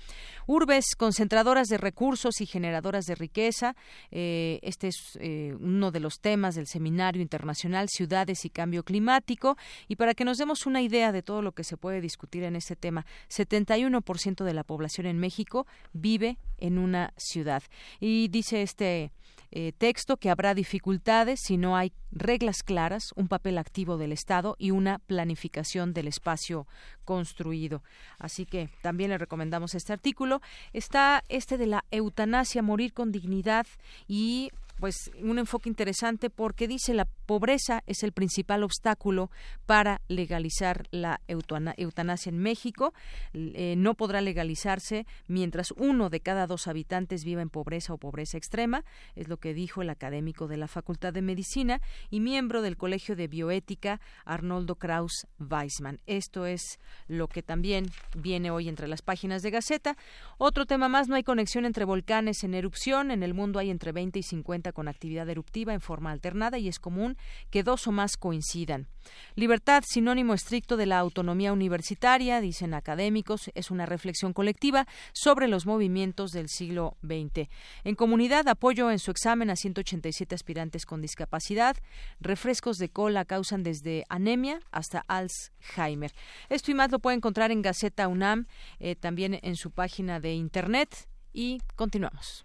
[0.47, 3.75] Urbes, concentradoras de recursos y generadoras de riqueza.
[4.11, 9.57] Eh, este es eh, uno de los temas del Seminario Internacional Ciudades y Cambio Climático.
[9.87, 12.55] Y para que nos demos una idea de todo lo que se puede discutir en
[12.55, 17.63] este tema, 71% de la población en México vive en una ciudad.
[17.99, 19.11] Y dice este
[19.51, 24.55] eh, texto que habrá dificultades si no hay reglas claras, un papel activo del Estado
[24.59, 26.67] y una planificación del espacio
[27.05, 27.81] construido.
[28.19, 30.41] Así que también le recomendamos este artículo.
[30.73, 33.65] Está este de la eutanasia, morir con dignidad
[34.07, 39.31] y pues un enfoque interesante porque dice la pobreza es el principal obstáculo
[39.65, 42.93] para legalizar la eutanasia en México.
[43.33, 48.37] Eh, no podrá legalizarse mientras uno de cada dos habitantes viva en pobreza o pobreza
[48.37, 48.83] extrema,
[49.15, 53.15] es lo que dijo el académico de la Facultad de Medicina y miembro del Colegio
[53.15, 55.99] de Bioética Arnoldo Kraus Weisman.
[56.05, 57.85] Esto es lo que también
[58.15, 59.97] viene hoy entre las páginas de Gaceta.
[60.37, 63.11] Otro tema más, no hay conexión entre volcanes en erupción.
[63.11, 66.67] En el mundo hay entre 20 y 50 con actividad eruptiva en forma alternada y
[66.67, 67.17] es común
[67.49, 68.87] que dos o más coincidan.
[69.35, 75.65] Libertad, sinónimo estricto de la autonomía universitaria, dicen académicos, es una reflexión colectiva sobre los
[75.65, 77.49] movimientos del siglo XX.
[77.83, 81.77] En comunidad, apoyo en su examen a 187 aspirantes con discapacidad.
[82.19, 86.11] Refrescos de cola causan desde anemia hasta Alzheimer.
[86.49, 88.47] Esto y más lo puede encontrar en Gaceta UNAM,
[88.79, 91.07] eh, también en su página de Internet.
[91.33, 92.44] Y continuamos.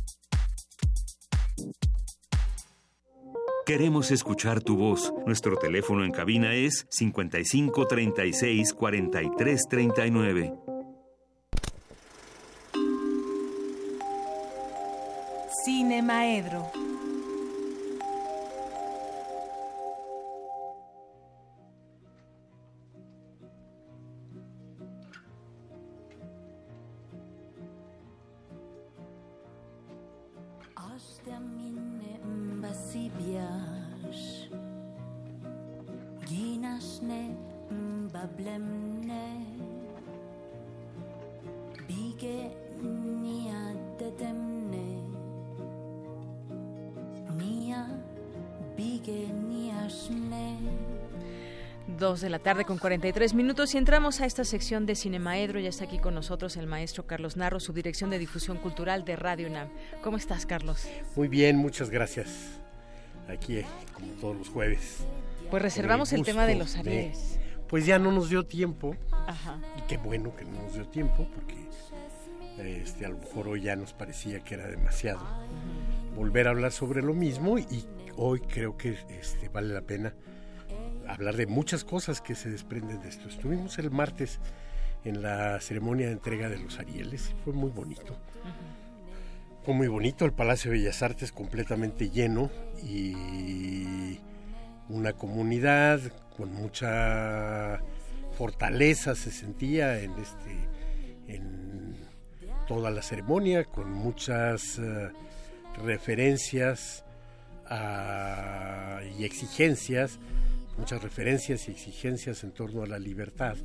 [3.65, 5.13] Queremos escuchar tu voz.
[5.25, 10.53] Nuestro teléfono en cabina es 55 36 43 39.
[15.63, 16.71] Cine Maedro.
[51.99, 55.59] Dos de la tarde con 43 minutos y entramos a esta sección de Cinemaedro.
[55.59, 59.17] Ya está aquí con nosotros el maestro Carlos Narro, su dirección de difusión cultural de
[59.17, 59.69] Radio UNAM.
[60.01, 60.87] ¿Cómo estás, Carlos?
[61.15, 62.60] Muy bien, muchas gracias.
[63.31, 63.63] Aquí,
[63.93, 65.05] como todos los jueves.
[65.49, 67.39] Pues reservamos el, tema de los Arieles.
[67.67, 68.95] pues ya no nos dio tiempo.
[69.11, 69.59] Ajá.
[69.77, 71.55] Y qué bueno que no nos dio tiempo, porque
[72.59, 75.21] este, a lo mejor hoy ya nos parecía que era demasiado
[76.15, 77.85] volver a hablar sobre lo mismo y
[78.17, 80.13] hoy creo que este, vale la pena
[81.07, 83.27] hablar de muchas cosas que se desprenden de esto.
[83.27, 84.39] Estuvimos el martes
[85.03, 88.15] en la ceremonia de entrega de los Arieles, fue muy bonito.
[89.63, 92.49] Fue muy bonito, el Palacio de Bellas Artes completamente lleno
[92.83, 94.17] y
[94.89, 96.01] una comunidad
[96.35, 97.79] con mucha
[98.37, 100.67] fortaleza se sentía en este
[101.27, 101.95] en
[102.67, 105.11] toda la ceremonia con muchas eh,
[105.83, 107.05] referencias
[109.17, 110.19] y exigencias
[110.77, 113.55] muchas referencias y exigencias en torno a la libertad,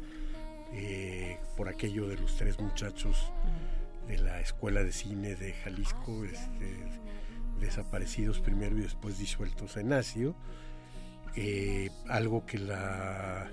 [0.72, 3.32] eh, por aquello de los tres muchachos
[4.08, 6.76] de la Escuela de Cine de Jalisco, este,
[7.60, 10.34] desaparecidos primero y después disueltos en ácido.
[11.34, 13.50] Eh, algo que la,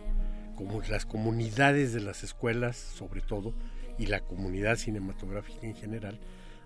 [0.55, 3.53] como las comunidades de las escuelas, sobre todo,
[3.97, 6.19] y la comunidad cinematográfica en general,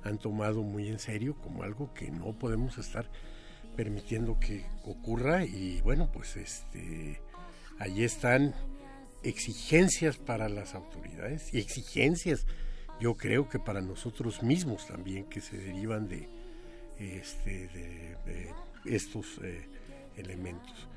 [0.03, 3.09] han tomado muy en serio como algo que no podemos estar
[3.75, 7.21] permitiendo que ocurra y bueno pues este
[7.77, 8.55] allí están
[9.23, 12.47] exigencias para las autoridades y exigencias
[12.99, 16.27] yo creo que para nosotros mismos también que se derivan de
[16.99, 17.67] este
[18.25, 18.53] de,
[18.85, 19.67] estos eh,
[20.15, 20.87] elementos.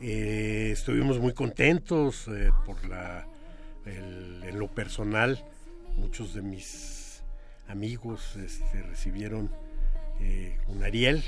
[0.00, 3.26] Eh, estuvimos muy contentos eh, por la
[3.84, 5.44] en lo personal
[5.96, 7.22] muchos de mis
[7.66, 9.50] amigos este, recibieron
[10.68, 11.20] un Ariel,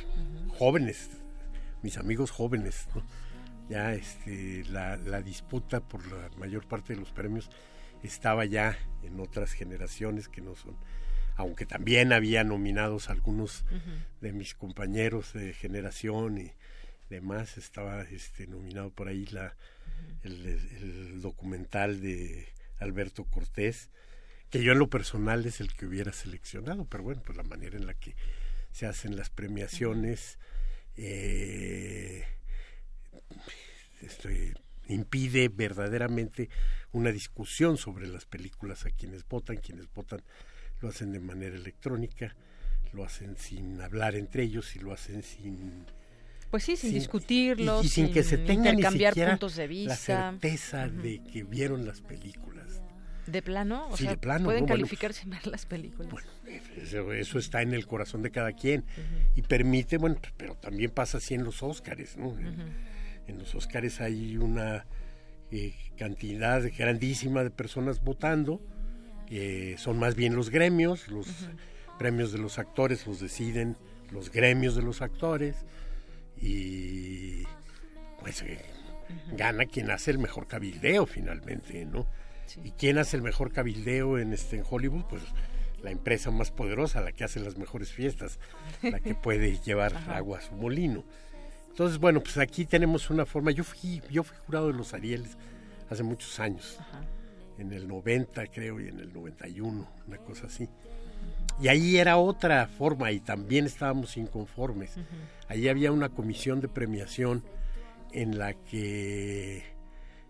[0.56, 1.10] jóvenes,
[1.82, 2.86] mis amigos jóvenes,
[3.68, 7.50] ya este, la, disputa por la mayor parte de los premios
[8.06, 10.76] estaba ya en otras generaciones que no son,
[11.36, 13.64] aunque también había nominados algunos
[14.20, 16.52] de mis compañeros de generación y
[17.10, 19.56] demás, estaba este, nominado por ahí la,
[20.22, 22.48] el documental de
[22.78, 23.90] Alberto Cortés,
[24.50, 27.76] que yo en lo personal es el que hubiera seleccionado, pero bueno, pues la manera
[27.76, 28.14] en la que
[28.70, 30.38] se hacen las premiaciones
[30.96, 32.24] eh,
[34.88, 36.50] impide verdaderamente
[36.94, 40.22] una discusión sobre las películas a quienes votan, quienes votan
[40.80, 42.34] lo hacen de manera electrónica,
[42.92, 45.86] lo hacen sin hablar entre ellos y lo hacen sin
[46.50, 49.90] pues sí, sin, discutirlo, y, sin, que se tengan intercambiar puntos de vista.
[49.92, 52.80] La certeza de que vieron las películas.
[53.26, 53.88] ¿De plano?
[53.88, 54.44] O sí, sea, de plano.
[54.44, 56.12] Pueden calificarse sin ver las películas.
[56.12, 56.28] Bueno,
[57.12, 58.84] eso, está en el corazón de cada quien.
[59.34, 62.36] Y permite, bueno, pero también pasa así en los Óscares, ¿no?
[63.26, 64.86] En los Óscares hay una
[65.54, 68.60] eh, cantidad grandísima de personas votando.
[69.30, 71.28] Eh, son más bien los gremios, los
[71.96, 73.76] premios de los actores los deciden
[74.10, 75.64] los gremios de los actores.
[76.40, 77.44] Y
[78.20, 78.58] pues eh,
[79.36, 82.06] gana quien hace el mejor cabildeo finalmente, ¿no?
[82.64, 85.04] ¿Y quién hace el mejor cabildeo en, este, en Hollywood?
[85.04, 85.22] Pues
[85.84, 88.40] la empresa más poderosa, la que hace las mejores fiestas,
[88.82, 91.04] la que puede llevar agua a su molino.
[91.74, 93.50] Entonces, bueno, pues aquí tenemos una forma.
[93.50, 95.36] Yo fui, yo fui jurado de los Arieles
[95.90, 96.78] hace muchos años,
[97.58, 100.68] en el 90 creo y en el 91, una cosa así.
[101.60, 104.92] Y ahí era otra forma y también estábamos inconformes.
[105.48, 107.42] Ahí había una comisión de premiación
[108.12, 109.64] en la que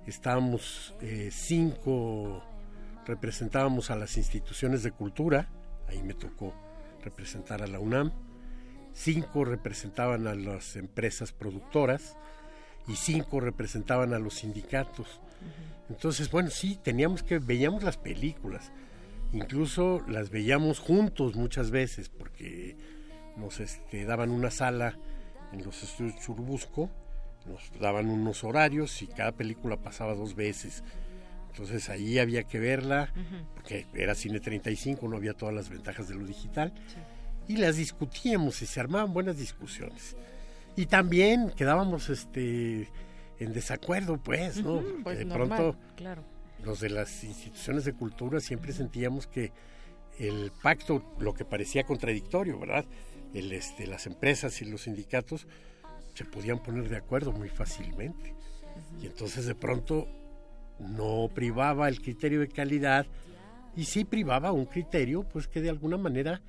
[0.07, 2.43] estábamos eh, cinco,
[3.05, 5.51] representábamos a las instituciones de cultura,
[5.89, 6.55] ahí me tocó
[7.03, 8.13] representar a la UNAM,
[8.95, 12.17] cinco representaban a las empresas productoras
[12.87, 15.21] y cinco representaban a los sindicatos.
[15.91, 18.73] Entonces, bueno, sí, teníamos que, veíamos las películas,
[19.33, 22.77] incluso las veíamos juntos muchas veces, porque
[23.37, 24.97] nos este, daban una sala
[25.53, 26.89] en los estudios Churubusco,
[27.47, 30.83] nos daban unos horarios y cada película pasaba dos veces.
[31.51, 33.13] Entonces ahí había que verla,
[33.55, 36.73] porque era cine 35, no había todas las ventajas de lo digital,
[37.49, 40.17] y las discutíamos y se armaban buenas discusiones.
[40.77, 42.89] Y también quedábamos este
[43.39, 44.83] en desacuerdo, pues, ¿no?
[45.03, 46.23] Pues de pronto claro.
[46.63, 49.53] los de las instituciones de cultura siempre sentíamos que
[50.19, 52.85] el pacto, lo que parecía contradictorio, ¿verdad?
[53.33, 55.47] El, este, las empresas y los sindicatos
[56.15, 58.35] se podían poner de acuerdo muy fácilmente.
[59.03, 60.07] Y entonces de pronto
[60.79, 63.07] no privaba el criterio de calidad
[63.77, 66.41] y sí privaba un criterio pues que de alguna manera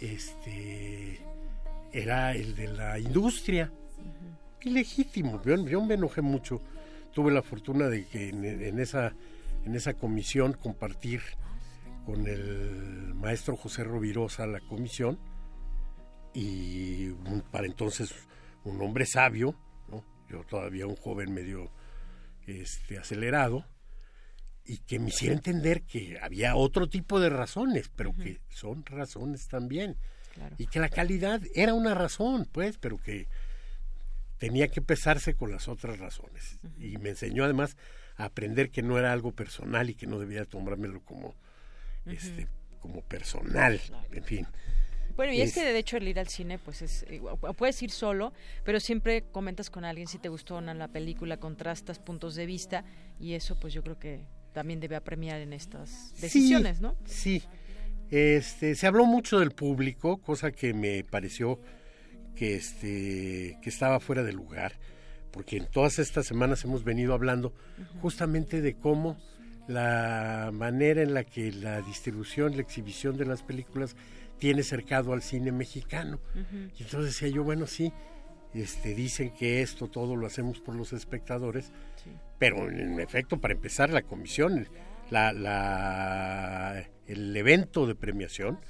[0.00, 1.20] este
[1.92, 3.72] era el de la industria.
[4.62, 5.42] Ilegítimo.
[5.42, 6.60] Yo, yo, me enojé mucho.
[7.12, 9.14] Tuve la fortuna de que en, esa
[9.64, 11.20] en esa comisión compartir
[12.06, 15.18] con el maestro José Rovirosa la comisión
[16.32, 17.10] y
[17.50, 18.14] para entonces
[18.64, 19.54] un hombre sabio,
[20.28, 21.70] yo todavía un joven medio
[22.46, 23.64] este, acelerado,
[24.68, 29.48] y que me hiciera entender que había otro tipo de razones, pero que son razones
[29.48, 29.96] también.
[30.58, 33.28] Y que la calidad era una razón, pues, pero que
[34.36, 36.58] tenía que pesarse con las otras razones.
[36.78, 37.78] Y me enseñó además
[38.18, 41.34] a aprender que no era algo personal y que no debía tomármelo como,
[42.04, 42.46] este,
[42.80, 43.80] como personal.
[44.12, 44.46] En fin,
[45.16, 47.20] bueno, y es, que de hecho el ir al cine, pues es, eh,
[47.56, 48.32] puedes ir solo,
[48.62, 52.46] pero siempre comentas con alguien si te gustó o no la película, contrastas puntos de
[52.46, 52.84] vista
[53.18, 54.20] y eso pues yo creo que
[54.58, 56.96] también debe apremiar en estas decisiones, ¿no?
[57.04, 57.44] Sí,
[58.10, 61.60] este, se habló mucho del público, cosa que me pareció
[62.34, 64.72] que, este, que estaba fuera de lugar,
[65.30, 67.54] porque en todas estas semanas hemos venido hablando
[68.02, 69.16] justamente de cómo
[69.68, 73.94] la manera en la que la distribución, la exhibición de las películas
[74.40, 76.18] tiene cercado al cine mexicano.
[76.76, 77.92] Y entonces decía yo, bueno, sí,
[78.54, 81.70] este, dicen que esto todo lo hacemos por los espectadores,
[82.38, 84.68] pero en efecto, para empezar, la comisión,
[85.10, 88.60] la, la, el evento de premiación,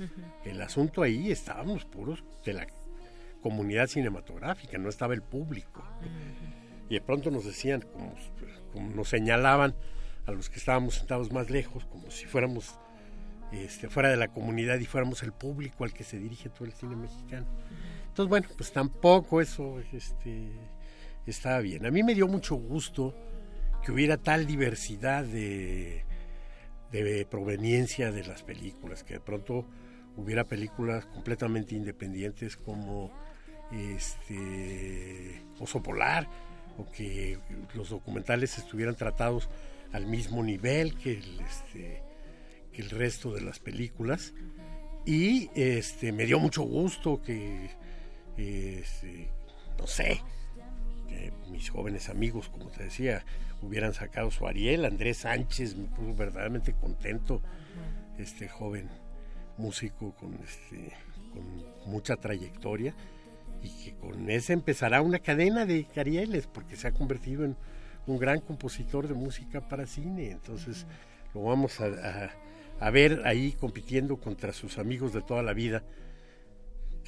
[0.45, 2.67] el asunto ahí estábamos puros de la
[3.43, 5.85] comunidad cinematográfica, no estaba el público.
[6.89, 8.15] Y de pronto nos decían, como,
[8.73, 9.75] como, nos señalaban
[10.27, 12.79] a los que estábamos sentados más lejos, como si fuéramos
[13.53, 16.73] este, fuera de la comunidad y fuéramos el público al que se dirige todo el
[16.73, 17.47] cine mexicano.
[18.09, 20.51] Entonces, bueno, pues tampoco eso este,
[21.31, 21.87] estaba bien.
[21.87, 23.15] A mí me dio mucho gusto
[23.85, 26.05] que hubiera tal diversidad de,
[26.93, 29.67] de proveniencia de las películas, que de pronto
[30.17, 33.13] hubiera películas completamente independientes como
[33.73, 36.29] este Oso Polar,
[36.77, 37.39] o que
[37.75, 39.49] los documentales estuvieran tratados
[39.93, 42.03] al mismo nivel que el, este,
[42.91, 44.33] resto de las películas.
[45.05, 47.71] Y este, me dio mucho gusto que
[48.37, 49.29] este,
[49.79, 50.21] no sé,
[51.09, 53.25] que mis jóvenes amigos, como te decía,
[53.63, 57.43] hubieran sacado su Ariel, Andrés Sánchez, me puso verdaderamente contento,
[58.19, 58.89] este joven
[59.57, 60.93] músico con, este,
[61.33, 62.95] con mucha trayectoria
[63.63, 67.57] y que con ese empezará una cadena de Arieles porque se ha convertido en
[68.07, 70.87] un gran compositor de música para cine, entonces
[71.35, 72.31] lo vamos a,
[72.81, 75.83] a ver ahí compitiendo contra sus amigos de toda la vida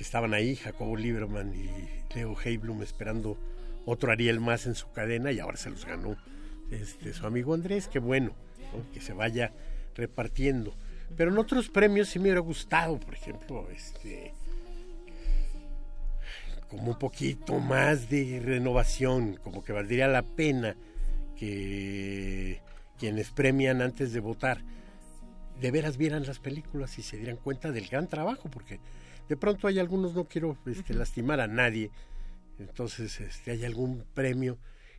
[0.03, 1.69] estaban ahí, Jacobo Lieberman y
[2.15, 3.39] Leo Heiblum esperando
[3.87, 6.17] otro Ariel más en su cadena y ahora se los ganó
[6.71, 8.33] este, su amigo Andrés, qué bueno,
[8.93, 9.53] que se vaya
[9.95, 10.75] repartiendo.
[11.17, 14.33] Pero en otros premios sí me hubiera gustado, por ejemplo, este
[16.69, 20.77] como un poquito más de renovación, como que valdría la pena
[21.37, 22.61] que
[22.97, 24.63] quienes premian antes de votar
[25.61, 28.81] de veras vieran las películas y se dieran cuenta del gran trabajo, porque
[29.29, 31.91] de pronto hay algunos, no quiero este, lastimar a nadie,
[32.61, 34.59] entonces este, hay algún premio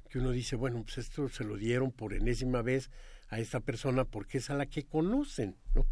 [0.09, 2.89] que uno dice, bueno, pues esto se lo dieron por enésima vez
[3.29, 5.85] a esta persona porque es a la que conocen, ¿no?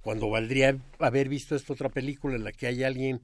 [0.00, 3.20] Cuando valdría haber visto esta otra película en la que hay alguien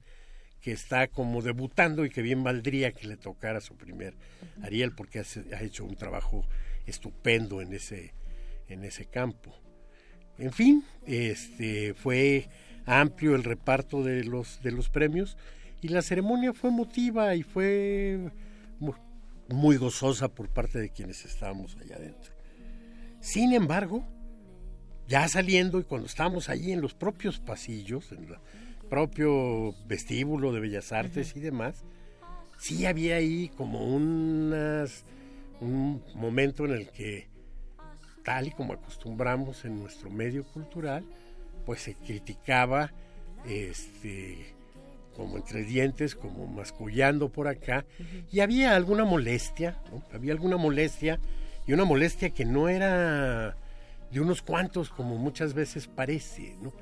[0.61, 4.15] que está como debutando y que bien valdría que le tocara su primer
[4.61, 6.45] Ariel porque ha hecho un trabajo
[6.85, 8.13] estupendo en ese
[8.67, 9.55] en ese campo.
[10.37, 12.49] En fin, este fue
[12.85, 15.37] amplio el reparto de los, de los premios
[15.85, 18.31] y la ceremonia fue emotiva y fue
[19.49, 22.33] muy, gozosa por parte de quienes estábamos allá adentro.
[23.19, 24.03] Sin embargo,
[25.07, 28.35] ya saliendo y cuando estábamos allí en los propios pasillos, en el
[28.89, 31.83] propio vestíbulo de Bellas Artes y demás,
[32.57, 35.05] sí había ahí como unas,
[35.61, 37.27] un momento en el que,
[38.23, 41.05] tal y como acostumbramos en nuestro medio cultural,
[41.63, 42.91] pues se criticaba
[43.45, 44.54] este
[45.15, 47.85] como entre dientes, como mascullando por acá,
[48.31, 49.79] y había alguna molestia,
[50.13, 51.19] había alguna molestia,
[51.65, 53.55] y una molestia que no era
[54.11, 56.73] de unos cuantos, como muchas veces parece, ¿no?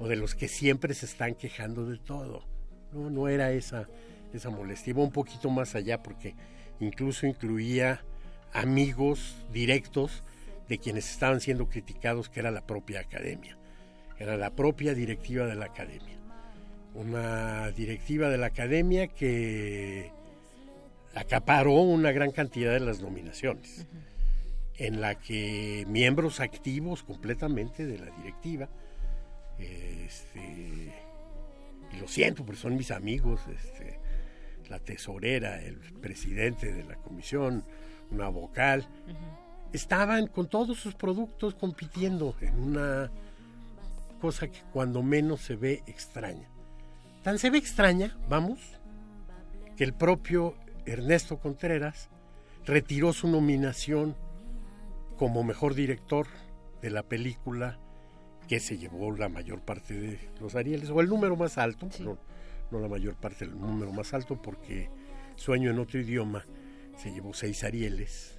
[0.00, 2.44] o de los que siempre se están quejando de todo.
[2.92, 3.88] No, no era esa,
[4.32, 6.34] esa molestia, iba un poquito más allá, porque
[6.80, 8.04] incluso incluía
[8.52, 10.24] amigos directos
[10.68, 13.58] de quienes estaban siendo criticados, que era la propia academia
[14.18, 16.18] era la propia directiva de la academia.
[16.94, 20.12] Una directiva de la academia que
[21.14, 23.86] acaparó una gran cantidad de las nominaciones,
[24.76, 28.68] en la que miembros activos completamente de la directiva,
[29.58, 30.92] este,
[31.92, 33.98] y lo siento, porque son mis amigos, este,
[34.68, 37.64] la tesorera, el presidente de la comisión,
[38.10, 38.86] una vocal,
[39.72, 43.10] estaban con todos sus productos compitiendo en una
[44.20, 46.48] cosa que cuando menos se ve extraña.
[47.24, 48.60] Tan se ve extraña, vamos,
[49.78, 52.10] que el propio Ernesto Contreras
[52.66, 54.14] retiró su nominación
[55.16, 56.26] como mejor director
[56.82, 57.80] de la película
[58.46, 62.18] que se llevó la mayor parte de los Arieles, o el número más alto, no,
[62.70, 64.90] no, la mayor parte, el número más alto, porque
[65.36, 66.44] Sueño en otro idioma
[66.98, 68.38] se llevó seis Arieles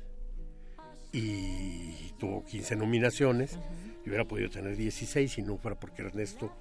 [1.11, 3.57] y tuvo 15 nominaciones.
[4.05, 6.51] Y hubiera podido tener 16 si no fuera porque Ernesto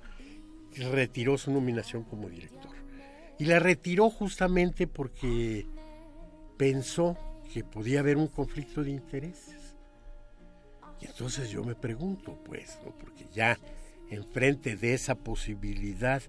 [0.76, 2.72] retiró su nominación como director.
[3.38, 5.66] Y la retiró justamente porque
[6.56, 7.16] pensó
[7.52, 9.74] que podía haber un conflicto de intereses.
[11.00, 13.58] Y entonces yo me pregunto, pues, porque ya
[14.10, 16.22] enfrente de esa posibilidad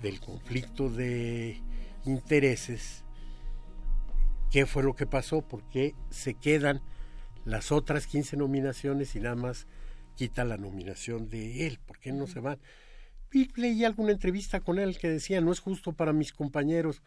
[0.00, 1.60] del conflicto de
[2.04, 3.04] intereses,
[4.50, 5.42] ¿qué fue lo que pasó?
[5.42, 6.82] ¿Por qué se quedan
[7.44, 9.66] las otras 15 nominaciones y nada más
[10.16, 12.58] quita la nominación de él, ¿por qué no se van?
[13.34, 17.02] Y leí alguna entrevista con él que decía, no es justo para mis compañeros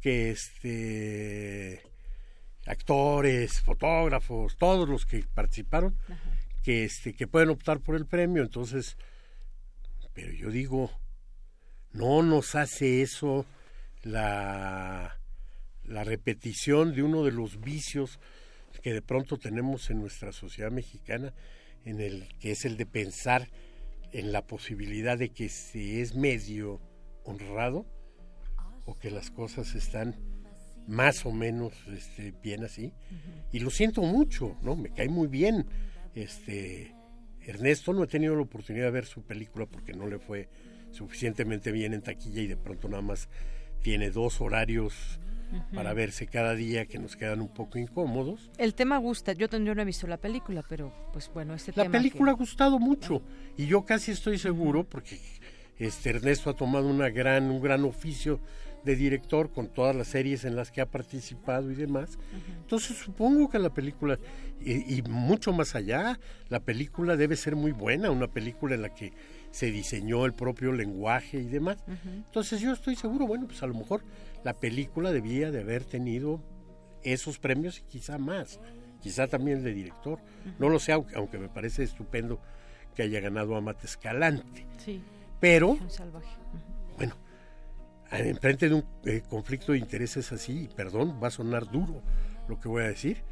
[0.00, 1.82] que este
[2.64, 5.94] actores, fotógrafos, todos los que participaron,
[6.64, 8.96] que este que pueden optar por el premio, entonces
[10.14, 10.90] pero yo digo,
[11.92, 13.44] no nos hace eso
[14.02, 15.18] la
[15.84, 18.18] la repetición de uno de los vicios
[18.82, 21.34] que de pronto tenemos en nuestra sociedad mexicana,
[21.84, 23.48] en el que es el de pensar
[24.12, 26.80] en la posibilidad de que se es medio
[27.24, 27.86] honrado
[28.84, 30.16] o que las cosas están
[30.86, 32.92] más o menos este, bien así.
[33.52, 34.74] Y lo siento mucho, ¿no?
[34.74, 35.66] Me cae muy bien.
[36.14, 36.94] Este,
[37.42, 40.48] Ernesto no he tenido la oportunidad de ver su película porque no le fue
[40.90, 43.28] suficientemente bien en taquilla y de pronto nada más
[43.82, 45.20] tiene dos horarios
[45.74, 48.50] para verse cada día que nos quedan un poco incómodos.
[48.58, 51.88] El tema gusta, yo, yo no he visto la película, pero pues bueno, este la
[51.88, 53.22] película ha gustado mucho
[53.56, 55.18] y yo casi estoy seguro porque
[55.78, 58.40] este Ernesto ha tomado una gran un gran oficio
[58.84, 62.18] de director con todas las series en las que ha participado y demás.
[62.60, 64.18] Entonces supongo que la película,
[64.60, 66.18] y, mucho más allá,
[66.48, 69.12] la película debe ser muy buena, una película en la que
[69.50, 71.78] se diseñó el propio lenguaje y demás.
[72.06, 74.02] Entonces yo estoy seguro, bueno, pues a lo mejor
[74.44, 76.42] la película debía de haber tenido
[77.02, 78.60] esos premios y quizá más,
[79.00, 80.18] quizá también el de director.
[80.58, 82.40] No lo sé, aunque, me parece estupendo
[82.94, 84.66] que haya ganado Amate Escalante.
[84.84, 85.02] Sí.
[85.40, 85.78] Pero,
[86.96, 87.14] bueno,
[88.10, 92.02] enfrente de un eh, conflicto de intereses así, perdón, va a sonar duro
[92.48, 93.22] lo que voy a decir,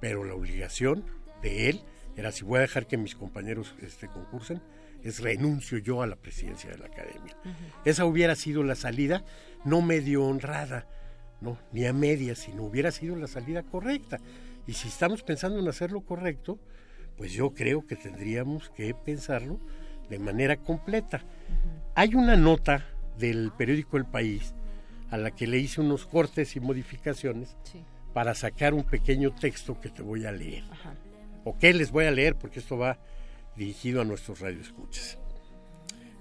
[0.00, 1.04] pero la obligación
[1.42, 1.82] de él
[2.16, 4.62] era si voy a dejar que mis compañeros este, concursen,
[5.02, 7.36] es renuncio yo a la presidencia de la academia.
[7.84, 9.24] Esa hubiera sido la salida
[9.64, 10.86] no medio honrada,
[11.40, 14.18] no, ni a media, sino hubiera sido la salida correcta.
[14.66, 16.58] Y si estamos pensando en hacer lo correcto,
[17.16, 19.58] pues yo creo que tendríamos que pensarlo
[20.08, 21.22] de manera completa.
[21.94, 22.86] Hay una nota
[23.18, 24.54] del periódico El País,
[25.10, 27.56] a la que le hice unos cortes y modificaciones
[28.12, 30.64] para sacar un pequeño texto que te voy a leer.
[31.44, 32.36] ¿O qué les voy a leer?
[32.36, 32.98] Porque esto va
[33.56, 35.18] dirigido a nuestros radioescuchas.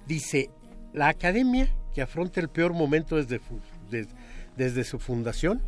[0.07, 0.49] Dice,
[0.93, 3.41] la academia, que afronta el peor momento desde,
[4.57, 5.61] desde su fundación,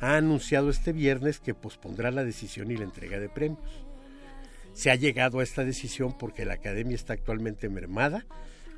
[0.00, 3.84] ha anunciado este viernes que pospondrá la decisión y la entrega de premios.
[4.72, 8.26] Se ha llegado a esta decisión porque la academia está actualmente mermada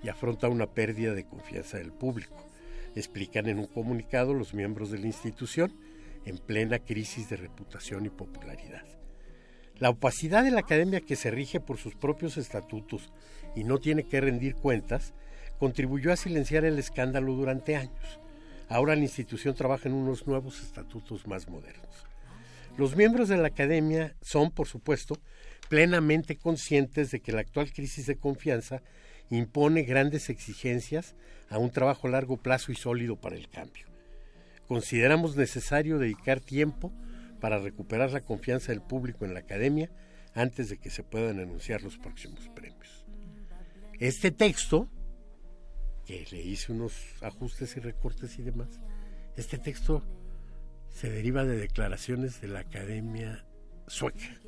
[0.02, 2.46] y afronta una pérdida de confianza del público,
[2.94, 5.74] explican en un comunicado los miembros de la institución
[6.26, 8.84] en plena crisis de reputación y popularidad.
[9.78, 13.12] La opacidad de la academia que se rige por sus propios estatutos
[13.54, 15.14] y no tiene que rendir cuentas,
[15.58, 18.20] contribuyó a silenciar el escándalo durante años.
[18.68, 22.06] Ahora la institución trabaja en unos nuevos estatutos más modernos.
[22.76, 25.18] Los miembros de la academia son, por supuesto,
[25.68, 28.82] plenamente conscientes de que la actual crisis de confianza
[29.30, 31.14] impone grandes exigencias
[31.48, 33.86] a un trabajo a largo plazo y sólido para el cambio.
[34.68, 36.92] Consideramos necesario dedicar tiempo
[37.40, 39.90] para recuperar la confianza del público en la academia
[40.34, 43.04] antes de que se puedan anunciar los próximos premios.
[43.98, 44.88] Este texto,
[46.06, 48.68] que le hice unos ajustes y recortes y demás,
[49.36, 50.02] este texto
[50.88, 53.44] se deriva de declaraciones de la Academia
[53.86, 54.40] Sueca,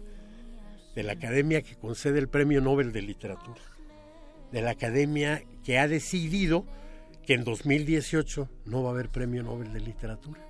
[0.94, 3.60] de la Academia que concede el Premio Nobel de Literatura
[4.52, 6.64] de la Academia que ha decidido
[7.26, 10.40] que en 2018 no va a haber premio Nobel de Literatura,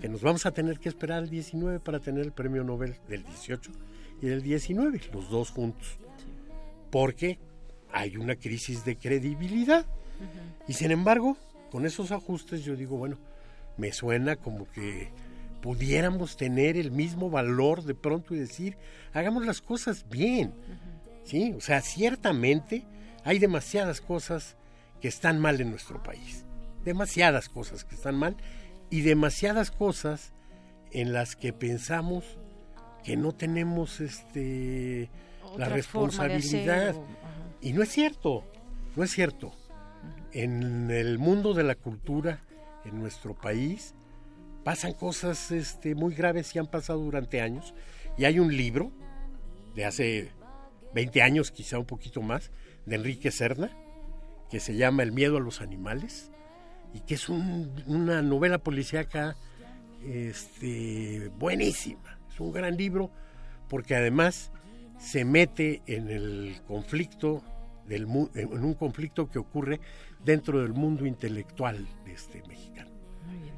[0.00, 3.22] que nos vamos a tener que esperar al 19 para tener el premio Nobel del
[3.24, 3.70] 18
[4.20, 5.98] y del 19, los dos juntos,
[6.90, 7.38] porque
[7.92, 9.86] hay una crisis de credibilidad.
[10.68, 11.36] Y sin embargo,
[11.70, 13.18] con esos ajustes yo digo, bueno,
[13.76, 15.10] me suena como que
[15.60, 18.76] pudiéramos tener el mismo valor de pronto y decir,
[19.12, 20.52] hagamos las cosas bien.
[21.24, 21.54] ¿Sí?
[21.56, 22.84] O sea, ciertamente
[23.24, 24.56] hay demasiadas cosas
[25.00, 26.44] que están mal en nuestro país.
[26.84, 28.36] Demasiadas cosas que están mal
[28.90, 30.32] y demasiadas cosas
[30.90, 32.24] en las que pensamos
[33.04, 35.10] que no tenemos este
[35.56, 36.94] la responsabilidad.
[37.60, 38.44] Y no es cierto,
[38.96, 39.52] no es cierto.
[40.32, 42.40] En el mundo de la cultura,
[42.84, 43.94] en nuestro país,
[44.64, 47.74] pasan cosas este, muy graves y han pasado durante años.
[48.16, 48.92] Y hay un libro
[49.74, 50.30] de hace
[50.94, 52.50] 20 años, quizá un poquito más,
[52.86, 53.70] de Enrique Serna,
[54.50, 56.30] que se llama El miedo a los animales,
[56.94, 59.36] y que es una novela policíaca
[60.06, 62.18] este, buenísima.
[62.32, 63.10] Es un gran libro
[63.68, 64.50] porque además
[64.98, 67.42] se mete en el conflicto
[67.86, 69.80] del, en un conflicto que ocurre
[70.24, 72.90] dentro del mundo intelectual de este mexicano.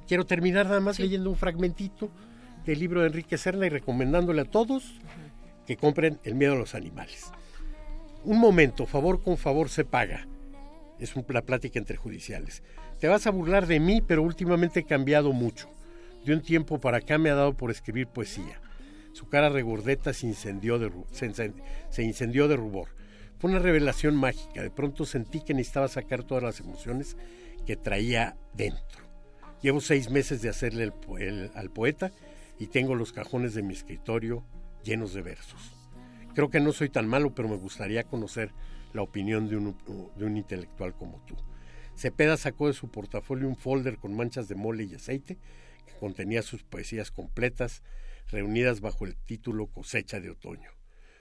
[0.07, 2.11] Quiero terminar nada más leyendo un fragmentito
[2.65, 5.01] del libro de Enrique Serna y recomendándole a todos
[5.67, 7.31] que compren El miedo a los animales.
[8.25, 10.27] Un momento, favor con favor se paga.
[10.99, 12.63] Es una plática entre judiciales.
[13.01, 15.69] Te vas a burlar de mí, pero últimamente he cambiado mucho.
[16.25, 18.61] De un tiempo para acá me ha dado por escribir poesía.
[19.13, 20.91] Su cara regordeta se incendió de,
[21.91, 22.89] se incendió de rubor.
[23.45, 24.63] Fue una revelación mágica.
[24.63, 27.15] De pronto sentí que necesitaba sacar todas las emociones
[27.67, 29.03] que traía dentro.
[29.61, 30.95] Llevo seis meses de hacerle
[31.55, 32.11] al poeta
[32.59, 34.47] y tengo los cajones de mi escritorio
[34.83, 35.75] llenos de versos.
[36.35, 38.51] Creo que no soy tan malo, pero me gustaría conocer
[38.95, 39.77] la opinión de un,
[40.17, 41.37] de un intelectual como tú.
[41.97, 45.37] Cepeda sacó de su portafolio un folder con manchas de mole y aceite
[45.85, 47.83] que contenía sus poesías completas,
[48.31, 50.74] reunidas bajo el título Cosecha de Otoño.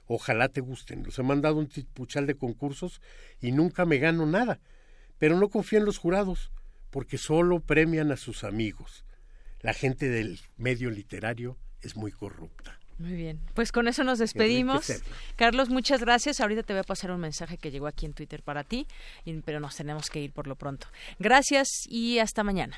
[0.07, 1.03] Ojalá te gusten.
[1.03, 3.01] Los he mandado un puchal de concursos
[3.41, 4.59] y nunca me gano nada.
[5.17, 6.51] Pero no confío en los jurados,
[6.89, 9.05] porque solo premian a sus amigos.
[9.61, 12.79] La gente del medio literario es muy corrupta.
[12.99, 14.91] Muy bien, pues con eso nos despedimos.
[15.35, 16.39] Carlos, muchas gracias.
[16.39, 18.87] Ahorita te voy a pasar un mensaje que llegó aquí en Twitter para ti,
[19.45, 20.87] pero nos tenemos que ir por lo pronto.
[21.17, 22.77] Gracias y hasta mañana.